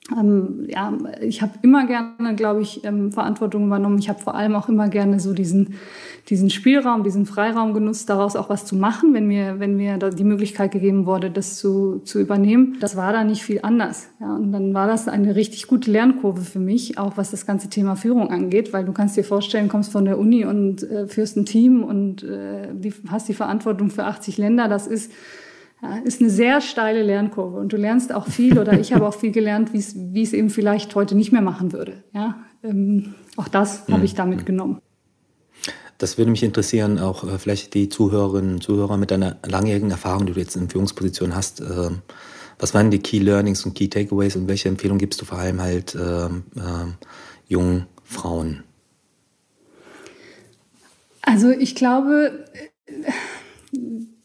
ähm, 0.10 0.66
ja, 0.68 0.92
ich 1.22 1.42
habe 1.42 1.54
immer 1.62 1.86
gerne, 1.86 2.36
glaube 2.36 2.62
ich, 2.62 2.84
ähm, 2.84 3.12
Verantwortung 3.12 3.66
übernommen. 3.66 4.00
Ich 4.00 4.10
habe 4.10 4.20
vor 4.20 4.36
allem 4.36 4.56
auch 4.56 4.68
immer 4.68 4.90
gerne 4.90 5.20
so 5.20 5.34
diesen, 5.34 5.76
diesen 6.28 6.50
Spielraum, 6.50 7.04
diesen 7.04 7.26
Freiraum 7.26 7.74
genutzt, 7.74 8.10
daraus 8.10 8.36
auch 8.36 8.50
was 8.50 8.66
zu 8.66 8.76
machen, 8.76 9.14
wenn 9.14 9.28
mir, 9.28 9.60
wenn 9.60 9.78
mir 9.78 9.98
da 9.98 10.10
die 10.10 10.24
Möglichkeit 10.24 10.72
gegeben 10.72 11.06
wurde, 11.06 11.30
das 11.30 11.58
zu, 11.58 12.00
zu 12.00 12.20
übernehmen. 12.20 12.78
Das 12.80 12.96
war 12.98 13.14
da 13.14 13.24
nicht 13.24 13.44
viel 13.44 13.60
anders. 13.62 14.10
Ja, 14.20 14.36
und 14.36 14.52
dann 14.52 14.74
war 14.74 14.88
das 14.88 15.08
eine 15.08 15.36
richtig 15.36 15.68
gute 15.68 15.92
Lernkurve 15.92 16.42
für 16.42 16.60
mich, 16.60 16.98
auch 16.98 17.16
was 17.16 17.32
das 17.32 17.46
ganze 17.46 17.70
Thema 17.70 17.96
Führung 17.96 18.32
angeht, 18.32 18.74
weil 18.74 18.84
du 18.84 18.94
kannst 18.94 19.16
dir 19.18 19.24
vorstellen, 19.24 19.70
kommst 19.70 19.92
von 19.92 20.06
der 20.06 20.18
Uni 20.18 20.46
und 20.46 20.84
äh, 20.84 21.08
führst 21.08 21.38
ein 21.38 21.46
Team 21.46 21.84
und 21.84 22.24
äh, 22.24 22.70
die, 22.74 22.94
hast 23.08 23.30
die 23.30 23.34
Verantwortung 23.34 23.92
für 23.92 24.06
80 24.06 24.38
Länder. 24.38 24.68
Das 24.68 24.88
ist 24.88 25.12
ja, 25.82 25.98
ist 25.98 26.22
eine 26.22 26.30
sehr 26.30 26.62
steile 26.62 27.02
Lernkurve 27.02 27.58
und 27.58 27.74
du 27.74 27.78
lernst 27.78 28.13
auch 28.13 28.28
viel 28.28 28.60
oder 28.60 28.80
ich 28.80 28.94
habe 28.94 29.08
auch 29.08 29.15
viel 29.15 29.32
gelernt, 29.32 29.74
wie 29.74 30.22
es 30.22 30.34
eben 30.34 30.50
vielleicht 30.50 30.94
heute 30.96 31.15
nicht 31.15 31.32
mehr 31.32 31.41
machen 31.41 31.74
würde. 31.74 32.04
Ja, 32.13 32.44
ähm, 32.63 33.15
auch 33.36 33.48
das 33.48 33.88
habe 33.89 34.06
ich 34.06 34.13
damit 34.13 34.46
genommen. 34.46 34.80
Das 35.98 36.17
würde 36.17 36.32
mich 36.32 36.44
interessieren, 36.44 37.00
auch 37.00 37.24
äh, 37.24 37.38
vielleicht 37.38 37.74
die 37.74 37.89
Zuhörerinnen 37.89 38.56
und 38.56 38.63
Zuhörer 38.63 38.98
mit 38.98 39.12
deiner 39.12 39.38
langjährigen 39.46 39.91
Erfahrung, 39.91 40.26
die 40.26 40.34
du 40.34 40.39
jetzt 40.39 40.56
in 40.56 40.70
Führungsposition 40.70 41.36
hast. 41.36 41.62
Äh, 41.62 41.89
was 42.60 42.74
waren 42.74 42.91
die 42.91 43.00
Key 43.00 43.20
Learnings 43.20 43.65
und 43.65 43.74
Key 43.74 43.88
Takeaways 43.88 44.36
und 44.36 44.48
welche 44.48 44.70
Empfehlungen 44.70 45.00
gibst 45.00 45.22
du 45.22 45.26
vor 45.26 45.39
allem 45.39 45.62
halt 45.62 45.96
äh, 45.96 46.30
jungen 47.48 47.88
Frauen? 48.04 48.63
Also 51.24 51.50
ich 51.52 51.76
glaube, 51.76 52.46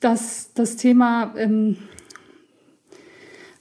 dass 0.01 0.53
das 0.55 0.77
Thema 0.77 1.35
ähm, 1.37 1.77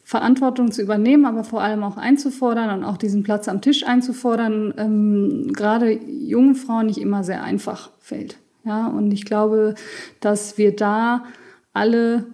Verantwortung 0.03 0.71
zu 0.71 0.83
übernehmen, 0.83 1.25
aber 1.25 1.43
vor 1.43 1.61
allem 1.61 1.83
auch 1.83 1.97
einzufordern 1.97 2.77
und 2.77 2.83
auch 2.85 2.97
diesen 2.97 3.23
Platz 3.23 3.47
am 3.47 3.61
Tisch 3.61 3.85
einzufordern, 3.85 4.73
ähm, 4.77 5.51
gerade 5.51 5.91
jungen 5.91 6.55
Frauen 6.55 6.85
nicht 6.85 6.99
immer 6.99 7.23
sehr 7.23 7.43
einfach 7.43 7.89
fällt. 7.99 8.37
Ja, 8.63 8.87
und 8.87 9.11
ich 9.11 9.25
glaube, 9.25 9.75
dass 10.19 10.57
wir 10.57 10.75
da 10.75 11.25
alle 11.73 12.25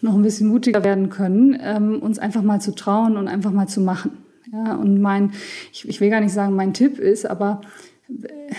noch 0.00 0.14
ein 0.14 0.22
bisschen 0.22 0.48
mutiger 0.48 0.84
werden 0.84 1.08
können, 1.08 1.56
ähm, 1.60 2.00
uns 2.00 2.18
einfach 2.18 2.42
mal 2.42 2.60
zu 2.60 2.74
trauen 2.74 3.16
und 3.16 3.28
einfach 3.28 3.52
mal 3.52 3.68
zu 3.68 3.80
machen. 3.80 4.18
Ja, 4.52 4.74
und 4.74 5.00
mein, 5.00 5.32
ich, 5.72 5.88
ich 5.88 6.00
will 6.00 6.10
gar 6.10 6.20
nicht 6.20 6.32
sagen, 6.32 6.54
mein 6.54 6.74
Tipp 6.74 6.98
ist, 6.98 7.26
aber 7.26 7.60
äh, 8.08 8.52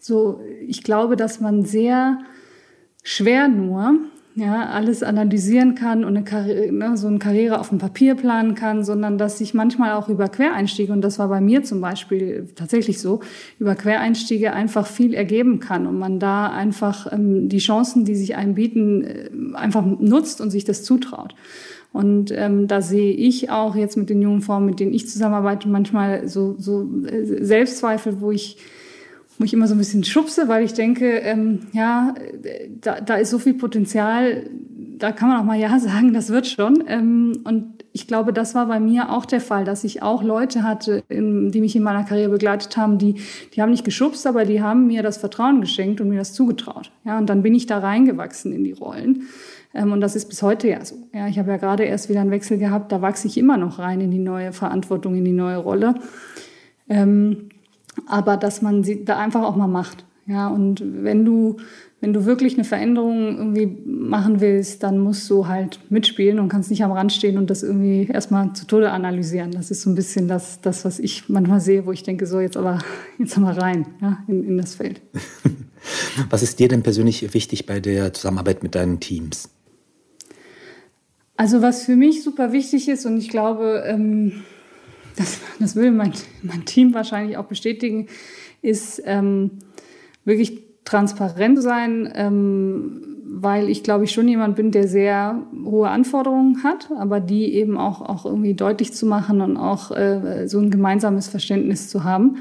so, 0.00 0.40
ich 0.66 0.82
glaube, 0.82 1.16
dass 1.16 1.40
man 1.40 1.64
sehr 1.64 2.18
schwer 3.02 3.48
nur 3.48 3.94
ja, 4.38 4.66
alles 4.66 5.02
analysieren 5.02 5.74
kann 5.74 6.04
und 6.04 6.16
eine 6.16 6.24
Karriere, 6.24 6.72
ne, 6.72 6.96
so 6.96 7.08
eine 7.08 7.18
Karriere 7.18 7.58
auf 7.58 7.70
dem 7.70 7.78
Papier 7.78 8.14
planen 8.14 8.54
kann, 8.54 8.84
sondern 8.84 9.18
dass 9.18 9.38
sich 9.38 9.52
manchmal 9.52 9.94
auch 9.94 10.08
über 10.08 10.28
Quereinstiege, 10.28 10.92
und 10.92 11.00
das 11.00 11.18
war 11.18 11.28
bei 11.28 11.40
mir 11.40 11.64
zum 11.64 11.80
Beispiel 11.80 12.46
tatsächlich 12.54 13.00
so, 13.00 13.18
über 13.58 13.74
Quereinstiege 13.74 14.52
einfach 14.52 14.86
viel 14.86 15.12
ergeben 15.12 15.58
kann 15.58 15.88
und 15.88 15.98
man 15.98 16.20
da 16.20 16.50
einfach 16.50 17.12
ähm, 17.12 17.48
die 17.48 17.58
Chancen, 17.58 18.04
die 18.04 18.14
sich 18.14 18.36
einem 18.36 18.54
bieten, 18.54 19.02
äh, 19.02 19.30
einfach 19.54 19.84
nutzt 19.84 20.40
und 20.40 20.50
sich 20.50 20.64
das 20.64 20.84
zutraut. 20.84 21.34
Und 21.92 22.30
ähm, 22.30 22.68
da 22.68 22.80
sehe 22.80 23.12
ich 23.12 23.50
auch 23.50 23.74
jetzt 23.74 23.96
mit 23.96 24.08
den 24.08 24.22
jungen 24.22 24.42
Frauen, 24.42 24.66
mit 24.66 24.78
denen 24.78 24.94
ich 24.94 25.08
zusammenarbeite, 25.08 25.68
manchmal 25.68 26.28
so, 26.28 26.54
so 26.58 26.88
äh, 27.06 27.42
Selbstzweifel, 27.42 28.20
wo 28.20 28.30
ich 28.30 28.58
wo 29.38 29.44
ich 29.44 29.52
immer 29.52 29.68
so 29.68 29.74
ein 29.74 29.78
bisschen 29.78 30.04
schubse, 30.04 30.48
weil 30.48 30.64
ich 30.64 30.74
denke, 30.74 31.18
ähm, 31.18 31.60
ja, 31.72 32.14
da, 32.80 33.00
da 33.00 33.14
ist 33.14 33.30
so 33.30 33.38
viel 33.38 33.54
Potenzial, 33.54 34.50
da 34.98 35.12
kann 35.12 35.28
man 35.28 35.40
auch 35.40 35.44
mal 35.44 35.58
Ja 35.58 35.78
sagen, 35.78 36.12
das 36.12 36.30
wird 36.30 36.46
schon. 36.46 36.84
Ähm, 36.86 37.40
und 37.44 37.84
ich 37.92 38.06
glaube, 38.06 38.32
das 38.32 38.54
war 38.54 38.66
bei 38.66 38.80
mir 38.80 39.10
auch 39.10 39.24
der 39.24 39.40
Fall, 39.40 39.64
dass 39.64 39.84
ich 39.84 40.02
auch 40.02 40.22
Leute 40.22 40.62
hatte, 40.62 41.02
in, 41.08 41.50
die 41.50 41.60
mich 41.60 41.74
in 41.74 41.82
meiner 41.82 42.04
Karriere 42.04 42.30
begleitet 42.30 42.76
haben, 42.76 42.98
die, 42.98 43.14
die 43.54 43.62
haben 43.62 43.70
nicht 43.70 43.84
geschubst, 43.84 44.26
aber 44.26 44.44
die 44.44 44.60
haben 44.62 44.86
mir 44.86 45.02
das 45.02 45.16
Vertrauen 45.16 45.60
geschenkt 45.60 46.00
und 46.00 46.08
mir 46.08 46.18
das 46.18 46.32
zugetraut. 46.32 46.90
Ja, 47.04 47.18
und 47.18 47.26
dann 47.28 47.42
bin 47.42 47.54
ich 47.54 47.66
da 47.66 47.78
reingewachsen 47.78 48.52
in 48.52 48.64
die 48.64 48.72
Rollen. 48.72 49.28
Ähm, 49.74 49.92
und 49.92 50.00
das 50.00 50.16
ist 50.16 50.28
bis 50.28 50.42
heute 50.42 50.68
ja 50.68 50.84
so. 50.84 50.96
Ja, 51.14 51.28
ich 51.28 51.38
habe 51.38 51.50
ja 51.50 51.56
gerade 51.56 51.84
erst 51.84 52.08
wieder 52.08 52.20
einen 52.20 52.30
Wechsel 52.30 52.58
gehabt, 52.58 52.92
da 52.92 53.02
wachse 53.02 53.26
ich 53.28 53.38
immer 53.38 53.56
noch 53.56 53.78
rein 53.78 54.00
in 54.00 54.10
die 54.10 54.18
neue 54.18 54.52
Verantwortung, 54.52 55.14
in 55.14 55.24
die 55.24 55.32
neue 55.32 55.58
Rolle. 55.58 55.94
Ähm, 56.88 57.48
aber 58.06 58.36
dass 58.36 58.62
man 58.62 58.84
sie 58.84 59.04
da 59.04 59.18
einfach 59.18 59.42
auch 59.42 59.56
mal 59.56 59.66
macht. 59.66 60.04
Ja, 60.26 60.48
und 60.48 60.82
wenn 60.84 61.24
du, 61.24 61.56
wenn 62.02 62.12
du 62.12 62.26
wirklich 62.26 62.52
eine 62.54 62.64
Veränderung 62.64 63.38
irgendwie 63.38 63.66
machen 63.86 64.42
willst, 64.42 64.82
dann 64.82 64.98
musst 64.98 65.28
du 65.30 65.48
halt 65.48 65.80
mitspielen 65.88 66.38
und 66.38 66.50
kannst 66.50 66.70
nicht 66.70 66.84
am 66.84 66.92
Rand 66.92 67.14
stehen 67.14 67.38
und 67.38 67.48
das 67.48 67.62
irgendwie 67.62 68.06
erstmal 68.12 68.52
zu 68.52 68.66
Tode 68.66 68.90
analysieren. 68.90 69.52
Das 69.52 69.70
ist 69.70 69.80
so 69.80 69.88
ein 69.88 69.94
bisschen 69.94 70.28
das, 70.28 70.60
das 70.60 70.84
was 70.84 70.98
ich 70.98 71.30
manchmal 71.30 71.60
sehe, 71.60 71.86
wo 71.86 71.92
ich 71.92 72.02
denke, 72.02 72.26
so 72.26 72.40
jetzt 72.40 72.58
aber, 72.58 72.80
jetzt 73.18 73.38
mal 73.38 73.54
rein, 73.54 73.86
ja, 74.02 74.18
in, 74.28 74.44
in 74.44 74.58
das 74.58 74.74
Feld. 74.74 75.00
Was 76.28 76.42
ist 76.42 76.58
dir 76.58 76.68
denn 76.68 76.82
persönlich 76.82 77.32
wichtig 77.32 77.64
bei 77.64 77.78
der 77.78 78.12
Zusammenarbeit 78.12 78.64
mit 78.64 78.74
deinen 78.74 78.98
Teams? 78.98 79.48
Also 81.36 81.62
was 81.62 81.84
für 81.84 81.94
mich 81.94 82.24
super 82.24 82.52
wichtig 82.52 82.88
ist 82.88 83.06
und 83.06 83.16
ich 83.16 83.28
glaube, 83.28 83.84
ähm, 83.86 84.42
das, 85.18 85.40
das 85.58 85.76
will 85.76 85.90
mein, 85.90 86.12
mein 86.42 86.64
Team 86.64 86.94
wahrscheinlich 86.94 87.36
auch 87.36 87.46
bestätigen, 87.46 88.06
ist 88.62 89.02
ähm, 89.04 89.50
wirklich 90.24 90.62
transparent 90.84 91.62
sein, 91.62 92.10
ähm, 92.14 93.02
weil 93.30 93.68
ich 93.68 93.82
glaube 93.82 94.04
ich 94.04 94.12
schon 94.12 94.26
jemand 94.26 94.56
bin, 94.56 94.70
der 94.70 94.88
sehr 94.88 95.42
hohe 95.64 95.88
Anforderungen 95.88 96.62
hat, 96.64 96.90
aber 96.98 97.20
die 97.20 97.52
eben 97.54 97.76
auch, 97.76 98.00
auch 98.00 98.24
irgendwie 98.24 98.54
deutlich 98.54 98.94
zu 98.94 99.06
machen 99.06 99.40
und 99.40 99.56
auch 99.56 99.90
äh, 99.90 100.48
so 100.48 100.58
ein 100.58 100.70
gemeinsames 100.70 101.28
Verständnis 101.28 101.88
zu 101.90 102.04
haben. 102.04 102.38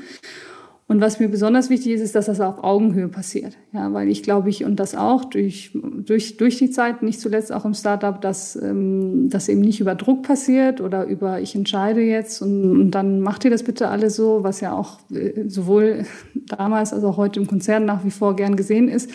Und 0.90 1.02
was 1.02 1.20
mir 1.20 1.28
besonders 1.28 1.70
wichtig 1.70 1.92
ist, 1.92 2.02
ist, 2.02 2.16
dass 2.16 2.28
das 2.28 2.40
auf 2.40 2.64
Augenhöhe 2.64 3.10
passiert. 3.10 3.58
Ja, 3.74 3.92
weil 3.92 4.08
ich 4.08 4.24
glaube 4.24 4.50
ich 4.50 4.64
und 4.64 4.78
das 4.78 4.96
auch 4.96 5.26
durch, 5.26 5.72
durch, 5.74 6.38
durch 6.38 6.58
die 6.58 6.70
Zeit, 6.70 7.04
nicht 7.04 7.20
zuletzt 7.20 7.52
auch 7.52 7.66
im 7.66 7.74
Startup, 7.74 8.22
dass 8.22 8.56
ähm, 8.56 9.30
das 9.30 9.50
eben 9.50 9.60
nicht 9.60 9.82
über 9.82 9.96
Druck 9.96 10.24
passiert 10.24 10.80
oder 10.80 11.06
über 11.06 11.42
ich 11.42 11.56
entscheide 11.56 12.00
jetzt 12.00 12.42
und, 12.42 12.80
und 12.80 12.92
dann 12.92 13.20
macht 13.20 13.44
ihr 13.44 13.52
das 13.52 13.64
bitte 13.64 13.90
alle 13.90 14.10
so, 14.10 14.44
was 14.44 14.62
ja 14.62 14.72
auch 14.72 15.00
äh, 15.12 15.50
sowohl 15.50 16.06
damals 16.36 16.94
als 16.94 17.04
auch 17.04 17.18
heute 17.18 17.42
im 17.42 17.48
Konzern 17.48 17.84
nach 17.84 18.06
wie 18.06 18.12
vor 18.12 18.38
gern 18.38 18.56
gesehen 18.56 18.88
ist, 18.88 19.12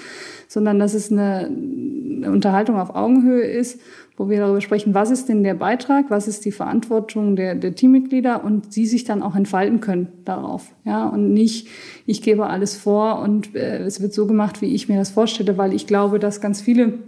sondern 0.49 0.79
dass 0.79 0.93
es 0.93 1.11
eine, 1.11 1.47
eine 1.47 2.31
Unterhaltung 2.31 2.79
auf 2.79 2.95
Augenhöhe 2.95 3.45
ist 3.45 3.81
wo 4.23 4.29
wir 4.29 4.39
darüber 4.39 4.61
sprechen, 4.61 4.95
was 4.95 5.11
ist 5.11 5.29
denn 5.29 5.43
der 5.43 5.55
Beitrag, 5.55 6.05
was 6.09 6.29
ist 6.29 6.45
die 6.45 6.53
Verantwortung 6.53 7.35
der, 7.35 7.57
der 7.57 7.75
Teammitglieder 7.75 8.45
und 8.45 8.73
sie 8.73 8.87
sich 8.87 9.03
dann 9.03 9.21
auch 9.21 9.35
entfalten 9.35 9.81
können 9.81 10.13
darauf. 10.25 10.71
Ja, 10.85 11.09
und 11.09 11.33
nicht, 11.33 11.67
ich 12.07 12.23
gebe 12.23 12.47
alles 12.47 12.77
vor 12.77 13.19
und 13.19 13.57
äh, 13.57 13.79
es 13.79 14.01
wird 14.01 14.15
so 14.15 14.29
gemacht, 14.29 14.63
wie 14.63 14.73
ich 14.77 14.89
mir 14.89 14.97
das 14.97 15.11
vorstelle, 15.11 15.59
weil 15.59 15.73
ich 15.73 15.89
glaube, 15.89 16.21
dass 16.21 16.41
ganz 16.41 16.61
viele 16.61 17.01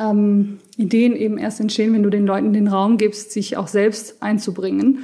ähm, 0.00 0.56
Ideen 0.78 1.14
eben 1.14 1.36
erst 1.36 1.60
entstehen, 1.60 1.92
wenn 1.92 2.02
du 2.02 2.08
den 2.08 2.24
Leuten 2.24 2.54
den 2.54 2.68
Raum 2.68 2.96
gibst, 2.96 3.32
sich 3.32 3.58
auch 3.58 3.68
selbst 3.68 4.22
einzubringen. 4.22 5.00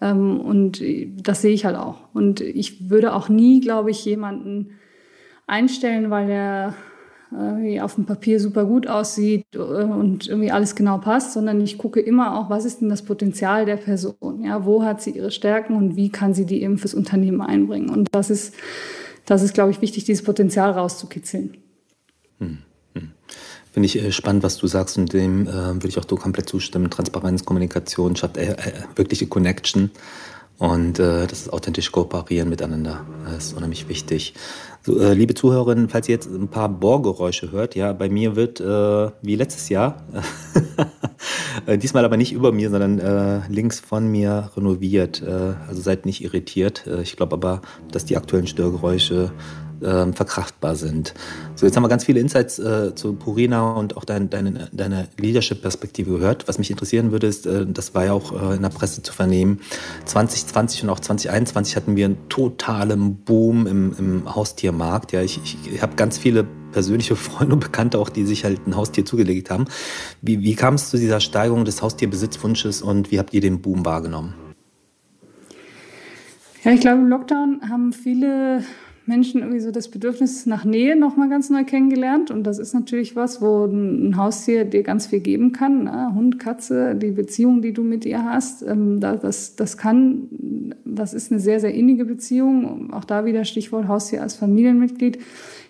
Ähm, 0.00 0.38
und 0.38 0.80
das 1.16 1.42
sehe 1.42 1.54
ich 1.54 1.64
halt 1.64 1.76
auch. 1.76 1.96
Und 2.12 2.40
ich 2.40 2.88
würde 2.88 3.14
auch 3.14 3.28
nie, 3.28 3.58
glaube 3.58 3.90
ich, 3.90 4.04
jemanden 4.04 4.78
einstellen, 5.48 6.10
weil 6.10 6.30
er 6.30 6.74
wie 7.34 7.80
auf 7.80 7.96
dem 7.96 8.04
Papier 8.04 8.38
super 8.38 8.64
gut 8.64 8.86
aussieht 8.86 9.46
äh, 9.54 9.58
und 9.58 10.28
irgendwie 10.28 10.50
alles 10.50 10.74
genau 10.74 10.98
passt, 10.98 11.32
sondern 11.32 11.60
ich 11.60 11.78
gucke 11.78 12.00
immer 12.00 12.38
auch, 12.38 12.50
was 12.50 12.64
ist 12.64 12.80
denn 12.80 12.88
das 12.88 13.02
Potenzial 13.02 13.66
der 13.66 13.76
Person? 13.76 14.44
Ja, 14.44 14.64
wo 14.64 14.84
hat 14.84 15.02
sie 15.02 15.10
ihre 15.10 15.30
Stärken 15.30 15.74
und 15.74 15.96
wie 15.96 16.10
kann 16.10 16.34
sie 16.34 16.46
die 16.46 16.62
eben 16.62 16.78
fürs 16.78 16.94
Unternehmen 16.94 17.40
einbringen? 17.40 17.90
Und 17.90 18.08
das 18.12 18.30
ist, 18.30 18.54
das 19.26 19.42
ist, 19.42 19.54
glaube 19.54 19.70
ich, 19.70 19.80
wichtig, 19.80 20.04
dieses 20.04 20.24
Potenzial 20.24 20.70
rauszukitzeln. 20.70 21.56
Hm. 22.38 22.58
hm. 22.94 23.12
Finde 23.72 23.86
ich 23.86 24.00
äh, 24.00 24.12
spannend, 24.12 24.42
was 24.42 24.58
du 24.58 24.66
sagst 24.66 24.96
und 24.98 25.12
dem 25.12 25.46
äh, 25.46 25.52
würde 25.52 25.88
ich 25.88 25.98
auch 25.98 26.06
so 26.08 26.16
komplett 26.16 26.48
zustimmen. 26.48 26.90
Transparenz, 26.90 27.44
Kommunikation 27.44 28.14
schafft 28.14 28.36
äh, 28.36 28.52
äh, 28.52 28.72
wirkliche 28.94 29.26
Connection 29.26 29.90
und 30.58 30.98
äh, 30.98 31.26
das 31.26 31.40
ist 31.40 31.52
authentisch 31.52 31.90
kooperieren 31.90 32.48
miteinander. 32.48 33.04
Das 33.24 33.46
ist 33.46 33.52
unheimlich 33.54 33.88
wichtig. 33.88 34.34
So, 34.82 35.00
äh, 35.00 35.14
liebe 35.14 35.34
Zuhörerinnen, 35.34 35.88
falls 35.88 36.08
ihr 36.08 36.14
jetzt 36.14 36.28
ein 36.28 36.48
paar 36.48 36.68
Bohrgeräusche 36.68 37.50
hört, 37.50 37.74
ja, 37.74 37.92
bei 37.92 38.08
mir 38.08 38.36
wird 38.36 38.60
äh, 38.60 39.10
wie 39.22 39.34
letztes 39.34 39.70
Jahr, 39.70 40.02
äh, 41.66 41.78
diesmal 41.78 42.04
aber 42.04 42.18
nicht 42.18 42.32
über 42.32 42.52
mir, 42.52 42.68
sondern 42.68 42.98
äh, 42.98 43.40
links 43.48 43.80
von 43.80 44.06
mir 44.06 44.50
renoviert. 44.56 45.22
Äh, 45.22 45.54
also 45.66 45.80
seid 45.80 46.04
nicht 46.04 46.22
irritiert. 46.22 46.86
Ich 47.02 47.16
glaube 47.16 47.34
aber, 47.34 47.62
dass 47.90 48.04
die 48.04 48.16
aktuellen 48.16 48.46
Störgeräusche 48.46 49.32
äh, 49.84 50.12
verkraftbar 50.12 50.76
sind. 50.76 51.14
So, 51.54 51.66
jetzt 51.66 51.76
haben 51.76 51.84
wir 51.84 51.88
ganz 51.88 52.04
viele 52.04 52.20
Insights 52.20 52.58
äh, 52.58 52.94
zu 52.94 53.14
Purina 53.14 53.72
und 53.72 53.96
auch 53.96 54.04
dein, 54.04 54.30
deine, 54.30 54.68
deine 54.72 55.08
Leadership-Perspektive 55.18 56.18
gehört. 56.18 56.48
Was 56.48 56.58
mich 56.58 56.70
interessieren 56.70 57.12
würde, 57.12 57.26
ist, 57.26 57.46
äh, 57.46 57.66
das 57.66 57.94
war 57.94 58.06
ja 58.06 58.12
auch 58.12 58.32
äh, 58.32 58.56
in 58.56 58.62
der 58.62 58.70
Presse 58.70 59.02
zu 59.02 59.12
vernehmen, 59.12 59.60
2020 60.06 60.84
und 60.84 60.90
auch 60.90 61.00
2021 61.00 61.76
hatten 61.76 61.96
wir 61.96 62.06
einen 62.06 62.28
totalen 62.28 63.16
Boom 63.16 63.66
im, 63.66 63.94
im 63.98 64.34
Haustiermarkt. 64.34 65.12
Ja, 65.12 65.22
ich, 65.22 65.40
ich, 65.44 65.82
habe 65.82 65.96
ganz 65.96 66.18
viele 66.18 66.44
persönliche 66.72 67.16
Freunde 67.16 67.54
und 67.54 67.60
Bekannte 67.60 67.98
auch, 67.98 68.08
die 68.08 68.24
sich 68.24 68.44
halt 68.44 68.66
ein 68.66 68.76
Haustier 68.76 69.04
zugelegt 69.04 69.50
haben. 69.50 69.66
Wie, 70.22 70.42
wie 70.42 70.54
kam 70.54 70.74
es 70.74 70.90
zu 70.90 70.96
dieser 70.96 71.20
Steigerung 71.20 71.64
des 71.64 71.82
Haustierbesitzwunsches 71.82 72.82
und 72.82 73.10
wie 73.10 73.18
habt 73.18 73.32
ihr 73.34 73.40
den 73.40 73.60
Boom 73.60 73.84
wahrgenommen? 73.84 74.34
Ja, 76.64 76.72
ich 76.72 76.80
glaube, 76.80 77.02
im 77.02 77.08
Lockdown 77.08 77.60
haben 77.68 77.92
viele 77.92 78.64
Menschen 79.06 79.42
irgendwie 79.42 79.60
so 79.60 79.70
das 79.70 79.88
Bedürfnis 79.88 80.46
nach 80.46 80.64
Nähe 80.64 80.96
nochmal 80.96 81.28
ganz 81.28 81.50
neu 81.50 81.64
kennengelernt. 81.64 82.30
Und 82.30 82.44
das 82.44 82.58
ist 82.58 82.72
natürlich 82.72 83.14
was, 83.16 83.42
wo 83.42 83.66
ein 83.66 84.16
Haustier 84.16 84.64
dir 84.64 84.82
ganz 84.82 85.06
viel 85.06 85.20
geben 85.20 85.52
kann. 85.52 85.84
Ne? 85.84 86.12
Hund, 86.14 86.38
Katze, 86.38 86.94
die 86.94 87.10
Beziehung, 87.10 87.60
die 87.60 87.72
du 87.72 87.82
mit 87.82 88.06
ihr 88.06 88.24
hast, 88.24 88.62
ähm, 88.62 89.00
das, 89.00 89.56
das 89.56 89.76
kann, 89.76 90.28
das 90.84 91.12
ist 91.12 91.30
eine 91.30 91.40
sehr, 91.40 91.60
sehr 91.60 91.74
innige 91.74 92.04
Beziehung. 92.04 92.92
Auch 92.92 93.04
da 93.04 93.24
wieder 93.26 93.44
Stichwort 93.44 93.88
Haustier 93.88 94.22
als 94.22 94.34
Familienmitglied. 94.34 95.18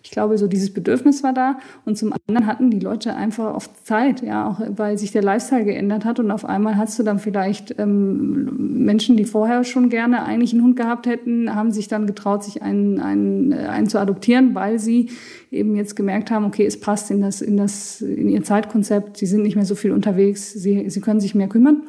Ich 0.05 0.11
glaube, 0.11 0.37
so 0.37 0.47
dieses 0.47 0.73
Bedürfnis 0.73 1.23
war 1.23 1.33
da. 1.33 1.59
Und 1.87 1.97
zum 1.97 2.13
anderen 2.13 2.47
hatten 2.47 2.71
die 2.71 2.79
Leute 2.79 3.17
einfach 3.17 3.55
oft 3.55 3.87
Zeit, 3.87 4.21
ja, 4.21 4.47
auch 4.47 4.61
weil 4.77 4.99
sich 4.99 5.13
der 5.13 5.23
Lifestyle 5.23 5.65
geändert 5.65 6.05
hat. 6.05 6.21
Und 6.21 6.31
auf 6.31 6.45
einmal 6.45 6.77
hast 6.77 6.99
du 6.99 7.03
dann 7.03 7.19
vielleicht 7.19 7.79
ähm, 7.79 8.85
Menschen, 8.85 9.17
die 9.17 9.25
vorher 9.25 9.65
schon 9.65 9.89
gerne 9.89 10.25
eigentlich 10.25 10.53
einen 10.53 10.63
Hund 10.63 10.77
gehabt 10.77 11.07
hätten, 11.07 11.55
haben 11.55 11.71
sich 11.71 11.89
dann 11.89 12.07
getraut, 12.07 12.45
sich 12.45 12.63
einen, 12.63 13.01
einen, 13.01 13.55
einen 13.55 13.89
zu 13.89 13.99
adoptieren, 13.99 14.55
weil 14.55 14.79
sie 14.79 15.09
eben 15.51 15.75
jetzt 15.75 15.97
gemerkt 15.97 16.31
haben, 16.31 16.45
okay, 16.45 16.67
es 16.67 16.79
passt 16.79 17.11
in 17.11 17.23
das, 17.23 17.41
in 17.41 17.57
das, 17.57 18.03
in 18.03 18.29
ihr 18.29 18.43
Zeitkonzept. 18.43 19.17
Sie 19.17 19.27
sind 19.27 19.43
nicht 19.43 19.57
mehr 19.57 19.65
so 19.65 19.75
viel 19.75 19.91
unterwegs. 19.91 20.53
Sie, 20.53 20.91
sie 20.91 21.01
können 21.01 21.21
sich 21.21 21.35
mehr 21.35 21.49
kümmern. 21.49 21.83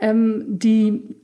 Ähm, 0.00 0.44
die 0.46 1.16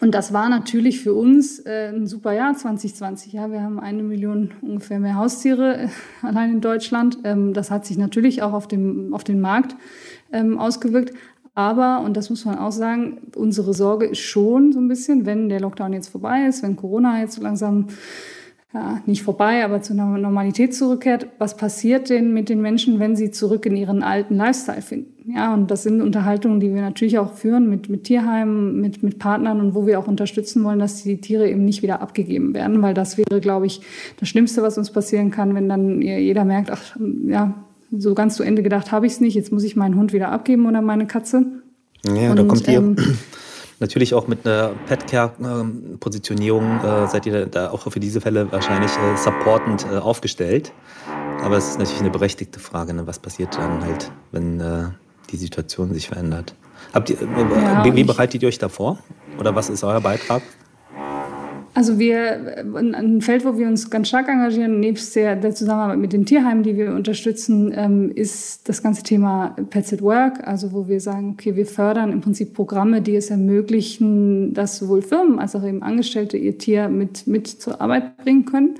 und 0.00 0.14
das 0.14 0.32
war 0.32 0.48
natürlich 0.48 1.00
für 1.00 1.14
uns 1.14 1.58
äh, 1.60 1.92
ein 1.94 2.06
super 2.06 2.32
Jahr 2.32 2.54
2020. 2.54 3.34
Ja, 3.34 3.50
wir 3.50 3.62
haben 3.62 3.78
eine 3.78 4.02
Million 4.02 4.52
ungefähr 4.62 4.98
mehr 4.98 5.16
Haustiere 5.16 5.76
äh, 5.76 5.88
allein 6.22 6.52
in 6.52 6.60
Deutschland. 6.60 7.18
Ähm, 7.24 7.52
das 7.52 7.70
hat 7.70 7.84
sich 7.84 7.98
natürlich 7.98 8.42
auch 8.42 8.54
auf 8.54 8.66
dem 8.66 9.12
auf 9.12 9.24
den 9.24 9.40
Markt 9.40 9.76
ähm, 10.32 10.58
ausgewirkt. 10.58 11.12
Aber, 11.54 12.00
und 12.00 12.16
das 12.16 12.30
muss 12.30 12.44
man 12.44 12.58
auch 12.58 12.72
sagen, 12.72 13.18
unsere 13.34 13.74
Sorge 13.74 14.06
ist 14.06 14.20
schon 14.20 14.72
so 14.72 14.78
ein 14.78 14.88
bisschen, 14.88 15.26
wenn 15.26 15.48
der 15.48 15.60
Lockdown 15.60 15.92
jetzt 15.92 16.08
vorbei 16.08 16.46
ist, 16.46 16.62
wenn 16.62 16.76
Corona 16.76 17.20
jetzt 17.20 17.34
so 17.34 17.42
langsam 17.42 17.88
ja, 18.72 19.02
nicht 19.04 19.24
vorbei, 19.24 19.64
aber 19.64 19.82
zu 19.82 19.94
einer 19.94 20.06
Normalität 20.16 20.74
zurückkehrt. 20.74 21.26
Was 21.38 21.56
passiert 21.56 22.08
denn 22.08 22.32
mit 22.32 22.48
den 22.48 22.60
Menschen, 22.60 23.00
wenn 23.00 23.16
sie 23.16 23.32
zurück 23.32 23.66
in 23.66 23.74
ihren 23.74 24.04
alten 24.04 24.36
Lifestyle 24.36 24.80
finden? 24.80 25.32
Ja, 25.34 25.52
und 25.52 25.72
das 25.72 25.82
sind 25.82 26.00
Unterhaltungen, 26.00 26.60
die 26.60 26.72
wir 26.72 26.80
natürlich 26.80 27.18
auch 27.18 27.34
führen 27.34 27.68
mit, 27.68 27.88
mit 27.88 28.04
Tierheimen, 28.04 28.80
mit, 28.80 29.02
mit 29.02 29.18
Partnern 29.18 29.60
und 29.60 29.74
wo 29.74 29.86
wir 29.86 29.98
auch 29.98 30.06
unterstützen 30.06 30.62
wollen, 30.62 30.78
dass 30.78 31.02
die 31.02 31.20
Tiere 31.20 31.50
eben 31.50 31.64
nicht 31.64 31.82
wieder 31.82 32.00
abgegeben 32.00 32.54
werden, 32.54 32.80
weil 32.80 32.94
das 32.94 33.18
wäre, 33.18 33.40
glaube 33.40 33.66
ich, 33.66 33.80
das 34.18 34.28
Schlimmste, 34.28 34.62
was 34.62 34.78
uns 34.78 34.92
passieren 34.92 35.32
kann, 35.32 35.54
wenn 35.54 35.68
dann 35.68 36.00
jeder 36.00 36.44
merkt, 36.44 36.70
ach, 36.70 36.96
ja, 37.26 37.54
so 37.90 38.14
ganz 38.14 38.36
zu 38.36 38.44
Ende 38.44 38.62
gedacht 38.62 38.92
habe 38.92 39.06
ich 39.06 39.14
es 39.14 39.20
nicht, 39.20 39.34
jetzt 39.34 39.52
muss 39.52 39.64
ich 39.64 39.74
meinen 39.74 39.96
Hund 39.96 40.12
wieder 40.12 40.30
abgeben 40.30 40.66
oder 40.66 40.80
meine 40.80 41.06
Katze. 41.06 41.44
Ja, 42.04 42.30
und, 42.30 42.38
da 42.38 42.44
kommt 42.44 42.68
ihr. 42.68 42.74
Ähm, 42.74 42.96
Natürlich 43.80 44.12
auch 44.12 44.28
mit 44.28 44.46
einer 44.46 44.72
Petcare-Positionierung 44.86 46.84
äh, 46.84 47.06
seid 47.08 47.24
ihr 47.24 47.46
da 47.46 47.70
auch 47.70 47.90
für 47.90 47.98
diese 47.98 48.20
Fälle 48.20 48.52
wahrscheinlich 48.52 48.92
äh, 48.92 49.16
supportend 49.16 49.86
äh, 49.90 49.96
aufgestellt. 49.96 50.72
Aber 51.42 51.56
es 51.56 51.70
ist 51.70 51.78
natürlich 51.78 52.02
eine 52.02 52.10
berechtigte 52.10 52.60
Frage, 52.60 52.92
ne? 52.92 53.06
was 53.06 53.18
passiert 53.18 53.56
dann 53.56 53.82
halt, 53.82 54.12
wenn 54.32 54.60
äh, 54.60 54.88
die 55.30 55.38
Situation 55.38 55.94
sich 55.94 56.08
verändert. 56.08 56.54
Habt 56.92 57.08
ihr, 57.08 57.22
äh, 57.22 57.24
ja, 57.24 57.82
wie, 57.84 57.96
wie 57.96 58.04
bereitet 58.04 58.42
ihr 58.42 58.48
euch 58.48 58.58
da 58.58 58.68
vor? 58.68 58.98
Oder 59.38 59.54
was 59.54 59.70
ist 59.70 59.82
euer 59.82 60.02
Beitrag? 60.02 60.42
Also 61.72 62.00
wir, 62.00 62.64
ein 62.74 63.20
Feld, 63.20 63.44
wo 63.44 63.56
wir 63.56 63.68
uns 63.68 63.90
ganz 63.90 64.08
stark 64.08 64.28
engagieren, 64.28 64.80
nebst 64.80 65.14
der, 65.14 65.36
der 65.36 65.54
Zusammenarbeit 65.54 65.98
mit 65.98 66.12
den 66.12 66.26
Tierheimen, 66.26 66.64
die 66.64 66.76
wir 66.76 66.92
unterstützen, 66.92 67.72
ähm, 67.76 68.10
ist 68.12 68.68
das 68.68 68.82
ganze 68.82 69.04
Thema 69.04 69.54
Pets 69.70 69.92
at 69.92 70.02
Work. 70.02 70.46
Also 70.48 70.72
wo 70.72 70.88
wir 70.88 71.00
sagen, 71.00 71.36
okay, 71.38 71.54
wir 71.54 71.66
fördern 71.66 72.10
im 72.10 72.20
Prinzip 72.20 72.54
Programme, 72.54 73.02
die 73.02 73.14
es 73.14 73.30
ermöglichen, 73.30 74.52
dass 74.52 74.78
sowohl 74.78 75.02
Firmen 75.02 75.38
als 75.38 75.54
auch 75.54 75.64
eben 75.64 75.82
Angestellte 75.82 76.36
ihr 76.36 76.58
Tier 76.58 76.88
mit, 76.88 77.28
mit 77.28 77.46
zur 77.46 77.80
Arbeit 77.80 78.16
bringen 78.16 78.46
können. 78.46 78.74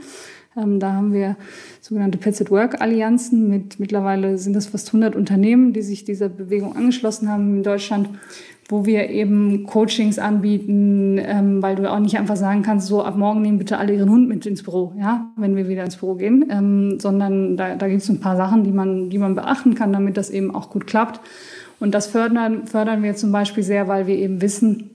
Ähm, 0.56 0.80
da 0.80 0.92
haben 0.92 1.12
wir 1.12 1.36
sogenannte 1.80 2.18
Pets 2.18 2.42
at 2.42 2.50
Work 2.50 2.80
Allianzen 2.80 3.48
mit, 3.48 3.78
mittlerweile 3.78 4.36
sind 4.36 4.54
das 4.54 4.66
fast 4.66 4.88
100 4.88 5.14
Unternehmen, 5.14 5.72
die 5.72 5.82
sich 5.82 6.04
dieser 6.04 6.28
Bewegung 6.28 6.74
angeschlossen 6.74 7.28
haben 7.28 7.58
in 7.58 7.62
Deutschland 7.62 8.08
wo 8.70 8.86
wir 8.86 9.10
eben 9.10 9.64
Coachings 9.64 10.20
anbieten, 10.20 11.18
ähm, 11.18 11.60
weil 11.60 11.74
du 11.74 11.90
auch 11.90 11.98
nicht 11.98 12.16
einfach 12.16 12.36
sagen 12.36 12.62
kannst, 12.62 12.86
so 12.86 13.02
ab 13.02 13.16
morgen 13.16 13.42
nehmen 13.42 13.58
bitte 13.58 13.78
alle 13.78 13.94
ihren 13.94 14.08
Hund 14.08 14.28
mit 14.28 14.46
ins 14.46 14.62
Büro, 14.62 14.92
ja, 14.96 15.26
wenn 15.36 15.56
wir 15.56 15.68
wieder 15.68 15.84
ins 15.84 15.96
Büro 15.96 16.14
gehen, 16.14 16.46
ähm, 16.48 17.00
sondern 17.00 17.56
da, 17.56 17.74
da 17.74 17.88
gibt 17.88 18.02
es 18.02 18.08
ein 18.08 18.20
paar 18.20 18.36
Sachen, 18.36 18.62
die 18.62 18.70
man, 18.70 19.10
die 19.10 19.18
man 19.18 19.34
beachten 19.34 19.74
kann, 19.74 19.92
damit 19.92 20.16
das 20.16 20.30
eben 20.30 20.54
auch 20.54 20.70
gut 20.70 20.86
klappt. 20.86 21.20
Und 21.80 21.94
das 21.94 22.06
fördern, 22.06 22.66
fördern 22.66 23.02
wir 23.02 23.16
zum 23.16 23.32
Beispiel 23.32 23.64
sehr, 23.64 23.88
weil 23.88 24.06
wir 24.06 24.16
eben 24.16 24.40
wissen, 24.40 24.90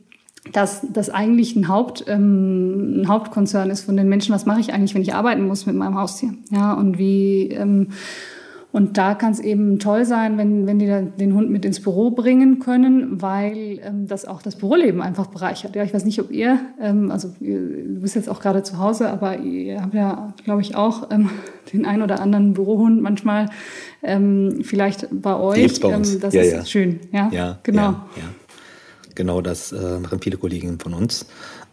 dass 0.53 0.85
das 0.93 1.09
eigentlich 1.09 1.55
ein, 1.55 1.67
Haupt, 1.67 2.05
ähm, 2.07 3.01
ein 3.01 3.07
Hauptkonzern 3.09 3.69
ist 3.71 3.81
von 3.81 3.97
den 3.97 4.07
Menschen. 4.07 4.33
Was 4.33 4.45
mache 4.45 4.61
ich 4.61 4.73
eigentlich, 4.73 4.95
wenn 4.95 5.01
ich 5.01 5.15
arbeiten 5.15 5.47
muss 5.47 5.65
mit 5.65 5.75
meinem 5.75 5.99
Haustier? 5.99 6.33
Ja, 6.49 6.73
und 6.73 6.97
wie 6.97 7.49
ähm, 7.49 7.87
Und 8.75 8.97
da 8.97 9.15
kann 9.15 9.31
es 9.31 9.39
eben 9.39 9.79
toll 9.79 10.03
sein, 10.03 10.37
wenn, 10.37 10.67
wenn 10.67 10.79
die 10.79 10.87
den 11.17 11.33
Hund 11.33 11.49
mit 11.49 11.63
ins 11.63 11.79
Büro 11.79 12.11
bringen 12.11 12.59
können, 12.59 13.21
weil 13.21 13.79
ähm, 13.81 14.05
das 14.05 14.25
auch 14.25 14.41
das 14.41 14.57
Büroleben 14.57 15.01
einfach 15.01 15.27
bereichert. 15.27 15.77
Ja, 15.77 15.83
ich 15.85 15.93
weiß 15.93 16.03
nicht, 16.03 16.19
ob 16.19 16.29
ihr, 16.29 16.59
ähm, 16.81 17.09
also 17.09 17.33
ihr, 17.39 17.57
du 17.57 18.01
bist 18.01 18.15
jetzt 18.15 18.27
auch 18.27 18.41
gerade 18.41 18.63
zu 18.63 18.77
Hause, 18.77 19.09
aber 19.09 19.37
ihr 19.37 19.81
habt 19.81 19.93
ja, 19.93 20.33
glaube 20.43 20.59
ich, 20.59 20.75
auch 20.75 21.09
ähm, 21.09 21.29
den 21.71 21.85
ein 21.85 22.01
oder 22.01 22.19
anderen 22.19 22.51
Bürohund 22.51 23.01
manchmal 23.01 23.49
ähm, 24.03 24.59
vielleicht 24.63 25.07
bei 25.09 25.37
euch. 25.37 25.79
Bei 25.79 25.95
uns. 25.95 26.15
Ähm, 26.15 26.19
das 26.19 26.33
ja, 26.33 26.41
ist 26.41 26.51
ja. 26.51 26.65
schön. 26.65 26.99
Ja, 27.13 27.29
ja 27.31 27.59
genau. 27.63 27.81
Ja, 27.81 27.93
ja. 28.17 28.23
Genau, 29.15 29.39
das 29.39 29.71
äh, 29.71 29.99
machen 29.99 30.19
viele 30.19 30.35
Kolleginnen 30.35 30.79
von 30.79 30.93
uns. 30.93 31.25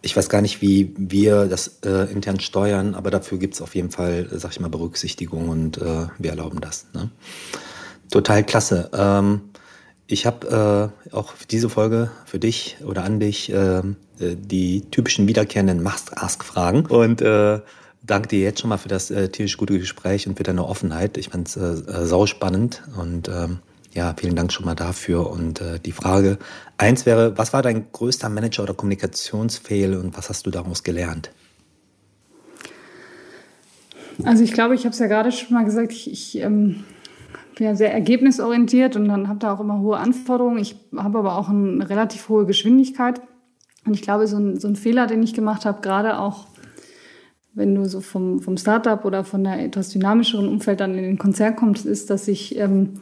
Ich 0.04 0.16
weiß 0.16 0.28
gar 0.28 0.42
nicht, 0.42 0.60
wie 0.60 0.92
wir 0.96 1.46
das 1.46 1.78
äh, 1.84 2.12
intern 2.12 2.40
steuern, 2.40 2.94
aber 2.94 3.10
dafür 3.10 3.38
gibt 3.38 3.54
es 3.54 3.62
auf 3.62 3.76
jeden 3.76 3.90
Fall, 3.90 4.26
sag 4.32 4.50
ich 4.50 4.60
mal, 4.60 4.68
Berücksichtigung 4.68 5.48
und 5.48 5.78
äh, 5.78 6.08
wir 6.18 6.30
erlauben 6.30 6.60
das. 6.60 6.86
Ne? 6.92 7.10
Total 8.10 8.44
klasse. 8.44 8.90
Ähm, 8.92 9.42
ich 10.08 10.26
habe 10.26 10.92
äh, 11.10 11.14
auch 11.14 11.32
für 11.32 11.46
diese 11.46 11.70
Folge 11.70 12.10
für 12.26 12.40
dich 12.40 12.76
oder 12.84 13.04
an 13.04 13.20
dich 13.20 13.50
ähm, 13.54 13.96
äh, 14.18 14.34
die 14.36 14.82
typischen 14.90 15.28
wiederkehrenden 15.28 15.82
Must-Ask-Fragen 15.82 16.86
und 16.86 17.22
äh, 17.22 17.60
danke 18.02 18.28
dir 18.28 18.40
jetzt 18.40 18.60
schon 18.60 18.70
mal 18.70 18.78
für 18.78 18.88
das 18.88 19.10
äh, 19.10 19.28
tierisch 19.28 19.56
gute 19.56 19.78
Gespräch 19.78 20.26
und 20.26 20.36
für 20.36 20.42
deine 20.42 20.66
Offenheit. 20.66 21.16
Ich 21.16 21.28
fand 21.28 21.48
es 21.48 21.56
äh, 21.56 21.60
äh, 21.60 22.06
sauspannend 22.06 22.82
und 22.98 23.28
ähm, 23.28 23.60
ja, 23.92 24.14
vielen 24.16 24.36
Dank 24.36 24.52
schon 24.52 24.64
mal 24.64 24.74
dafür. 24.74 25.30
Und 25.30 25.60
äh, 25.60 25.78
die 25.78 25.92
Frage 25.92 26.38
eins 26.78 27.06
wäre, 27.06 27.36
was 27.36 27.52
war 27.52 27.62
dein 27.62 27.90
größter 27.92 28.28
Manager- 28.28 28.62
oder 28.62 28.74
Kommunikationsfail 28.74 29.94
und 29.96 30.16
was 30.16 30.28
hast 30.28 30.46
du 30.46 30.50
daraus 30.50 30.82
gelernt? 30.82 31.30
Also 34.24 34.44
ich 34.44 34.52
glaube, 34.52 34.74
ich 34.74 34.84
habe 34.84 34.92
es 34.92 34.98
ja 34.98 35.06
gerade 35.06 35.32
schon 35.32 35.54
mal 35.54 35.64
gesagt, 35.64 35.92
ich, 35.92 36.10
ich 36.10 36.38
ähm, 36.38 36.84
bin 37.56 37.66
ja 37.66 37.74
sehr 37.74 37.92
ergebnisorientiert 37.92 38.96
und 38.96 39.08
dann 39.08 39.28
habe 39.28 39.38
da 39.38 39.52
auch 39.52 39.60
immer 39.60 39.80
hohe 39.80 39.96
Anforderungen. 39.96 40.58
Ich 40.58 40.76
habe 40.96 41.18
aber 41.18 41.36
auch 41.36 41.48
eine 41.48 41.88
relativ 41.88 42.28
hohe 42.28 42.46
Geschwindigkeit. 42.46 43.20
Und 43.84 43.94
ich 43.94 44.02
glaube, 44.02 44.26
so 44.26 44.36
ein, 44.36 44.60
so 44.60 44.68
ein 44.68 44.76
Fehler, 44.76 45.06
den 45.06 45.22
ich 45.22 45.34
gemacht 45.34 45.64
habe, 45.64 45.80
gerade 45.80 46.18
auch 46.18 46.46
wenn 47.54 47.74
du 47.74 47.84
so 47.84 48.00
vom, 48.00 48.40
vom 48.40 48.56
Startup 48.56 49.04
oder 49.04 49.24
von 49.24 49.46
einer 49.46 49.62
etwas 49.62 49.90
dynamischeren 49.90 50.48
Umfeld 50.48 50.80
dann 50.80 50.96
in 50.96 51.04
den 51.04 51.18
Konzern 51.18 51.56
kommst, 51.56 51.84
ist, 51.84 52.08
dass 52.08 52.28
ich 52.28 52.56
ähm, 52.58 53.00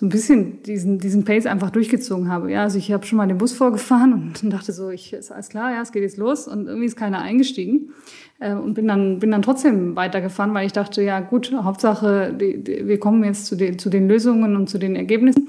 so 0.00 0.06
ein 0.06 0.08
bisschen 0.08 0.62
diesen, 0.62 0.98
diesen 0.98 1.26
Pace 1.26 1.44
einfach 1.44 1.68
durchgezogen 1.68 2.30
habe. 2.30 2.50
Ja, 2.50 2.62
also 2.62 2.78
ich 2.78 2.90
habe 2.90 3.04
schon 3.04 3.18
mal 3.18 3.28
den 3.28 3.36
Bus 3.36 3.52
vorgefahren 3.52 4.14
und 4.14 4.42
dachte 4.50 4.72
so, 4.72 4.88
ich 4.88 5.12
ist 5.12 5.30
alles 5.30 5.50
klar, 5.50 5.72
ja, 5.72 5.82
es 5.82 5.92
geht 5.92 6.02
jetzt 6.02 6.16
los 6.16 6.48
und 6.48 6.68
irgendwie 6.68 6.86
ist 6.86 6.96
keiner 6.96 7.18
eingestiegen 7.18 7.90
äh, 8.38 8.54
und 8.54 8.72
bin 8.72 8.88
dann 8.88 9.18
bin 9.18 9.30
dann 9.30 9.42
trotzdem 9.42 9.96
weitergefahren, 9.96 10.54
weil 10.54 10.64
ich 10.64 10.72
dachte, 10.72 11.02
ja 11.02 11.20
gut, 11.20 11.52
Hauptsache, 11.52 12.32
die, 12.32 12.64
die, 12.64 12.88
wir 12.88 12.98
kommen 12.98 13.22
jetzt 13.24 13.44
zu 13.44 13.56
den 13.56 13.78
zu 13.78 13.90
den 13.90 14.08
Lösungen 14.08 14.56
und 14.56 14.70
zu 14.70 14.78
den 14.78 14.96
Ergebnissen. 14.96 15.48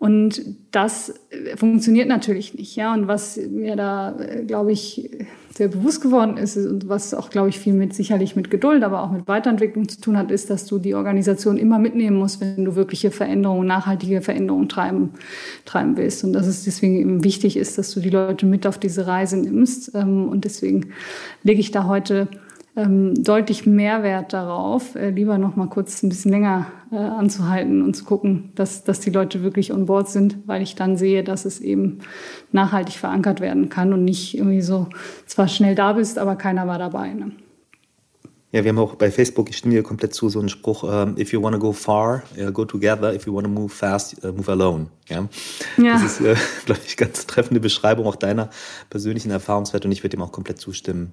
Und 0.00 0.42
das 0.72 1.14
äh, 1.30 1.56
funktioniert 1.56 2.08
natürlich 2.08 2.54
nicht, 2.54 2.74
ja. 2.74 2.92
Und 2.92 3.06
was 3.06 3.36
mir 3.36 3.76
da, 3.76 4.18
äh, 4.18 4.42
glaube 4.44 4.72
ich, 4.72 5.10
sehr 5.56 5.68
bewusst 5.68 6.02
geworden 6.02 6.36
ist 6.36 6.56
und 6.56 6.88
was 6.88 7.14
auch, 7.14 7.30
glaube 7.30 7.48
ich, 7.48 7.58
viel 7.58 7.72
mit 7.72 7.94
sicherlich 7.94 8.36
mit 8.36 8.50
Geduld, 8.50 8.84
aber 8.84 9.02
auch 9.02 9.10
mit 9.10 9.26
Weiterentwicklung 9.26 9.88
zu 9.88 10.00
tun 10.00 10.18
hat, 10.18 10.30
ist, 10.30 10.50
dass 10.50 10.66
du 10.66 10.78
die 10.78 10.94
Organisation 10.94 11.56
immer 11.56 11.78
mitnehmen 11.78 12.18
musst, 12.18 12.40
wenn 12.40 12.64
du 12.64 12.74
wirkliche 12.76 13.10
Veränderungen, 13.10 13.66
nachhaltige 13.66 14.20
Veränderungen 14.20 14.68
treiben, 14.68 15.10
treiben 15.64 15.96
willst. 15.96 16.24
Und 16.24 16.34
dass 16.34 16.46
es 16.46 16.64
deswegen 16.64 16.96
eben 16.96 17.24
wichtig 17.24 17.56
ist, 17.56 17.78
dass 17.78 17.92
du 17.92 18.00
die 18.00 18.10
Leute 18.10 18.44
mit 18.44 18.66
auf 18.66 18.78
diese 18.78 19.06
Reise 19.06 19.38
nimmst. 19.38 19.94
Ähm, 19.94 20.28
und 20.28 20.44
deswegen 20.44 20.90
lege 21.42 21.60
ich 21.60 21.70
da 21.70 21.86
heute 21.86 22.28
ähm, 22.76 23.14
deutlich 23.22 23.64
mehr 23.64 24.02
Wert 24.02 24.34
darauf, 24.34 24.94
äh, 24.94 25.10
lieber 25.10 25.38
noch 25.38 25.56
mal 25.56 25.68
kurz 25.68 26.02
ein 26.02 26.10
bisschen 26.10 26.30
länger 26.30 26.66
äh, 26.92 26.96
anzuhalten 26.96 27.82
und 27.82 27.96
zu 27.96 28.04
gucken, 28.04 28.52
dass, 28.54 28.84
dass 28.84 29.00
die 29.00 29.10
Leute 29.10 29.42
wirklich 29.42 29.72
on 29.72 29.86
board 29.86 30.08
sind, 30.08 30.36
weil 30.46 30.62
ich 30.62 30.74
dann 30.74 30.98
sehe, 30.98 31.24
dass 31.24 31.46
es 31.46 31.60
eben 31.60 32.00
nachhaltig 32.52 32.96
verankert 32.96 33.40
werden 33.40 33.70
kann 33.70 33.92
und 33.94 34.04
nicht 34.04 34.36
irgendwie 34.36 34.60
so 34.60 34.88
zwar 35.24 35.48
schnell 35.48 35.74
da 35.74 35.94
bist, 35.94 36.18
aber 36.18 36.36
keiner 36.36 36.66
war 36.66 36.78
dabei. 36.78 37.14
Ne? 37.14 37.32
Ja, 38.52 38.62
wir 38.62 38.68
haben 38.68 38.78
auch 38.78 38.94
bei 38.94 39.10
Facebook, 39.10 39.50
ich 39.50 39.56
stimme 39.56 39.74
dir 39.74 39.82
komplett 39.82 40.14
zu, 40.14 40.28
so 40.28 40.38
einen 40.38 40.48
Spruch, 40.48 40.82
um, 40.82 41.18
if 41.18 41.32
you 41.32 41.42
want 41.42 41.54
to 41.54 41.58
go 41.58 41.72
far, 41.72 42.22
uh, 42.38 42.52
go 42.52 42.64
together, 42.64 43.12
if 43.12 43.26
you 43.26 43.34
want 43.34 43.46
to 43.46 43.50
move 43.50 43.68
fast, 43.68 44.22
uh, 44.24 44.32
move 44.32 44.50
alone. 44.50 44.86
Ja? 45.08 45.28
ja. 45.76 45.94
Das 45.94 46.02
ist, 46.02 46.20
äh, 46.20 46.36
glaube 46.64 46.80
ich, 46.86 46.96
ganz 46.96 47.26
treffende 47.26 47.60
Beschreibung 47.60 48.06
auch 48.06 48.16
deiner 48.16 48.50
persönlichen 48.88 49.30
Erfahrungswerte 49.30 49.88
und 49.88 49.92
ich 49.92 50.02
würde 50.02 50.16
dem 50.16 50.22
auch 50.22 50.32
komplett 50.32 50.60
zustimmen. 50.60 51.12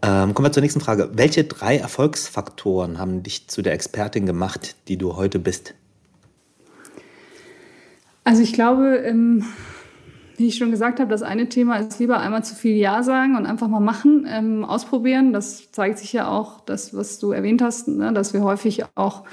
Ähm, 0.00 0.32
kommen 0.32 0.46
wir 0.46 0.52
zur 0.52 0.62
nächsten 0.62 0.80
Frage. 0.80 1.10
Welche 1.14 1.44
drei 1.44 1.76
Erfolgsfaktoren 1.76 2.98
haben 2.98 3.22
dich 3.22 3.48
zu 3.48 3.62
der 3.62 3.72
Expertin 3.72 4.26
gemacht, 4.26 4.76
die 4.86 4.96
du 4.96 5.16
heute 5.16 5.38
bist? 5.38 5.74
Also 8.22 8.42
ich 8.42 8.52
glaube, 8.52 8.98
ähm, 8.98 9.44
wie 10.36 10.46
ich 10.46 10.56
schon 10.56 10.70
gesagt 10.70 11.00
habe, 11.00 11.10
das 11.10 11.22
eine 11.22 11.48
Thema 11.48 11.76
ist 11.76 11.98
lieber 11.98 12.20
einmal 12.20 12.44
zu 12.44 12.54
viel 12.54 12.76
Ja 12.76 13.02
sagen 13.02 13.36
und 13.36 13.44
einfach 13.44 13.66
mal 13.66 13.80
machen, 13.80 14.24
ähm, 14.30 14.64
ausprobieren. 14.64 15.32
Das 15.32 15.72
zeigt 15.72 15.98
sich 15.98 16.12
ja 16.12 16.28
auch, 16.28 16.60
das, 16.60 16.94
was 16.94 17.18
du 17.18 17.32
erwähnt 17.32 17.60
hast, 17.60 17.88
ne, 17.88 18.12
dass 18.12 18.32
wir 18.32 18.42
häufig 18.42 18.84
auch 18.94 19.24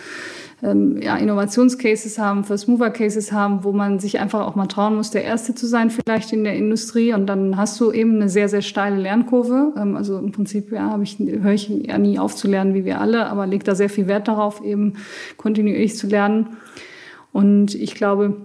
ähm, 0.63 1.01
ja, 1.01 1.17
Innovationscases 1.17 2.17
haben, 2.17 2.43
First 2.43 2.67
Mover 2.67 2.89
Cases 2.89 3.31
haben, 3.31 3.63
wo 3.63 3.73
man 3.73 3.99
sich 3.99 4.19
einfach 4.19 4.45
auch 4.45 4.55
mal 4.55 4.67
trauen 4.67 4.95
muss, 4.95 5.11
der 5.11 5.23
Erste 5.23 5.53
zu 5.53 5.67
sein 5.67 5.89
vielleicht 5.89 6.31
in 6.31 6.43
der 6.43 6.55
Industrie. 6.55 7.13
Und 7.13 7.27
dann 7.27 7.57
hast 7.57 7.79
du 7.79 7.91
eben 7.91 8.15
eine 8.15 8.29
sehr, 8.29 8.47
sehr 8.47 8.61
steile 8.61 8.95
Lernkurve. 8.95 9.73
Ähm, 9.77 9.95
also 9.95 10.17
im 10.17 10.31
Prinzip 10.31 10.71
ja, 10.71 10.91
habe 10.91 11.03
ich, 11.03 11.19
höre 11.19 11.51
ich 11.51 11.67
ja 11.69 11.97
nie 11.97 12.19
auf 12.19 12.35
zu 12.35 12.47
lernen, 12.47 12.73
wie 12.73 12.85
wir 12.85 13.01
alle, 13.01 13.27
aber 13.27 13.47
lege 13.47 13.63
da 13.63 13.75
sehr 13.75 13.89
viel 13.89 14.07
Wert 14.07 14.27
darauf, 14.27 14.63
eben 14.63 14.93
kontinuierlich 15.37 15.97
zu 15.97 16.07
lernen. 16.07 16.57
Und 17.33 17.75
ich 17.75 17.95
glaube, 17.95 18.37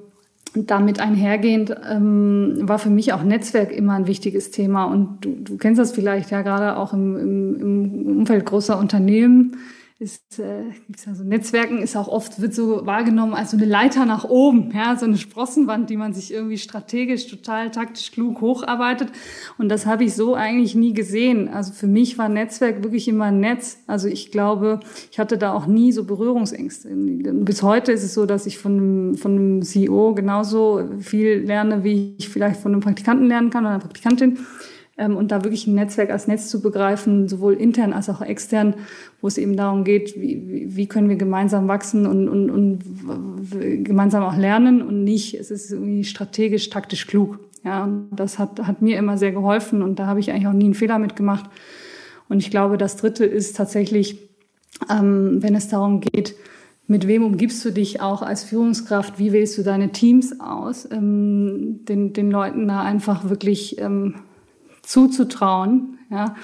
damit 0.55 0.99
einhergehend 0.99 1.77
ähm, 1.89 2.59
war 2.63 2.81
für 2.81 2.91
mich 2.91 3.13
auch 3.13 3.23
Netzwerk 3.23 3.71
immer 3.71 3.95
ein 3.95 4.09
wichtiges 4.09 4.51
Thema. 4.51 4.85
Und 4.85 5.25
du, 5.25 5.37
du 5.45 5.57
kennst 5.59 5.79
das 5.79 5.93
vielleicht 5.93 6.33
ja 6.33 6.43
gerade 6.43 6.77
auch 6.77 6.93
im, 6.93 7.17
im, 7.17 7.61
im 7.61 8.19
Umfeld 8.19 8.47
großer 8.47 8.77
Unternehmen 8.77 9.57
ist, 10.01 10.39
äh, 10.39 10.63
gibt's 10.87 11.07
Netzwerken, 11.07 11.83
ist 11.83 11.95
auch 11.95 12.09
oft, 12.09 12.41
wird 12.41 12.55
so 12.55 12.87
wahrgenommen 12.87 13.35
als 13.35 13.51
so 13.51 13.59
eine 13.59 13.67
Leiter 13.67 14.07
nach 14.07 14.25
oben, 14.25 14.73
ja, 14.75 14.97
so 14.97 15.05
eine 15.05 15.19
Sprossenwand, 15.19 15.91
die 15.91 15.99
man 15.99 16.15
sich 16.15 16.33
irgendwie 16.33 16.57
strategisch, 16.57 17.27
total 17.27 17.71
taktisch 17.71 18.11
klug 18.11 18.41
hocharbeitet. 18.41 19.13
Und 19.59 19.69
das 19.69 19.85
habe 19.85 20.05
ich 20.05 20.15
so 20.15 20.35
eigentlich 20.35 20.75
nie 20.75 20.95
gesehen. 20.95 21.49
Also 21.49 21.75
für 21.75 21.87
mich 21.87 22.17
war 22.17 22.31
Netzwerk 22.31 22.83
wirklich 22.83 23.09
immer 23.09 23.27
ein 23.27 23.41
Netz. 23.41 23.83
Also 23.87 24.09
ich 24.09 24.33
glaube, 24.33 24.81
ich 25.13 25.19
hatte 25.19 25.37
da 25.37 25.53
auch 25.53 25.67
nie 25.67 25.93
so 25.93 26.05
Berührungsängste. 26.05 26.89
Bis 26.89 27.63
heute 27.63 27.93
ist 27.93 28.03
es 28.03 28.15
so, 28.15 28.25
dass 28.25 28.47
ich 28.47 28.57
von 28.57 28.73
einem, 28.73 29.15
von 29.17 29.33
einem 29.33 29.63
CEO 29.63 30.15
genauso 30.15 30.89
viel 30.99 31.41
lerne, 31.41 31.85
wie 31.85 32.15
ich 32.17 32.31
vielleicht 32.31 32.59
von 32.59 32.73
einem 32.73 32.81
Praktikanten 32.81 33.27
lernen 33.27 33.51
kann 33.51 33.65
oder 33.65 33.75
einer 33.75 33.81
Praktikantin 33.81 34.39
und 35.09 35.33
da 35.33 35.45
wirklich 35.45 35.67
ein 35.67 35.75
Netzwerk 35.75 36.11
als 36.11 36.27
Netz 36.27 36.49
zu 36.49 36.61
begreifen, 36.61 37.29
sowohl 37.29 37.55
intern 37.55 37.93
als 37.93 38.09
auch 38.09 38.21
extern, 38.21 38.75
wo 39.21 39.29
es 39.29 39.39
eben 39.39 39.57
darum 39.57 39.85
geht, 39.85 40.21
wie, 40.21 40.67
wie 40.77 40.87
können 40.87 41.09
wir 41.09 41.17
gemeinsam 41.17 41.69
wachsen 41.69 42.07
und, 42.07 42.29
und, 42.29 42.51
und 42.51 43.85
gemeinsam 43.85 44.23
auch 44.23 44.37
lernen 44.37 44.83
und 44.83 45.05
nicht, 45.05 45.35
es 45.35 45.51
ist 45.51 45.71
irgendwie 45.73 46.05
strategisch, 46.05 46.71
taktisch 46.71 47.07
klug. 47.07 47.39
Ja, 47.65 47.85
und 47.85 48.09
das 48.13 48.39
hat, 48.39 48.67
hat 48.67 48.81
mir 48.81 48.99
immer 48.99 49.19
sehr 49.19 49.33
geholfen 49.33 49.83
und 49.83 49.99
da 49.99 50.07
habe 50.07 50.21
ich 50.21 50.31
eigentlich 50.31 50.47
auch 50.47 50.53
nie 50.53 50.65
einen 50.65 50.75
Fehler 50.75 50.99
mitgemacht. 50.99 51.51
Und 52.29 52.39
ich 52.39 52.51
glaube, 52.51 52.79
das 52.79 52.97
Dritte 52.97 53.25
ist 53.25 53.57
tatsächlich, 53.57 54.31
ähm, 54.91 55.43
wenn 55.43 55.55
es 55.55 55.69
darum 55.69 56.01
geht, 56.01 56.35
mit 56.87 57.07
wem 57.07 57.23
umgibst 57.23 57.65
du 57.65 57.71
dich 57.71 58.01
auch 58.01 58.21
als 58.21 58.43
Führungskraft? 58.43 59.19
Wie 59.19 59.33
wählst 59.33 59.57
du 59.57 59.63
deine 59.63 59.91
Teams 59.93 60.41
aus? 60.41 60.89
Ähm, 60.91 61.85
den, 61.85 62.13
den 62.13 62.33
Leuten 62.33 62.67
da 62.67 62.83
einfach 62.83 63.29
wirklich 63.29 63.81
ähm, 63.81 64.17
zuzutrauen, 64.91 65.99
ja, 66.11 66.35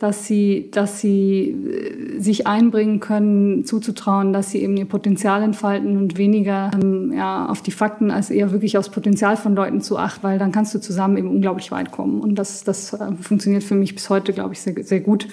dass 0.00 0.26
sie, 0.26 0.68
dass 0.72 1.00
sie 1.00 1.50
äh, 1.50 2.18
sich 2.18 2.48
einbringen 2.48 2.98
können, 2.98 3.64
zuzutrauen, 3.64 4.32
dass 4.32 4.50
sie 4.50 4.62
eben 4.62 4.76
ihr 4.76 4.86
Potenzial 4.86 5.44
entfalten 5.44 5.96
und 5.96 6.18
weniger 6.18 6.72
ähm, 6.74 7.12
ja, 7.12 7.46
auf 7.46 7.62
die 7.62 7.70
Fakten 7.70 8.10
als 8.10 8.30
eher 8.30 8.50
wirklich 8.50 8.76
aufs 8.76 8.88
Potenzial 8.88 9.36
von 9.36 9.54
Leuten 9.54 9.80
zu 9.80 9.96
achten, 9.96 10.24
weil 10.24 10.40
dann 10.40 10.50
kannst 10.50 10.74
du 10.74 10.80
zusammen 10.80 11.16
eben 11.16 11.28
unglaublich 11.28 11.70
weit 11.70 11.92
kommen. 11.92 12.20
Und 12.20 12.34
das, 12.34 12.64
das 12.64 12.92
äh, 12.94 13.12
funktioniert 13.20 13.62
für 13.62 13.76
mich 13.76 13.94
bis 13.94 14.10
heute, 14.10 14.32
glaube 14.32 14.54
ich, 14.54 14.60
sehr, 14.60 14.74
sehr 14.82 15.00
gut, 15.00 15.28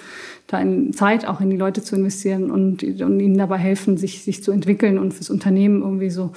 da 0.46 0.60
in 0.60 0.92
Zeit 0.92 1.26
auch 1.26 1.40
in 1.40 1.50
die 1.50 1.56
Leute 1.56 1.82
zu 1.82 1.96
investieren 1.96 2.52
und, 2.52 2.84
und 2.84 3.18
ihnen 3.18 3.36
dabei 3.36 3.58
helfen, 3.58 3.96
sich, 3.96 4.22
sich 4.22 4.44
zu 4.44 4.52
entwickeln 4.52 4.98
und 4.98 5.12
fürs 5.12 5.30
Unternehmen 5.30 5.82
irgendwie 5.82 6.10
so 6.10 6.30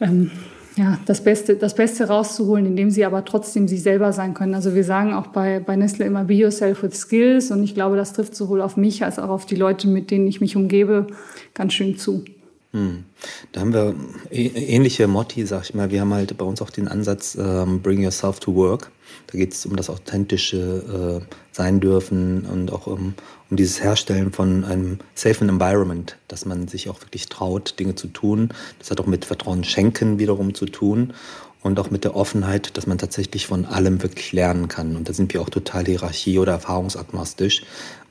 ähm, 0.00 0.30
ja, 0.76 0.98
das 1.06 1.24
Beste, 1.24 1.56
das 1.56 1.74
Beste 1.74 2.06
rauszuholen, 2.08 2.66
indem 2.66 2.90
sie 2.90 3.04
aber 3.04 3.24
trotzdem 3.24 3.66
sie 3.66 3.78
selber 3.78 4.12
sein 4.12 4.34
können. 4.34 4.54
Also 4.54 4.74
wir 4.74 4.84
sagen 4.84 5.14
auch 5.14 5.28
bei, 5.28 5.58
bei 5.58 5.74
Nestle 5.74 6.04
immer 6.04 6.24
Be 6.24 6.34
yourself 6.34 6.82
with 6.82 6.94
skills 6.94 7.50
und 7.50 7.64
ich 7.64 7.74
glaube, 7.74 7.96
das 7.96 8.12
trifft 8.12 8.34
sowohl 8.34 8.60
auf 8.60 8.76
mich 8.76 9.02
als 9.02 9.18
auch 9.18 9.30
auf 9.30 9.46
die 9.46 9.56
Leute, 9.56 9.88
mit 9.88 10.10
denen 10.10 10.26
ich 10.26 10.40
mich 10.40 10.54
umgebe, 10.54 11.06
ganz 11.54 11.72
schön 11.72 11.96
zu. 11.96 12.24
Hm. 12.72 13.04
Da 13.52 13.62
haben 13.62 13.72
wir 13.72 13.94
ähnliche 14.30 15.08
Motti, 15.08 15.46
sag 15.46 15.64
ich 15.64 15.74
mal. 15.74 15.90
Wir 15.90 16.02
haben 16.02 16.12
halt 16.12 16.36
bei 16.36 16.44
uns 16.44 16.60
auch 16.60 16.68
den 16.68 16.88
Ansatz 16.88 17.36
ähm, 17.40 17.80
Bring 17.80 18.02
Yourself 18.02 18.38
to 18.40 18.54
Work. 18.54 18.90
Da 19.28 19.38
geht 19.38 19.54
es 19.54 19.64
um 19.64 19.76
das 19.76 19.88
authentische 19.88 21.22
äh, 21.22 21.34
Sein 21.52 21.80
dürfen 21.80 22.44
und 22.44 22.70
auch 22.70 22.86
um, 22.86 23.14
um 23.50 23.56
dieses 23.56 23.82
Herstellen 23.82 24.32
von 24.32 24.64
einem 24.64 24.98
safen 25.14 25.48
Environment, 25.48 26.16
dass 26.28 26.46
man 26.46 26.68
sich 26.68 26.88
auch 26.88 27.00
wirklich 27.00 27.28
traut, 27.28 27.78
Dinge 27.78 27.94
zu 27.94 28.08
tun. 28.08 28.50
Das 28.78 28.90
hat 28.90 29.00
auch 29.00 29.06
mit 29.06 29.24
Vertrauen 29.24 29.64
schenken 29.64 30.18
wiederum 30.18 30.54
zu 30.54 30.66
tun 30.66 31.14
und 31.62 31.78
auch 31.78 31.90
mit 31.90 32.04
der 32.04 32.16
Offenheit, 32.16 32.76
dass 32.76 32.86
man 32.86 32.98
tatsächlich 32.98 33.46
von 33.46 33.64
allem 33.64 34.02
wirklich 34.02 34.32
lernen 34.32 34.68
kann. 34.68 34.96
Und 34.96 35.08
da 35.08 35.12
sind 35.12 35.32
wir 35.32 35.42
auch 35.42 35.50
total 35.50 35.84
hierarchie- 35.84 36.38
oder 36.38 36.52
erfahrungsagnostisch. 36.52 37.62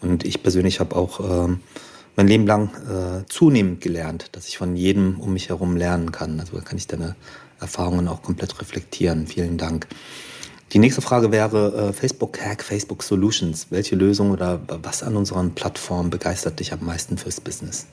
Und 0.01 0.25
ich 0.25 0.41
persönlich 0.41 0.79
habe 0.79 0.95
auch 0.95 1.19
ähm, 1.19 1.59
mein 2.15 2.27
Leben 2.27 2.47
lang 2.47 2.69
äh, 2.89 3.25
zunehmend 3.27 3.81
gelernt, 3.81 4.29
dass 4.33 4.47
ich 4.47 4.57
von 4.57 4.75
jedem 4.75 5.19
um 5.19 5.33
mich 5.33 5.49
herum 5.49 5.75
lernen 5.75 6.11
kann. 6.11 6.39
Also 6.39 6.57
kann 6.57 6.77
ich 6.77 6.87
deine 6.87 7.15
Erfahrungen 7.59 8.07
auch 8.07 8.21
komplett 8.21 8.59
reflektieren. 8.59 9.27
Vielen 9.27 9.57
Dank. 9.57 9.87
Die 10.73 10.79
nächste 10.79 11.01
Frage 11.01 11.31
wäre 11.31 11.89
äh, 11.89 11.93
Facebook 11.93 12.41
Hack, 12.41 12.63
Facebook 12.63 13.03
Solutions. 13.03 13.67
Welche 13.69 13.95
Lösung 13.95 14.31
oder 14.31 14.61
was 14.81 15.03
an 15.03 15.15
unseren 15.15 15.51
Plattformen 15.51 16.09
begeistert 16.09 16.59
dich 16.59 16.73
am 16.73 16.83
meisten 16.85 17.17
fürs 17.17 17.39
Business? 17.39 17.87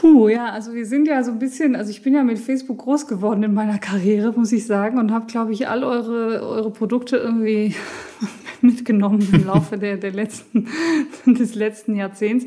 Puh, 0.00 0.28
ja, 0.28 0.46
also 0.46 0.74
wir 0.74 0.84
sind 0.84 1.06
ja 1.08 1.22
so 1.22 1.30
ein 1.30 1.38
bisschen, 1.38 1.74
also 1.74 1.90
ich 1.90 2.02
bin 2.02 2.14
ja 2.14 2.22
mit 2.22 2.38
Facebook 2.38 2.78
groß 2.78 3.06
geworden 3.06 3.42
in 3.42 3.54
meiner 3.54 3.78
Karriere, 3.78 4.32
muss 4.32 4.52
ich 4.52 4.66
sagen, 4.66 4.98
und 4.98 5.12
habe, 5.12 5.26
glaube 5.26 5.52
ich, 5.52 5.68
all 5.68 5.84
eure, 5.84 6.42
eure 6.42 6.70
Produkte 6.70 7.16
irgendwie 7.16 7.74
mitgenommen 8.60 9.26
im 9.32 9.46
Laufe 9.46 9.78
der, 9.78 9.96
der 9.96 10.12
letzten, 10.12 10.68
des 11.26 11.54
letzten 11.54 11.94
Jahrzehnts. 11.94 12.46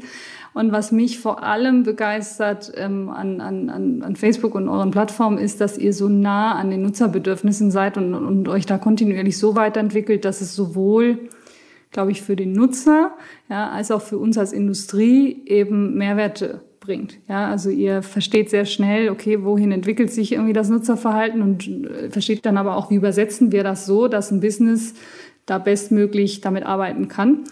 Und 0.53 0.71
was 0.71 0.91
mich 0.91 1.19
vor 1.19 1.43
allem 1.43 1.83
begeistert 1.83 2.71
ähm, 2.75 3.09
an, 3.09 3.39
an, 3.39 4.01
an 4.01 4.15
Facebook 4.15 4.55
und 4.55 4.67
euren 4.67 4.91
Plattformen 4.91 5.37
ist, 5.37 5.61
dass 5.61 5.77
ihr 5.77 5.93
so 5.93 6.09
nah 6.09 6.55
an 6.55 6.71
den 6.71 6.81
Nutzerbedürfnissen 6.81 7.71
seid 7.71 7.97
und, 7.97 8.13
und 8.13 8.47
euch 8.47 8.65
da 8.65 8.77
kontinuierlich 8.77 9.37
so 9.37 9.55
weiterentwickelt, 9.55 10.25
dass 10.25 10.41
es 10.41 10.55
sowohl, 10.55 11.29
glaube 11.91 12.11
ich, 12.11 12.21
für 12.21 12.35
den 12.35 12.53
Nutzer 12.53 13.11
ja, 13.49 13.69
als 13.69 13.91
auch 13.91 14.01
für 14.01 14.17
uns 14.17 14.37
als 14.37 14.51
Industrie 14.51 15.43
eben 15.45 15.95
Mehrwerte 15.95 16.61
bringt. 16.79 17.17
Ja, 17.27 17.47
also 17.47 17.69
ihr 17.69 18.01
versteht 18.01 18.49
sehr 18.49 18.65
schnell, 18.65 19.09
okay, 19.09 19.43
wohin 19.43 19.71
entwickelt 19.71 20.11
sich 20.11 20.31
irgendwie 20.31 20.53
das 20.53 20.69
Nutzerverhalten 20.69 21.41
und 21.41 21.67
äh, 21.67 22.09
versteht 22.09 22.45
dann 22.45 22.57
aber 22.57 22.75
auch, 22.75 22.89
wie 22.89 22.95
übersetzen 22.95 23.51
wir 23.51 23.63
das 23.63 23.85
so, 23.85 24.07
dass 24.07 24.31
ein 24.31 24.39
Business 24.39 24.95
da 25.45 25.57
bestmöglich 25.57 26.41
damit 26.41 26.65
arbeiten 26.65 27.07
kann. 27.07 27.43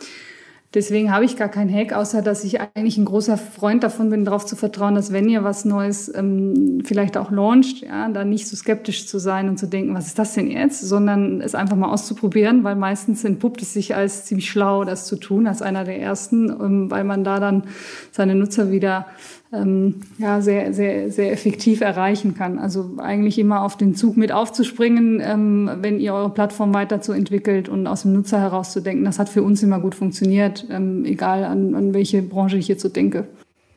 Deswegen 0.77 1.11
habe 1.11 1.25
ich 1.25 1.35
gar 1.37 1.49
keinen 1.49 1.73
Hack, 1.73 1.91
außer 1.91 2.21
dass 2.21 2.43
ich 2.43 2.61
eigentlich 2.61 2.99
ein 2.99 3.05
großer 3.05 3.35
Freund 3.35 3.83
davon 3.83 4.11
bin, 4.11 4.25
darauf 4.25 4.45
zu 4.45 4.55
vertrauen, 4.55 4.93
dass 4.93 5.11
wenn 5.11 5.27
ihr 5.27 5.43
was 5.43 5.65
Neues 5.65 6.13
ähm, 6.13 6.83
vielleicht 6.85 7.17
auch 7.17 7.31
launcht, 7.31 7.81
ja, 7.81 8.07
da 8.09 8.23
nicht 8.23 8.47
so 8.47 8.55
skeptisch 8.55 9.07
zu 9.07 9.17
sein 9.17 9.49
und 9.49 9.57
zu 9.57 9.65
denken, 9.65 9.95
was 9.95 10.05
ist 10.05 10.19
das 10.19 10.35
denn 10.35 10.51
jetzt, 10.51 10.81
sondern 10.81 11.41
es 11.41 11.55
einfach 11.55 11.75
mal 11.75 11.89
auszuprobieren, 11.89 12.63
weil 12.63 12.75
meistens 12.75 13.23
entpuppt 13.23 13.63
es 13.63 13.73
sich 13.73 13.95
als 13.95 14.25
ziemlich 14.25 14.51
schlau, 14.51 14.83
das 14.83 15.07
zu 15.07 15.15
tun, 15.15 15.47
als 15.47 15.63
einer 15.63 15.83
der 15.83 15.99
ersten, 15.99 16.51
ähm, 16.51 16.91
weil 16.91 17.05
man 17.05 17.23
da 17.23 17.39
dann 17.39 17.63
seine 18.11 18.35
Nutzer 18.35 18.69
wieder 18.69 19.07
ähm, 19.53 20.01
ja, 20.17 20.41
sehr, 20.41 20.73
sehr, 20.73 21.09
sehr 21.11 21.31
effektiv 21.31 21.81
erreichen 21.81 22.35
kann. 22.35 22.59
Also 22.59 22.91
eigentlich 22.97 23.39
immer 23.39 23.61
auf 23.61 23.77
den 23.77 23.95
Zug 23.95 24.17
mit 24.17 24.31
aufzuspringen, 24.31 25.21
ähm, 25.23 25.69
wenn 25.81 25.99
ihr 25.99 26.13
eure 26.13 26.29
Plattform 26.29 26.73
weiterzuentwickelt 26.73 27.69
und 27.69 27.87
aus 27.87 28.01
dem 28.01 28.13
Nutzer 28.13 28.41
herauszudenken. 28.41 29.05
Das 29.05 29.19
hat 29.19 29.29
für 29.29 29.43
uns 29.43 29.63
immer 29.63 29.79
gut 29.79 29.95
funktioniert, 29.95 30.65
ähm, 30.69 31.05
egal 31.05 31.45
an, 31.45 31.75
an 31.75 31.93
welche 31.93 32.21
Branche 32.21 32.57
ich 32.57 32.67
jetzt 32.67 32.81
so 32.81 32.89
denke. 32.89 33.27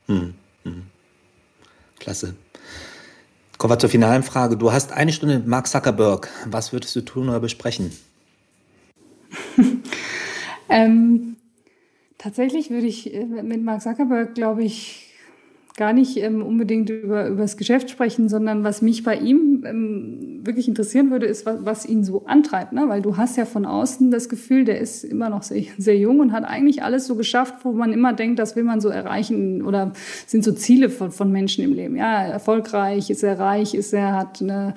Hm, 0.07 0.35
hm. 0.65 0.83
Klasse. 2.01 2.35
Kommen 3.59 3.75
wir 3.75 3.79
zur 3.79 3.91
finalen 3.91 4.23
Frage. 4.23 4.57
Du 4.57 4.73
hast 4.73 4.93
eine 4.93 5.13
Stunde 5.13 5.37
mit 5.37 5.47
Mark 5.47 5.69
Zuckerberg. 5.69 6.29
Was 6.47 6.73
würdest 6.73 6.97
du 6.97 7.03
tun 7.03 7.29
oder 7.29 7.41
besprechen? 7.41 7.93
ähm, 10.69 11.37
tatsächlich 12.19 12.71
würde 12.71 12.87
ich 12.87 13.15
äh, 13.15 13.25
mit 13.25 13.63
Mark 13.63 13.83
Zuckerberg, 13.83 14.35
glaube 14.35 14.65
ich, 14.65 15.10
gar 15.81 15.95
nicht 15.95 16.19
ähm, 16.19 16.43
unbedingt 16.43 16.91
über, 16.91 17.27
über 17.27 17.41
das 17.41 17.57
Geschäft 17.57 17.89
sprechen, 17.89 18.29
sondern 18.29 18.65
was 18.65 18.83
mich 18.83 19.03
bei 19.03 19.17
ihm 19.17 19.65
ähm, 19.67 20.41
wirklich 20.45 20.69
interessieren 20.69 21.11
würde, 21.11 21.25
ist, 21.25 21.47
was, 21.47 21.65
was 21.65 21.87
ihn 21.87 22.05
so 22.05 22.27
antreibt. 22.27 22.75
Ne? 22.75 22.85
Weil 22.89 23.01
du 23.01 23.17
hast 23.17 23.39
ja 23.39 23.47
von 23.47 23.65
außen 23.65 24.11
das 24.11 24.29
Gefühl, 24.29 24.67
der 24.67 24.79
ist 24.79 25.05
immer 25.05 25.31
noch 25.31 25.43
sehr, 25.43 25.65
sehr 25.79 25.97
jung 25.97 26.21
und 26.21 26.33
hat 26.33 26.45
eigentlich 26.45 26.83
alles 26.83 27.07
so 27.07 27.15
geschafft, 27.15 27.55
wo 27.63 27.73
man 27.73 27.95
immer 27.95 28.13
denkt, 28.13 28.39
das 28.39 28.57
will 28.57 28.63
man 28.63 28.83
so 28.83 28.91
erreichen 28.91 29.65
oder 29.65 29.93
sind 30.27 30.45
so 30.45 30.53
Ziele 30.53 30.91
von, 30.91 31.13
von 31.13 31.33
Menschen 31.33 31.65
im 31.65 31.73
Leben. 31.73 31.97
Ja, 31.97 32.25
erfolgreich, 32.25 33.09
ist 33.09 33.23
er 33.23 33.39
reich, 33.39 33.73
ist 33.73 33.95
er, 33.95 34.13
hat 34.13 34.43
eine 34.43 34.75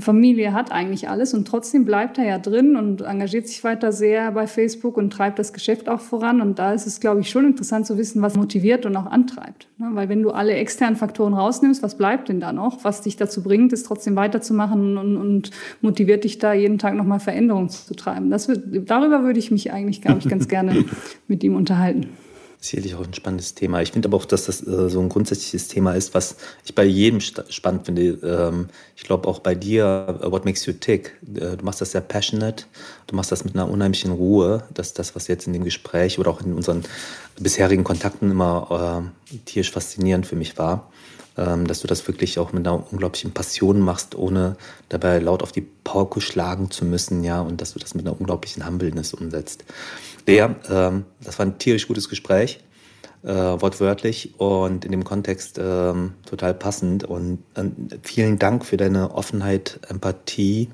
Familie 0.00 0.52
hat 0.52 0.72
eigentlich 0.72 1.08
alles 1.08 1.32
und 1.32 1.48
trotzdem 1.48 1.86
bleibt 1.86 2.18
er 2.18 2.24
ja 2.24 2.38
drin 2.38 2.76
und 2.76 3.00
engagiert 3.00 3.48
sich 3.48 3.64
weiter 3.64 3.92
sehr 3.92 4.30
bei 4.32 4.46
Facebook 4.46 4.98
und 4.98 5.10
treibt 5.10 5.38
das 5.38 5.54
Geschäft 5.54 5.88
auch 5.88 6.00
voran. 6.00 6.42
Und 6.42 6.58
da 6.58 6.74
ist 6.74 6.86
es, 6.86 7.00
glaube 7.00 7.22
ich, 7.22 7.30
schon 7.30 7.46
interessant 7.46 7.86
zu 7.86 7.96
wissen, 7.96 8.20
was 8.20 8.36
motiviert 8.36 8.84
und 8.84 8.94
auch 8.96 9.06
antreibt. 9.06 9.68
Ne? 9.78 9.88
Weil 9.92 10.08
wenn 10.10 10.22
du 10.22 10.30
alle 10.30 10.52
externen 10.52 10.96
Faktoren 10.96 11.32
rausnimmst, 11.32 11.82
was 11.82 11.96
bleibt 11.96 12.28
denn 12.28 12.40
da 12.40 12.52
noch? 12.52 12.84
Was 12.84 13.00
dich 13.00 13.16
dazu 13.16 13.42
bringt, 13.42 13.72
ist 13.72 13.86
trotzdem 13.86 14.16
weiterzumachen 14.16 14.98
und, 14.98 15.16
und 15.16 15.50
motiviert 15.80 16.24
dich 16.24 16.38
da 16.38 16.52
jeden 16.52 16.78
Tag 16.78 16.94
nochmal 16.94 17.20
Veränderungen 17.20 17.70
zu 17.70 17.94
treiben. 17.94 18.30
Das 18.30 18.48
wird, 18.48 18.90
darüber 18.90 19.22
würde 19.22 19.38
ich 19.38 19.50
mich 19.50 19.72
eigentlich, 19.72 20.02
glaube 20.02 20.18
ich, 20.18 20.28
ganz 20.28 20.46
gerne 20.48 20.84
mit 21.28 21.42
ihm 21.42 21.56
unterhalten. 21.56 22.08
Sicherlich 22.66 22.96
auch 22.96 23.04
ein 23.04 23.14
spannendes 23.14 23.54
Thema. 23.54 23.80
Ich 23.80 23.92
finde 23.92 24.08
aber 24.08 24.16
auch, 24.16 24.24
dass 24.24 24.46
das 24.46 24.60
äh, 24.66 24.88
so 24.88 25.00
ein 25.00 25.08
grundsätzliches 25.08 25.68
Thema 25.68 25.92
ist, 25.92 26.14
was 26.14 26.34
ich 26.64 26.74
bei 26.74 26.84
jedem 26.84 27.20
spannend 27.20 27.86
finde. 27.86 28.02
Ähm, 28.02 28.68
ich 28.96 29.04
glaube 29.04 29.28
auch 29.28 29.38
bei 29.38 29.54
dir, 29.54 30.18
uh, 30.20 30.32
What 30.32 30.44
Makes 30.44 30.66
You 30.66 30.72
Tick, 30.72 31.16
äh, 31.22 31.56
du 31.56 31.64
machst 31.64 31.80
das 31.80 31.92
sehr 31.92 32.00
passionate, 32.00 32.64
du 33.06 33.14
machst 33.14 33.30
das 33.30 33.44
mit 33.44 33.54
einer 33.54 33.70
unheimlichen 33.70 34.10
Ruhe. 34.10 34.64
dass 34.74 34.94
das, 34.94 35.14
was 35.14 35.28
jetzt 35.28 35.46
in 35.46 35.52
dem 35.52 35.62
Gespräch 35.62 36.18
oder 36.18 36.30
auch 36.30 36.40
in 36.40 36.54
unseren 36.54 36.82
bisherigen 37.38 37.84
Kontakten 37.84 38.32
immer 38.32 39.10
äh, 39.30 39.38
tierisch 39.44 39.70
faszinierend 39.70 40.26
für 40.26 40.36
mich 40.36 40.58
war 40.58 40.90
ähm, 41.38 41.66
dass 41.66 41.80
du 41.80 41.86
das 41.86 42.06
wirklich 42.08 42.38
auch 42.38 42.52
mit 42.52 42.66
einer 42.66 42.90
unglaublichen 42.90 43.32
Passion 43.32 43.80
machst, 43.80 44.14
ohne 44.14 44.56
dabei 44.88 45.18
laut 45.18 45.42
auf 45.42 45.52
die 45.52 45.66
Pauke 45.84 46.20
schlagen 46.20 46.70
zu 46.70 46.84
müssen, 46.84 47.22
ja, 47.24 47.40
und 47.40 47.60
dass 47.60 47.74
du 47.74 47.78
das 47.78 47.94
mit 47.94 48.06
einer 48.06 48.18
unglaublichen 48.18 48.66
Humbleness 48.66 49.12
umsetzt. 49.14 49.64
Der, 50.26 50.56
ähm, 50.70 51.04
das 51.22 51.38
war 51.38 51.46
ein 51.46 51.58
tierisch 51.58 51.86
gutes 51.86 52.08
Gespräch, 52.08 52.60
äh, 53.22 53.28
wortwörtlich 53.28 54.34
und 54.38 54.84
in 54.84 54.90
dem 54.90 55.04
Kontext 55.04 55.58
ähm, 55.62 56.14
total 56.28 56.54
passend. 56.54 57.04
Und 57.04 57.38
äh, 57.54 57.64
vielen 58.02 58.38
Dank 58.38 58.64
für 58.64 58.76
deine 58.76 59.14
Offenheit, 59.14 59.80
Empathie 59.88 60.68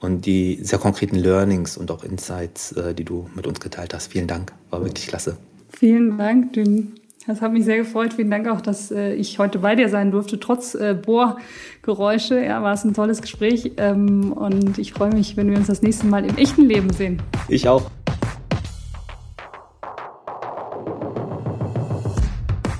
und 0.00 0.26
die 0.26 0.58
sehr 0.62 0.78
konkreten 0.78 1.16
Learnings 1.16 1.76
und 1.76 1.90
auch 1.90 2.04
Insights, 2.04 2.72
äh, 2.72 2.94
die 2.94 3.04
du 3.04 3.28
mit 3.34 3.46
uns 3.46 3.60
geteilt 3.60 3.94
hast. 3.94 4.12
Vielen 4.12 4.26
Dank, 4.26 4.52
war 4.70 4.84
wirklich 4.84 5.06
klasse. 5.06 5.36
Vielen 5.70 6.18
Dank, 6.18 6.52
Dünn. 6.52 6.94
Das 7.26 7.40
hat 7.40 7.52
mich 7.52 7.64
sehr 7.64 7.76
gefreut. 7.76 8.12
Vielen 8.14 8.30
Dank 8.30 8.48
auch, 8.48 8.60
dass 8.60 8.90
äh, 8.90 9.14
ich 9.14 9.38
heute 9.38 9.60
bei 9.60 9.76
dir 9.76 9.88
sein 9.88 10.10
durfte, 10.10 10.40
trotz 10.40 10.74
äh, 10.74 10.94
Bohrgeräusche. 10.94 12.44
Ja, 12.44 12.62
war 12.62 12.74
es 12.74 12.84
ein 12.84 12.94
tolles 12.94 13.22
Gespräch. 13.22 13.72
Ähm, 13.76 14.32
und 14.32 14.78
ich 14.78 14.92
freue 14.92 15.14
mich, 15.14 15.36
wenn 15.36 15.48
wir 15.48 15.56
uns 15.56 15.68
das 15.68 15.82
nächste 15.82 16.06
Mal 16.06 16.24
im 16.24 16.36
echten 16.36 16.62
Leben 16.62 16.92
sehen. 16.92 17.22
Ich 17.48 17.68
auch. 17.68 17.90